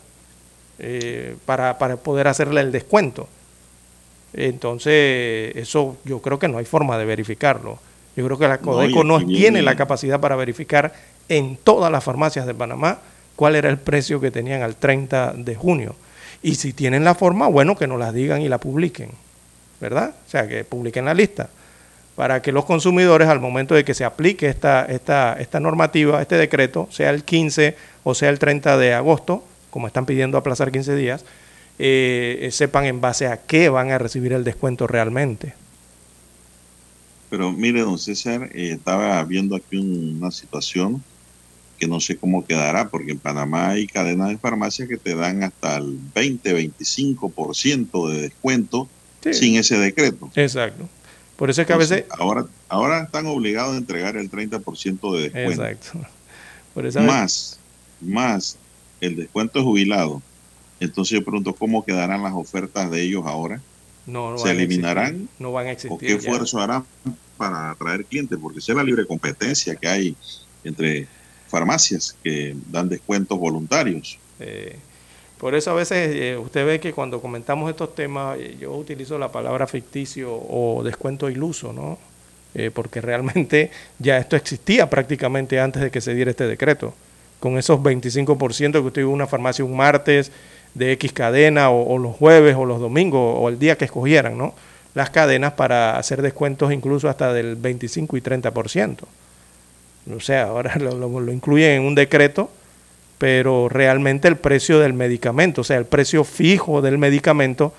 [0.78, 3.28] Eh, para, para poder hacerle el descuento.
[4.34, 7.80] Entonces, eso yo creo que no hay forma de verificarlo.
[8.16, 10.94] Yo creo que la Codeco no, no tiene la capacidad para verificar
[11.30, 13.00] en todas las farmacias de Panamá
[13.36, 15.96] cuál era el precio que tenían al 30 de junio.
[16.42, 19.12] Y si tienen la forma, bueno, que nos la digan y la publiquen,
[19.80, 20.14] ¿verdad?
[20.28, 21.50] O sea, que publiquen la lista
[22.16, 26.38] para que los consumidores al momento de que se aplique esta, esta, esta normativa, este
[26.38, 30.96] decreto, sea el 15 o sea el 30 de agosto, como están pidiendo aplazar 15
[30.96, 31.26] días,
[31.80, 35.56] eh, sepan en base a qué van a recibir el descuento realmente.
[37.34, 41.04] Pero mire, don César, eh, estaba viendo aquí un, una situación
[41.80, 45.42] que no sé cómo quedará, porque en Panamá hay cadenas de farmacia que te dan
[45.42, 48.88] hasta el 20-25% de descuento
[49.24, 49.34] sí.
[49.34, 50.30] sin ese decreto.
[50.36, 50.88] Exacto.
[51.36, 52.12] Por eso es que Entonces, a veces...
[52.20, 55.66] Ahora, ahora están obligados a entregar el 30% de descuento.
[55.66, 56.08] Exacto.
[56.76, 57.58] Por más,
[58.00, 58.60] más
[59.02, 60.22] el descuento de jubilado.
[60.80, 63.60] Entonces yo pregunto, ¿cómo quedarán las ofertas de ellos ahora?
[64.06, 65.30] No, no ¿Se eliminarán?
[65.40, 65.96] No van a existir.
[65.96, 66.86] ¿O qué esfuerzo harán
[67.38, 68.38] para atraer clientes?
[68.42, 70.16] Porque esa es la libre competencia que hay
[70.64, 71.08] entre
[71.48, 74.18] farmacias que dan descuentos voluntarios.
[74.40, 74.78] Eh,
[75.44, 79.18] por eso a veces eh, usted ve que cuando comentamos estos temas, eh, yo utilizo
[79.18, 82.00] la palabra ficticio o descuento iluso, ¿no?
[82.56, 83.70] Eh, porque realmente
[84.00, 86.94] ya esto existía prácticamente antes de que se diera este decreto.
[87.42, 90.32] Con esos 25% que usted iba a una farmacia un martes
[90.76, 94.38] de X cadena o, o, los jueves o los domingos o el día que escogieran,
[94.38, 94.56] ¿no?
[94.94, 98.98] Las cadenas para hacer descuentos incluso hasta del 25 y 30%.
[100.16, 102.50] O sea, ahora lo, incluyen en un decreto
[103.24, 107.74] pero realmente el precio del medicamento, o sea, el precio fijo del medicamento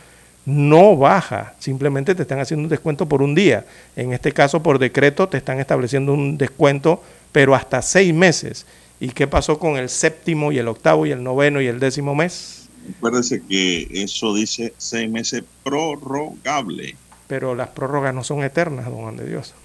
[0.47, 3.67] no baja, simplemente te están haciendo un descuento por un día.
[3.95, 8.65] En este caso, por decreto, te están estableciendo un descuento, pero hasta seis meses.
[9.01, 12.15] ¿Y qué pasó con el séptimo y el octavo y el noveno y el décimo
[12.15, 12.69] mes?
[12.97, 16.97] Acuérdese que eso dice seis meses prorrogable.
[17.27, 19.55] Pero las prórrogas no son eternas, don Juan de Dios.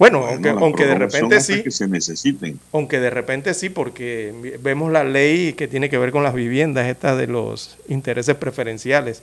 [0.00, 1.62] Bueno, aunque, aunque de repente sí.
[1.62, 2.58] Que se necesiten.
[2.72, 6.86] Aunque de repente sí, porque vemos la ley que tiene que ver con las viviendas,
[6.86, 9.22] estas de los intereses preferenciales,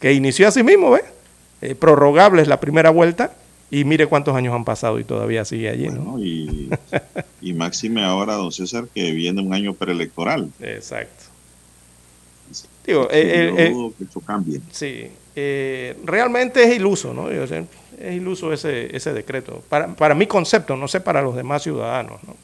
[0.00, 1.04] que inició así mismo, ¿ves?
[1.62, 3.36] Eh, prorrogable es la primera vuelta
[3.70, 6.18] y mire cuántos años han pasado y todavía sigue allí, ¿no?
[6.18, 6.70] Y,
[7.40, 10.50] y máxime ahora, don César, que viene un año preelectoral.
[10.60, 11.25] Exacto.
[12.86, 14.60] Digo, eh, eh, que eso cambie.
[14.70, 17.30] Sí, eh, realmente es iluso, ¿no?
[17.30, 17.50] es
[18.14, 19.62] iluso ese, ese decreto.
[19.68, 22.36] Para, para mi concepto, no sé para los demás ciudadanos, ¿no?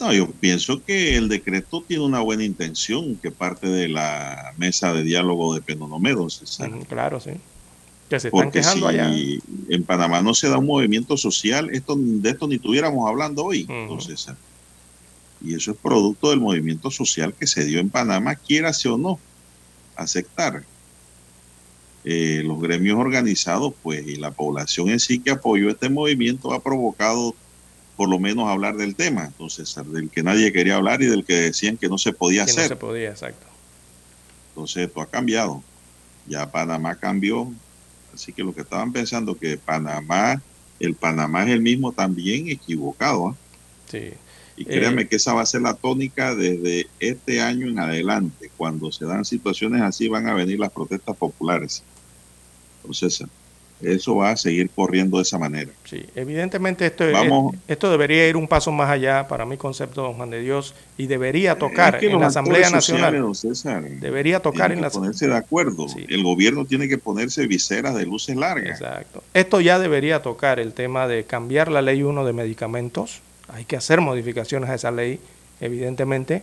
[0.00, 4.94] No, yo pienso que el decreto tiene una buena intención que parte de la mesa
[4.94, 6.70] de diálogo de Penonomé, César.
[6.88, 7.32] claro, sí.
[8.08, 9.12] Que se están Porque quejando si allá.
[9.68, 13.66] en Panamá no se da un movimiento social, esto, de esto ni estuviéramos hablando hoy,
[13.68, 14.26] entonces
[15.44, 19.20] Y eso es producto del movimiento social que se dio en Panamá, quiera o no
[20.02, 20.64] aceptar.
[22.04, 26.62] Eh, los gremios organizados, pues, y la población en sí que apoyó este movimiento ha
[26.62, 27.34] provocado
[27.96, 31.34] por lo menos hablar del tema, entonces, del que nadie quería hablar y del que
[31.34, 32.62] decían que no se podía hacer.
[32.62, 33.46] No se podía, exacto.
[34.48, 35.62] Entonces, esto ha cambiado.
[36.26, 37.52] Ya Panamá cambió,
[38.14, 40.40] así que lo que estaban pensando que Panamá,
[40.78, 43.28] el Panamá es el mismo también equivocado.
[43.28, 43.36] ¿ah?
[43.90, 44.12] Sí.
[44.56, 48.50] Y créanme eh, que esa va a ser la tónica desde este año en adelante.
[48.56, 51.82] Cuando se dan situaciones así van a venir las protestas populares.
[52.82, 53.24] Entonces,
[53.82, 55.70] eso va a seguir corriendo de esa manera.
[55.84, 57.04] Sí, evidentemente esto,
[57.66, 61.06] esto debería ir un paso más allá para mi concepto, don Juan de Dios, y
[61.06, 63.12] debería tocar en la Asamblea Nacional.
[64.00, 65.86] debería tocar en la ponerse de acuerdo.
[66.08, 68.80] El gobierno tiene que ponerse viseras de luces largas.
[68.80, 69.22] Exacto.
[69.32, 73.22] Esto ya debería tocar el tema de cambiar la ley 1 de medicamentos
[73.52, 75.18] hay que hacer modificaciones a esa ley,
[75.60, 76.42] evidentemente.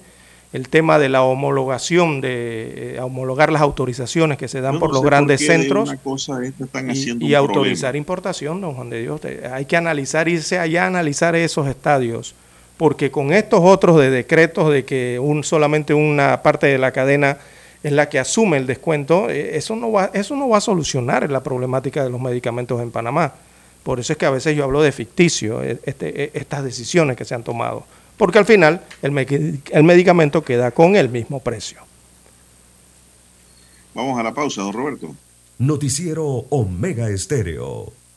[0.53, 5.03] El tema de la homologación, de eh, homologar las autorizaciones que se dan por los
[5.03, 5.93] grandes centros
[7.19, 9.19] y, autorizar importación, don Juan de Dios.
[9.51, 12.33] Hay que analizar, irse allá a analizar esos estadios,
[12.77, 17.39] porque con estos otros de decretos de que un, solamente una parte de la cadena
[17.83, 21.29] es la que asume el descuento, eh, eso no va, eso no va a solucionar
[21.29, 23.33] la problemática de los medicamentos en Panamá.
[23.87, 27.15] Por eso es que a veces yo hablo de ficticio, e, este, e, estas decisiones
[27.15, 27.85] que se han tomado.
[28.17, 31.79] Porque al final el, el medicamento queda con el mismo precio.
[33.93, 35.15] Vamos a la pausa, don Roberto.
[35.57, 37.93] Noticiero Omega Estéreo.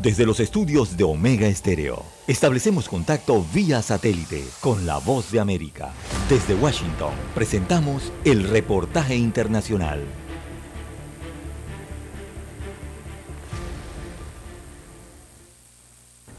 [0.00, 5.90] Desde los estudios de Omega Estéreo, establecemos contacto vía satélite con la voz de América.
[6.30, 10.04] Desde Washington, presentamos el reportaje internacional.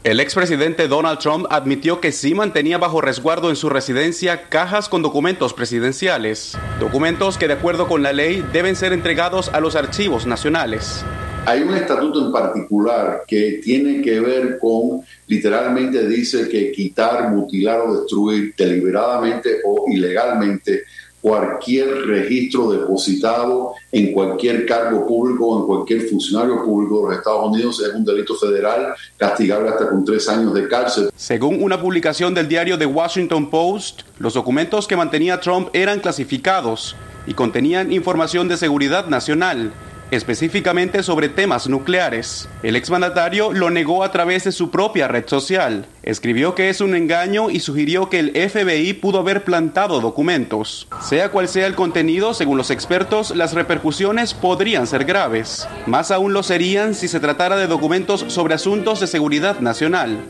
[0.04, 5.02] El expresidente Donald Trump admitió que sí mantenía bajo resguardo en su residencia cajas con
[5.02, 10.24] documentos presidenciales, documentos que de acuerdo con la ley deben ser entregados a los archivos
[10.24, 11.04] nacionales.
[11.46, 17.80] Hay un estatuto en particular que tiene que ver con, literalmente dice que quitar, mutilar
[17.80, 20.82] o destruir deliberadamente o ilegalmente
[21.20, 27.48] cualquier registro depositado en cualquier cargo público o en cualquier funcionario público de los Estados
[27.48, 31.10] Unidos es un delito federal castigable hasta con tres años de cárcel.
[31.16, 36.96] Según una publicación del diario The Washington Post, los documentos que mantenía Trump eran clasificados
[37.26, 39.72] y contenían información de seguridad nacional
[40.10, 42.48] específicamente sobre temas nucleares.
[42.62, 45.86] El exmandatario lo negó a través de su propia red social.
[46.02, 50.88] Escribió que es un engaño y sugirió que el FBI pudo haber plantado documentos.
[51.00, 55.68] Sea cual sea el contenido, según los expertos, las repercusiones podrían ser graves.
[55.86, 60.24] Más aún lo serían si se tratara de documentos sobre asuntos de seguridad nacional.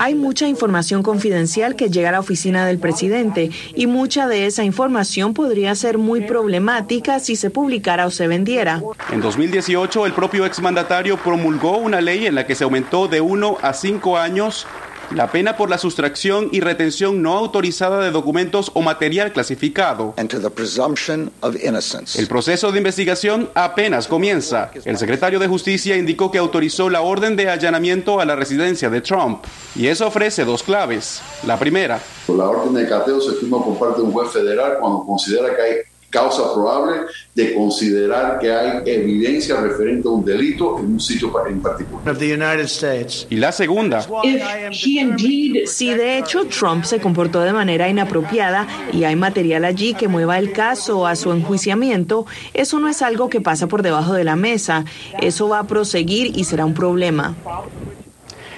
[0.00, 4.64] Hay mucha información confidencial que llega a la oficina del presidente y mucha de esa
[4.64, 8.82] información podría ser muy problemática si se publicara o se vendiera.
[9.10, 13.56] En 2018, el propio exmandatario promulgó una ley en la que se aumentó de 1
[13.62, 14.66] a 5 años
[15.14, 20.14] la pena por la sustracción y retención no autorizada de documentos o material clasificado.
[20.16, 20.28] El
[22.28, 24.72] proceso de investigación apenas comienza.
[24.84, 29.00] El secretario de Justicia indicó que autorizó la orden de allanamiento a la residencia de
[29.00, 29.44] Trump.
[29.76, 31.22] Y eso ofrece dos claves.
[31.46, 32.00] La primera.
[32.28, 35.62] La orden de cateo se firma por parte de un juez federal cuando considera que
[35.62, 35.76] hay
[36.16, 37.02] causa probable
[37.34, 42.16] de considerar que hay evidencia referente a un delito en un sitio en particular.
[43.28, 44.00] Y la segunda,
[45.66, 50.38] Si de hecho Trump se comportó de manera inapropiada y hay material allí que mueva
[50.38, 52.24] el caso a su enjuiciamiento,
[52.54, 54.84] eso no es algo que pasa por debajo de la mesa.
[55.20, 57.34] Eso va a proseguir y será un problema.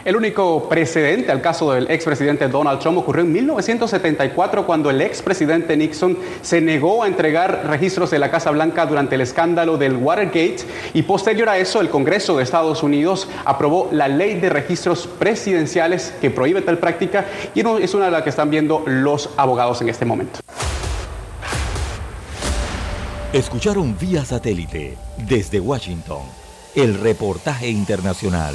[0.09, 5.76] El único precedente al caso del expresidente Donald Trump ocurrió en 1974 cuando el expresidente
[5.76, 10.60] Nixon se negó a entregar registros de la Casa Blanca durante el escándalo del Watergate
[10.94, 16.14] y posterior a eso el Congreso de Estados Unidos aprobó la ley de registros presidenciales
[16.22, 19.90] que prohíbe tal práctica y es una de las que están viendo los abogados en
[19.90, 20.40] este momento.
[23.35, 26.22] Escucharon vía satélite desde Washington
[26.74, 28.55] el reportaje internacional.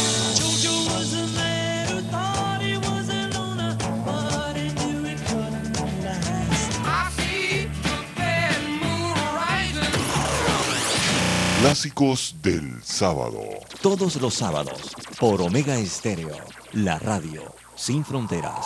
[11.61, 13.43] Clásicos del sábado.
[13.83, 16.35] Todos los sábados por Omega Estéreo,
[16.73, 18.65] la radio sin fronteras.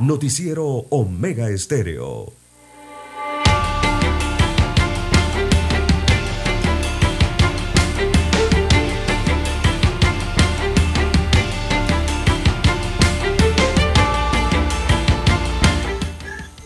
[0.00, 2.32] Noticiero Omega Estéreo.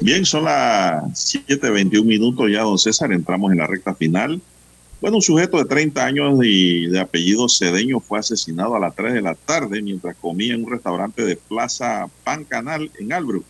[0.01, 1.05] Bien, son las
[1.37, 3.12] 7.21 minutos ya, don César.
[3.12, 4.41] Entramos en la recta final.
[5.01, 9.14] Bueno, un sujeto de 30 años y de apellido Cedeño fue asesinado a las 3
[9.14, 13.47] de la tarde mientras comía en un restaurante de Plaza Pancanal en Albrook.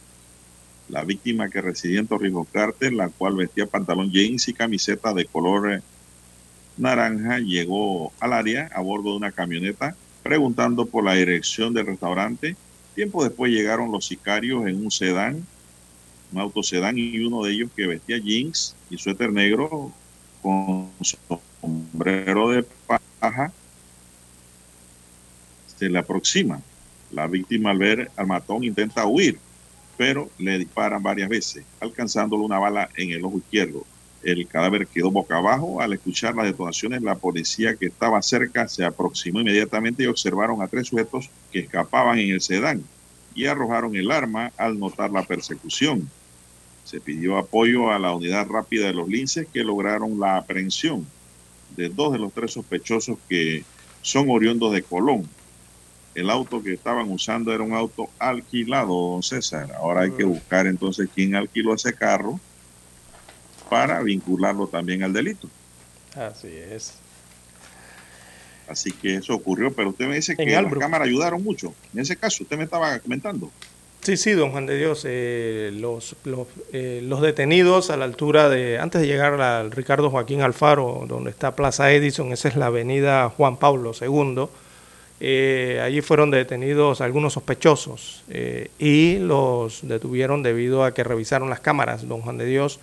[0.89, 5.25] La víctima que residía en Torrijos Carter, la cual vestía pantalón jeans y camiseta de
[5.25, 5.83] color
[6.77, 12.55] naranja, llegó al área a bordo de una camioneta preguntando por la dirección del restaurante.
[12.95, 15.45] Tiempo después llegaron los sicarios en un sedán,
[16.33, 19.93] un autosedán y uno de ellos que vestía jeans y suéter negro
[20.43, 20.91] con
[21.61, 22.65] sombrero de
[23.21, 23.53] paja
[25.77, 26.61] se le aproxima.
[27.11, 29.39] La víctima al ver al matón intenta huir,
[29.97, 33.85] pero le disparan varias veces, alcanzándole una bala en el ojo izquierdo.
[34.23, 35.81] El cadáver quedó boca abajo.
[35.81, 40.69] Al escuchar las detonaciones, la policía que estaba cerca se aproximó inmediatamente y observaron a
[40.69, 42.85] tres sujetos que escapaban en el sedán
[43.35, 46.11] y arrojaron el arma al notar la persecución.
[46.85, 51.07] Se pidió apoyo a la unidad rápida de los linces que lograron la aprehensión
[51.77, 53.65] de dos de los tres sospechosos que
[54.03, 55.29] son oriundos de Colón.
[56.15, 59.73] El auto que estaban usando era un auto alquilado, don César.
[59.77, 62.41] Ahora hay que buscar entonces quién alquiló ese carro
[63.69, 65.49] para vincularlo también al delito.
[66.17, 66.95] Así es.
[68.67, 71.75] Así que eso ocurrió, pero usted me dice que las cámaras ayudaron mucho.
[71.93, 73.51] En ese caso, usted me estaba comentando.
[74.03, 75.05] Sí, sí, don Juan de Dios.
[75.07, 80.09] Eh, los, los, eh, los, detenidos a la altura de, antes de llegar al Ricardo
[80.09, 84.47] Joaquín Alfaro, donde está Plaza Edison, esa es la avenida Juan Pablo II,
[85.21, 88.25] eh, allí fueron detenidos algunos sospechosos
[88.79, 92.81] y los detuvieron debido a que revisaron las cámaras, don Juan de Dios,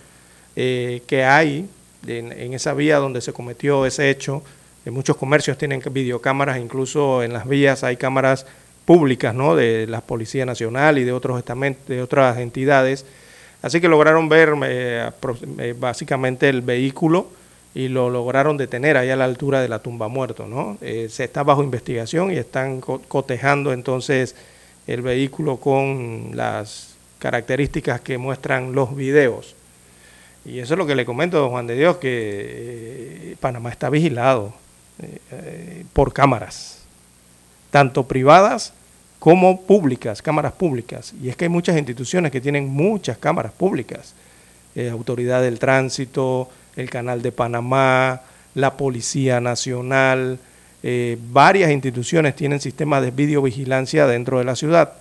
[0.54, 1.68] que hay
[2.06, 4.44] en, en, esa vía donde se cometió ese hecho.
[4.86, 8.46] muchos comercios tienen videocámaras, incluso en las vías hay cámaras
[8.88, 9.54] públicas, ¿no?
[9.54, 13.04] De la Policía Nacional y de otros estamentos, de otras entidades.
[13.60, 15.10] Así que lograron ver eh,
[15.78, 17.28] básicamente el vehículo
[17.74, 20.78] y lo lograron detener ahí a la altura de la tumba muerto, ¿no?
[20.80, 24.34] Eh, se está bajo investigación y están cotejando entonces
[24.86, 29.54] el vehículo con las características que muestran los videos.
[30.46, 33.90] Y eso es lo que le comento, don Juan de Dios, que eh, Panamá está
[33.90, 34.54] vigilado
[35.92, 36.82] por cámaras,
[37.70, 38.72] tanto privadas
[39.18, 41.12] como públicas, cámaras públicas.
[41.22, 44.14] Y es que hay muchas instituciones que tienen muchas cámaras públicas.
[44.74, 48.22] Eh, Autoridad del Tránsito, el Canal de Panamá,
[48.54, 50.38] la Policía Nacional,
[50.82, 54.92] eh, varias instituciones tienen sistemas de videovigilancia dentro de la ciudad.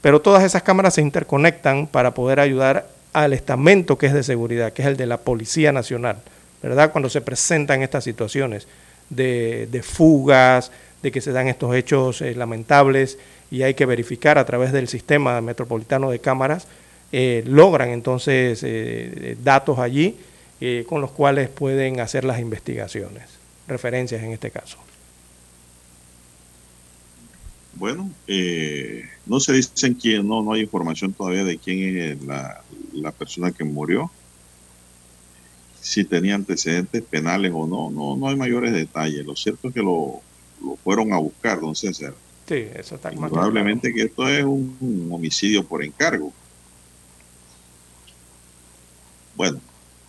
[0.00, 4.72] Pero todas esas cámaras se interconectan para poder ayudar al estamento que es de seguridad,
[4.72, 6.18] que es el de la Policía Nacional,
[6.62, 6.92] ¿verdad?
[6.92, 8.68] Cuando se presentan estas situaciones
[9.10, 10.70] de, de fugas,
[11.02, 13.18] de que se dan estos hechos eh, lamentables
[13.50, 16.66] y hay que verificar a través del sistema metropolitano de cámaras,
[17.12, 20.16] eh, logran entonces eh, datos allí
[20.60, 23.24] eh, con los cuales pueden hacer las investigaciones,
[23.66, 24.78] referencias en este caso.
[27.74, 32.62] Bueno, eh, no se dicen quién, no, no hay información todavía de quién es la,
[32.92, 34.10] la persona que murió.
[35.80, 39.24] Si tenía antecedentes penales o no, no, no hay mayores detalles.
[39.24, 40.20] Lo cierto es que lo,
[40.60, 42.14] lo fueron a buscar, don César.
[42.48, 42.66] Sí,
[43.18, 46.32] más Probablemente que esto es un, un homicidio por encargo.
[49.36, 49.60] Bueno,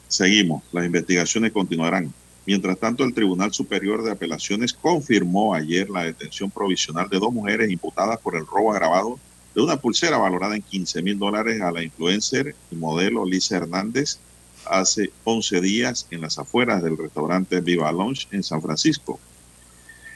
[0.08, 0.64] seguimos.
[0.72, 2.14] Las investigaciones continuarán.
[2.46, 7.70] Mientras tanto, el Tribunal Superior de Apelaciones confirmó ayer la detención provisional de dos mujeres
[7.70, 9.20] imputadas por el robo agravado
[9.54, 14.20] de una pulsera valorada en 15 mil dólares a la influencer y modelo Lisa Hernández
[14.66, 19.20] hace 11 días en las afueras del restaurante Viva Lounge en San Francisco.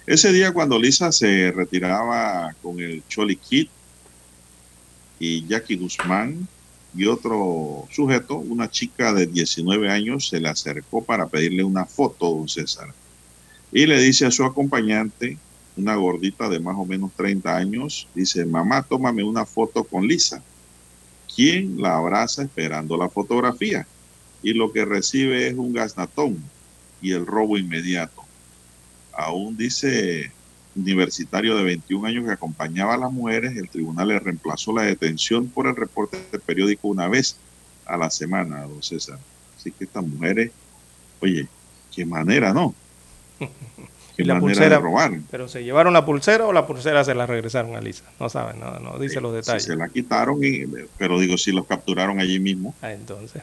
[0.06, 3.70] Ese día cuando Lisa se retiraba con el Choli Kid
[5.18, 6.46] y Jackie Guzmán
[6.94, 12.30] y otro sujeto, una chica de 19 años, se le acercó para pedirle una foto,
[12.30, 12.94] don César.
[13.72, 15.38] Y le dice a su acompañante,
[15.78, 20.44] una gordita de más o menos 30 años, dice, mamá, tómame una foto con Lisa.
[21.34, 23.88] ¿Quién la abraza esperando la fotografía?
[24.44, 26.44] Y lo que recibe es un gasnatón
[27.02, 28.23] y el robo inmediato.
[29.16, 30.32] Aún dice
[30.76, 35.48] universitario de 21 años que acompañaba a las mujeres, el tribunal le reemplazó la detención
[35.50, 37.38] por el reporte del periódico una vez
[37.86, 39.20] a la semana, don César.
[39.56, 40.52] Así que estas mujeres,
[41.22, 41.48] oye,
[41.96, 42.74] qué manera, ¿no?
[44.16, 45.12] Qué la manera pulsera, de robar.
[45.32, 48.04] Pero se llevaron la pulsera o la pulsera se la regresaron a Lisa.
[48.20, 49.64] No saben, no, no dice los Si detalles.
[49.64, 50.66] se la quitaron, y-
[51.00, 52.76] pero digo, si los capturaron allí mismo.
[52.84, 53.42] Ah, entonces.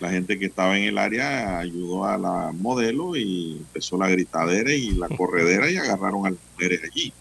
[0.00, 4.72] La gente que estaba en el área ayudó a la modelo y empezó la gritadera
[4.72, 7.12] y la corredera y agarraron a las mujeres allí.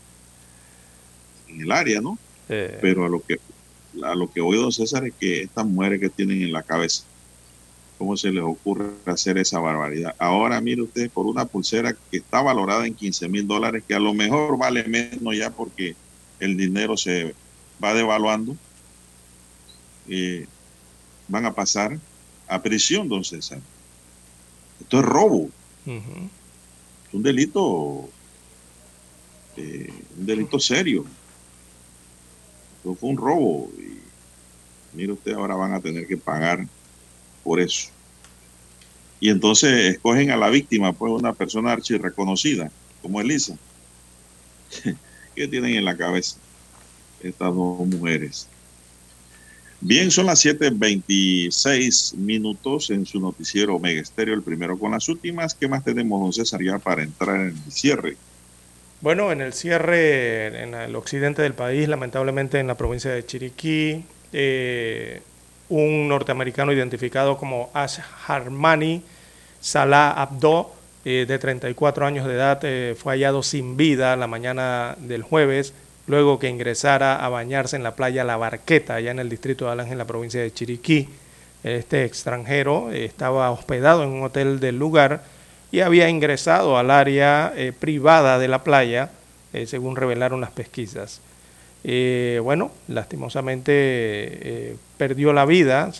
[1.47, 2.17] En el área, ¿no?
[2.49, 3.39] Eh, Pero a lo que
[4.03, 7.03] a lo que don César es que estas mujeres que tienen en la cabeza,
[7.97, 10.15] ¿cómo se les ocurre hacer esa barbaridad?
[10.19, 13.99] Ahora mire usted, por una pulsera que está valorada en 15 mil dólares, que a
[13.99, 15.95] lo mejor vale menos ya porque
[16.39, 17.33] el dinero se
[17.83, 18.55] va devaluando,
[20.07, 20.45] eh,
[21.27, 21.97] van a pasar
[22.47, 23.59] a prisión, don César.
[24.79, 25.49] Esto es robo,
[25.85, 28.09] es un delito,
[29.57, 31.05] eh, un delito serio.
[32.77, 33.99] Esto fue un robo y
[34.95, 36.67] mire usted, ahora van a tener que pagar
[37.43, 37.89] por eso.
[39.19, 43.57] Y entonces escogen a la víctima, pues una persona archirreconocida, como Elisa.
[45.35, 46.37] ¿Qué tienen en la cabeza
[47.21, 48.47] estas dos mujeres?
[49.87, 55.53] Bien, son las 7.26 minutos en su noticiero Omega Estéreo, el primero con las últimas.
[55.53, 58.17] ¿Qué más tenemos, don César, para entrar en el cierre?
[59.01, 64.03] Bueno, en el cierre en el occidente del país, lamentablemente en la provincia de Chiriquí,
[64.33, 65.21] eh,
[65.69, 69.03] un norteamericano identificado como Ash Harmani
[69.61, 70.73] Salah Abdo,
[71.05, 75.75] eh, de 34 años de edad, eh, fue hallado sin vida la mañana del jueves,
[76.07, 79.71] luego que ingresara a bañarse en la playa La Barqueta, allá en el distrito de
[79.71, 81.09] Alange, en la provincia de Chiriquí.
[81.63, 85.23] Este extranjero estaba hospedado en un hotel del lugar
[85.71, 89.09] y había ingresado al área eh, privada de la playa,
[89.51, 91.21] eh, según revelaron las pesquisas.
[91.83, 95.91] Eh, bueno, lastimosamente perdió la vida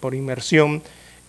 [0.00, 0.82] por inmersión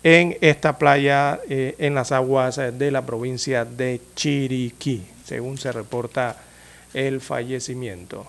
[0.03, 6.35] en esta playa en las aguas de la provincia de Chiriquí, según se reporta
[6.93, 8.25] el fallecimiento.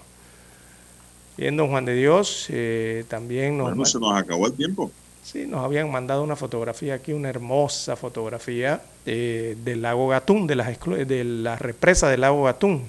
[1.36, 3.68] Bien, don Juan de Dios, eh, también nos...
[3.68, 4.90] Bueno, se nos acabó el tiempo.
[5.22, 10.56] Sí, nos habían mandado una fotografía aquí, una hermosa fotografía eh, del lago Gatún, de
[10.56, 12.82] las, de la represa del lago Gatún,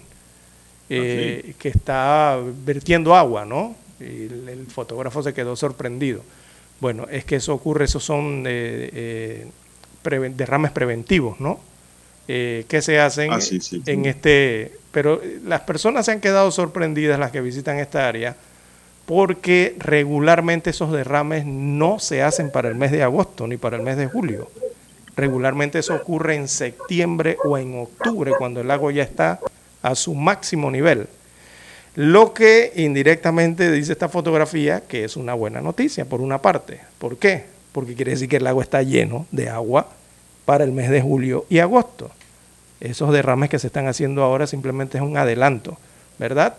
[0.89, 3.75] eh, que está vertiendo agua, ¿no?
[3.99, 6.23] Y el, el fotógrafo se quedó sorprendido.
[6.79, 9.47] Bueno, es que eso ocurre, esos son eh, eh,
[10.03, 11.59] preven- derrames preventivos, ¿no?
[12.27, 13.91] Eh, que se hacen Ah, sí, sí, sí.
[13.91, 14.71] en este...
[14.91, 18.35] Pero las personas se han quedado sorprendidas, las que visitan esta área,
[19.05, 23.81] porque regularmente esos derrames no se hacen para el mes de agosto ni para el
[23.83, 24.49] mes de julio.
[25.15, 29.39] Regularmente eso ocurre en septiembre o en octubre, cuando el lago ya está
[29.81, 31.07] a su máximo nivel.
[31.95, 36.79] Lo que indirectamente dice esta fotografía que es una buena noticia, por una parte.
[36.97, 37.45] ¿Por qué?
[37.71, 39.89] Porque quiere decir que el lago está lleno de agua
[40.45, 42.11] para el mes de julio y agosto.
[42.79, 45.77] Esos derrames que se están haciendo ahora simplemente es un adelanto,
[46.19, 46.55] ¿verdad?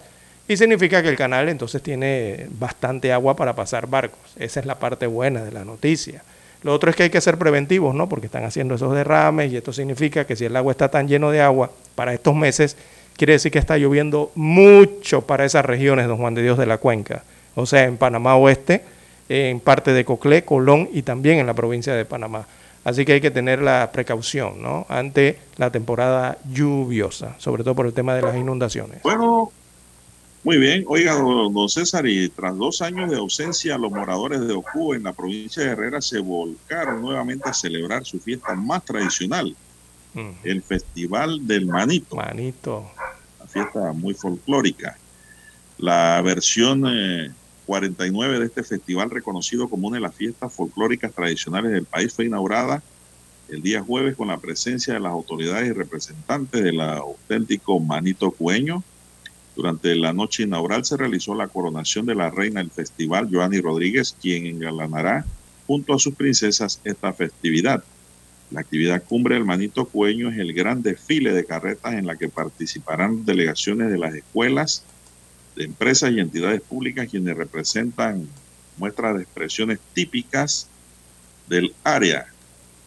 [0.46, 4.20] Y significa que el canal entonces tiene bastante agua para pasar barcos.
[4.36, 6.22] Esa es la parte buena de la noticia.
[6.62, 8.08] Lo otro es que hay que ser preventivos, ¿no?
[8.08, 11.30] Porque están haciendo esos derrames y esto significa que si el agua está tan lleno
[11.30, 12.76] de agua para estos meses,
[13.16, 16.78] quiere decir que está lloviendo mucho para esas regiones, don Juan de Dios de la
[16.78, 17.22] Cuenca.
[17.54, 18.82] O sea, en Panamá Oeste,
[19.28, 22.46] en parte de Coclé, Colón y también en la provincia de Panamá.
[22.84, 24.86] Así que hay que tener la precaución, ¿no?
[24.90, 29.02] Ante la temporada lluviosa, sobre todo por el tema de las inundaciones.
[29.02, 29.50] Bueno,
[30.44, 34.92] Muy bien, oiga, don César, y tras dos años de ausencia, los moradores de Ocú
[34.92, 39.56] en la provincia de Herrera se volcaron nuevamente a celebrar su fiesta más tradicional,
[40.12, 40.30] mm.
[40.44, 42.16] el Festival del Manito.
[42.16, 42.90] Manito.
[43.40, 44.98] La fiesta muy folclórica.
[45.78, 46.84] La versión
[47.66, 52.12] 49 eh, de este festival, reconocido como una de las fiestas folclóricas tradicionales del país,
[52.12, 52.82] fue inaugurada
[53.48, 58.82] el día jueves con la presencia de las autoridades y representantes del auténtico Manito Cueño
[59.54, 64.16] durante la noche inaugural se realizó la coronación de la reina del festival, Joanny Rodríguez,
[64.20, 65.24] quien engalanará
[65.66, 67.84] junto a sus princesas esta festividad.
[68.50, 72.28] La actividad cumbre del Manito Cueño es el gran desfile de carretas en la que
[72.28, 74.84] participarán delegaciones de las escuelas,
[75.56, 78.28] de empresas y entidades públicas quienes representan
[78.76, 80.68] muestras de expresiones típicas
[81.48, 82.26] del área.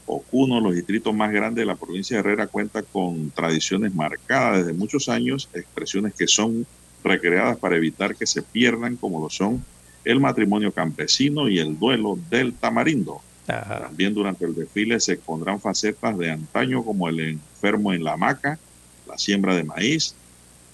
[0.06, 4.77] Ocuno, los distritos más grandes de la provincia de Herrera, cuenta con tradiciones marcadas desde
[4.77, 6.65] muchos años, expresiones que son
[7.03, 9.64] recreadas para evitar que se pierdan, como lo son
[10.06, 13.22] el matrimonio campesino y el duelo del tamarindo.
[13.45, 18.57] También durante el desfile se pondrán facetas de antaño como el enfermo en la hamaca,
[19.06, 20.15] la siembra de maíz,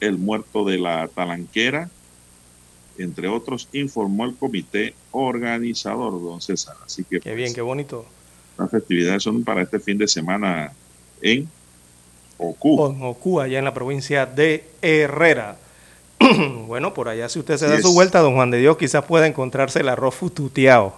[0.08, 1.90] el muerto de la talanquera,
[2.98, 6.76] entre otros, informó el comité organizador, don César.
[6.86, 7.20] Así que.
[7.20, 8.06] Qué bien, pues, qué bonito.
[8.58, 10.74] Las festividades son para este fin de semana
[11.22, 11.50] en
[12.38, 12.88] Ocu.
[12.88, 15.58] En Ocu, allá en la provincia de Herrera.
[16.68, 19.26] bueno, por allá si usted se da su vuelta, don Juan de Dios, quizás pueda
[19.26, 20.94] encontrarse el arroz fututeado.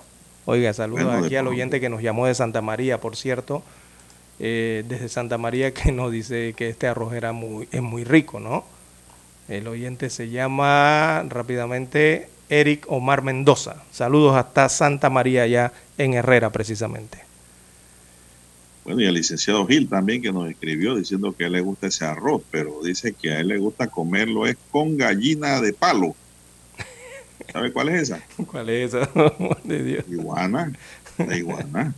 [0.46, 3.64] Oiga, saludos aquí al oyente que nos llamó de Santa María, por cierto.
[4.38, 8.40] Eh, desde Santa María que nos dice que este arroz era muy, es muy rico,
[8.40, 8.66] ¿no?
[9.48, 13.84] El oyente se llama rápidamente Eric Omar Mendoza.
[13.92, 17.20] Saludos hasta Santa María, allá en Herrera, precisamente.
[18.84, 21.88] Bueno, y el licenciado Gil también que nos escribió diciendo que a él le gusta
[21.88, 26.16] ese arroz, pero dice que a él le gusta comerlo es con gallina de palo.
[27.52, 28.22] ¿Sabe cuál es esa?
[28.52, 29.10] ¿Cuál es esa?
[29.64, 30.06] de Dios.
[30.10, 30.72] Iguana.
[31.18, 31.94] La iguana.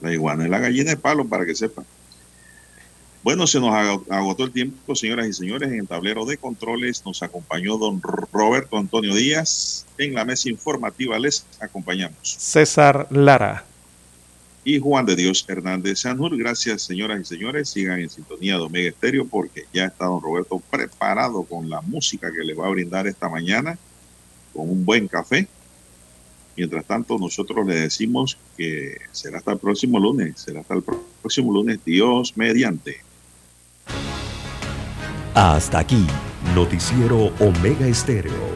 [0.00, 1.84] La iguana es la gallina de palo, para que sepan.
[3.26, 3.74] Bueno, se nos
[4.08, 5.72] agotó el tiempo, señoras y señores.
[5.72, 9.84] En el tablero de controles nos acompañó don Roberto Antonio Díaz.
[9.98, 12.16] En la mesa informativa les acompañamos.
[12.22, 13.64] César Lara
[14.62, 16.36] y Juan de Dios Hernández Sanur.
[16.36, 17.68] Gracias, señoras y señores.
[17.68, 22.30] Sigan en sintonía de Omega Estéreo porque ya está don Roberto preparado con la música
[22.30, 23.76] que le va a brindar esta mañana,
[24.52, 25.48] con un buen café.
[26.56, 31.52] Mientras tanto, nosotros le decimos que será hasta el próximo lunes, será hasta el próximo
[31.52, 33.04] lunes, Dios mediante.
[35.36, 36.06] Hasta aquí,
[36.54, 38.55] Noticiero Omega Estéreo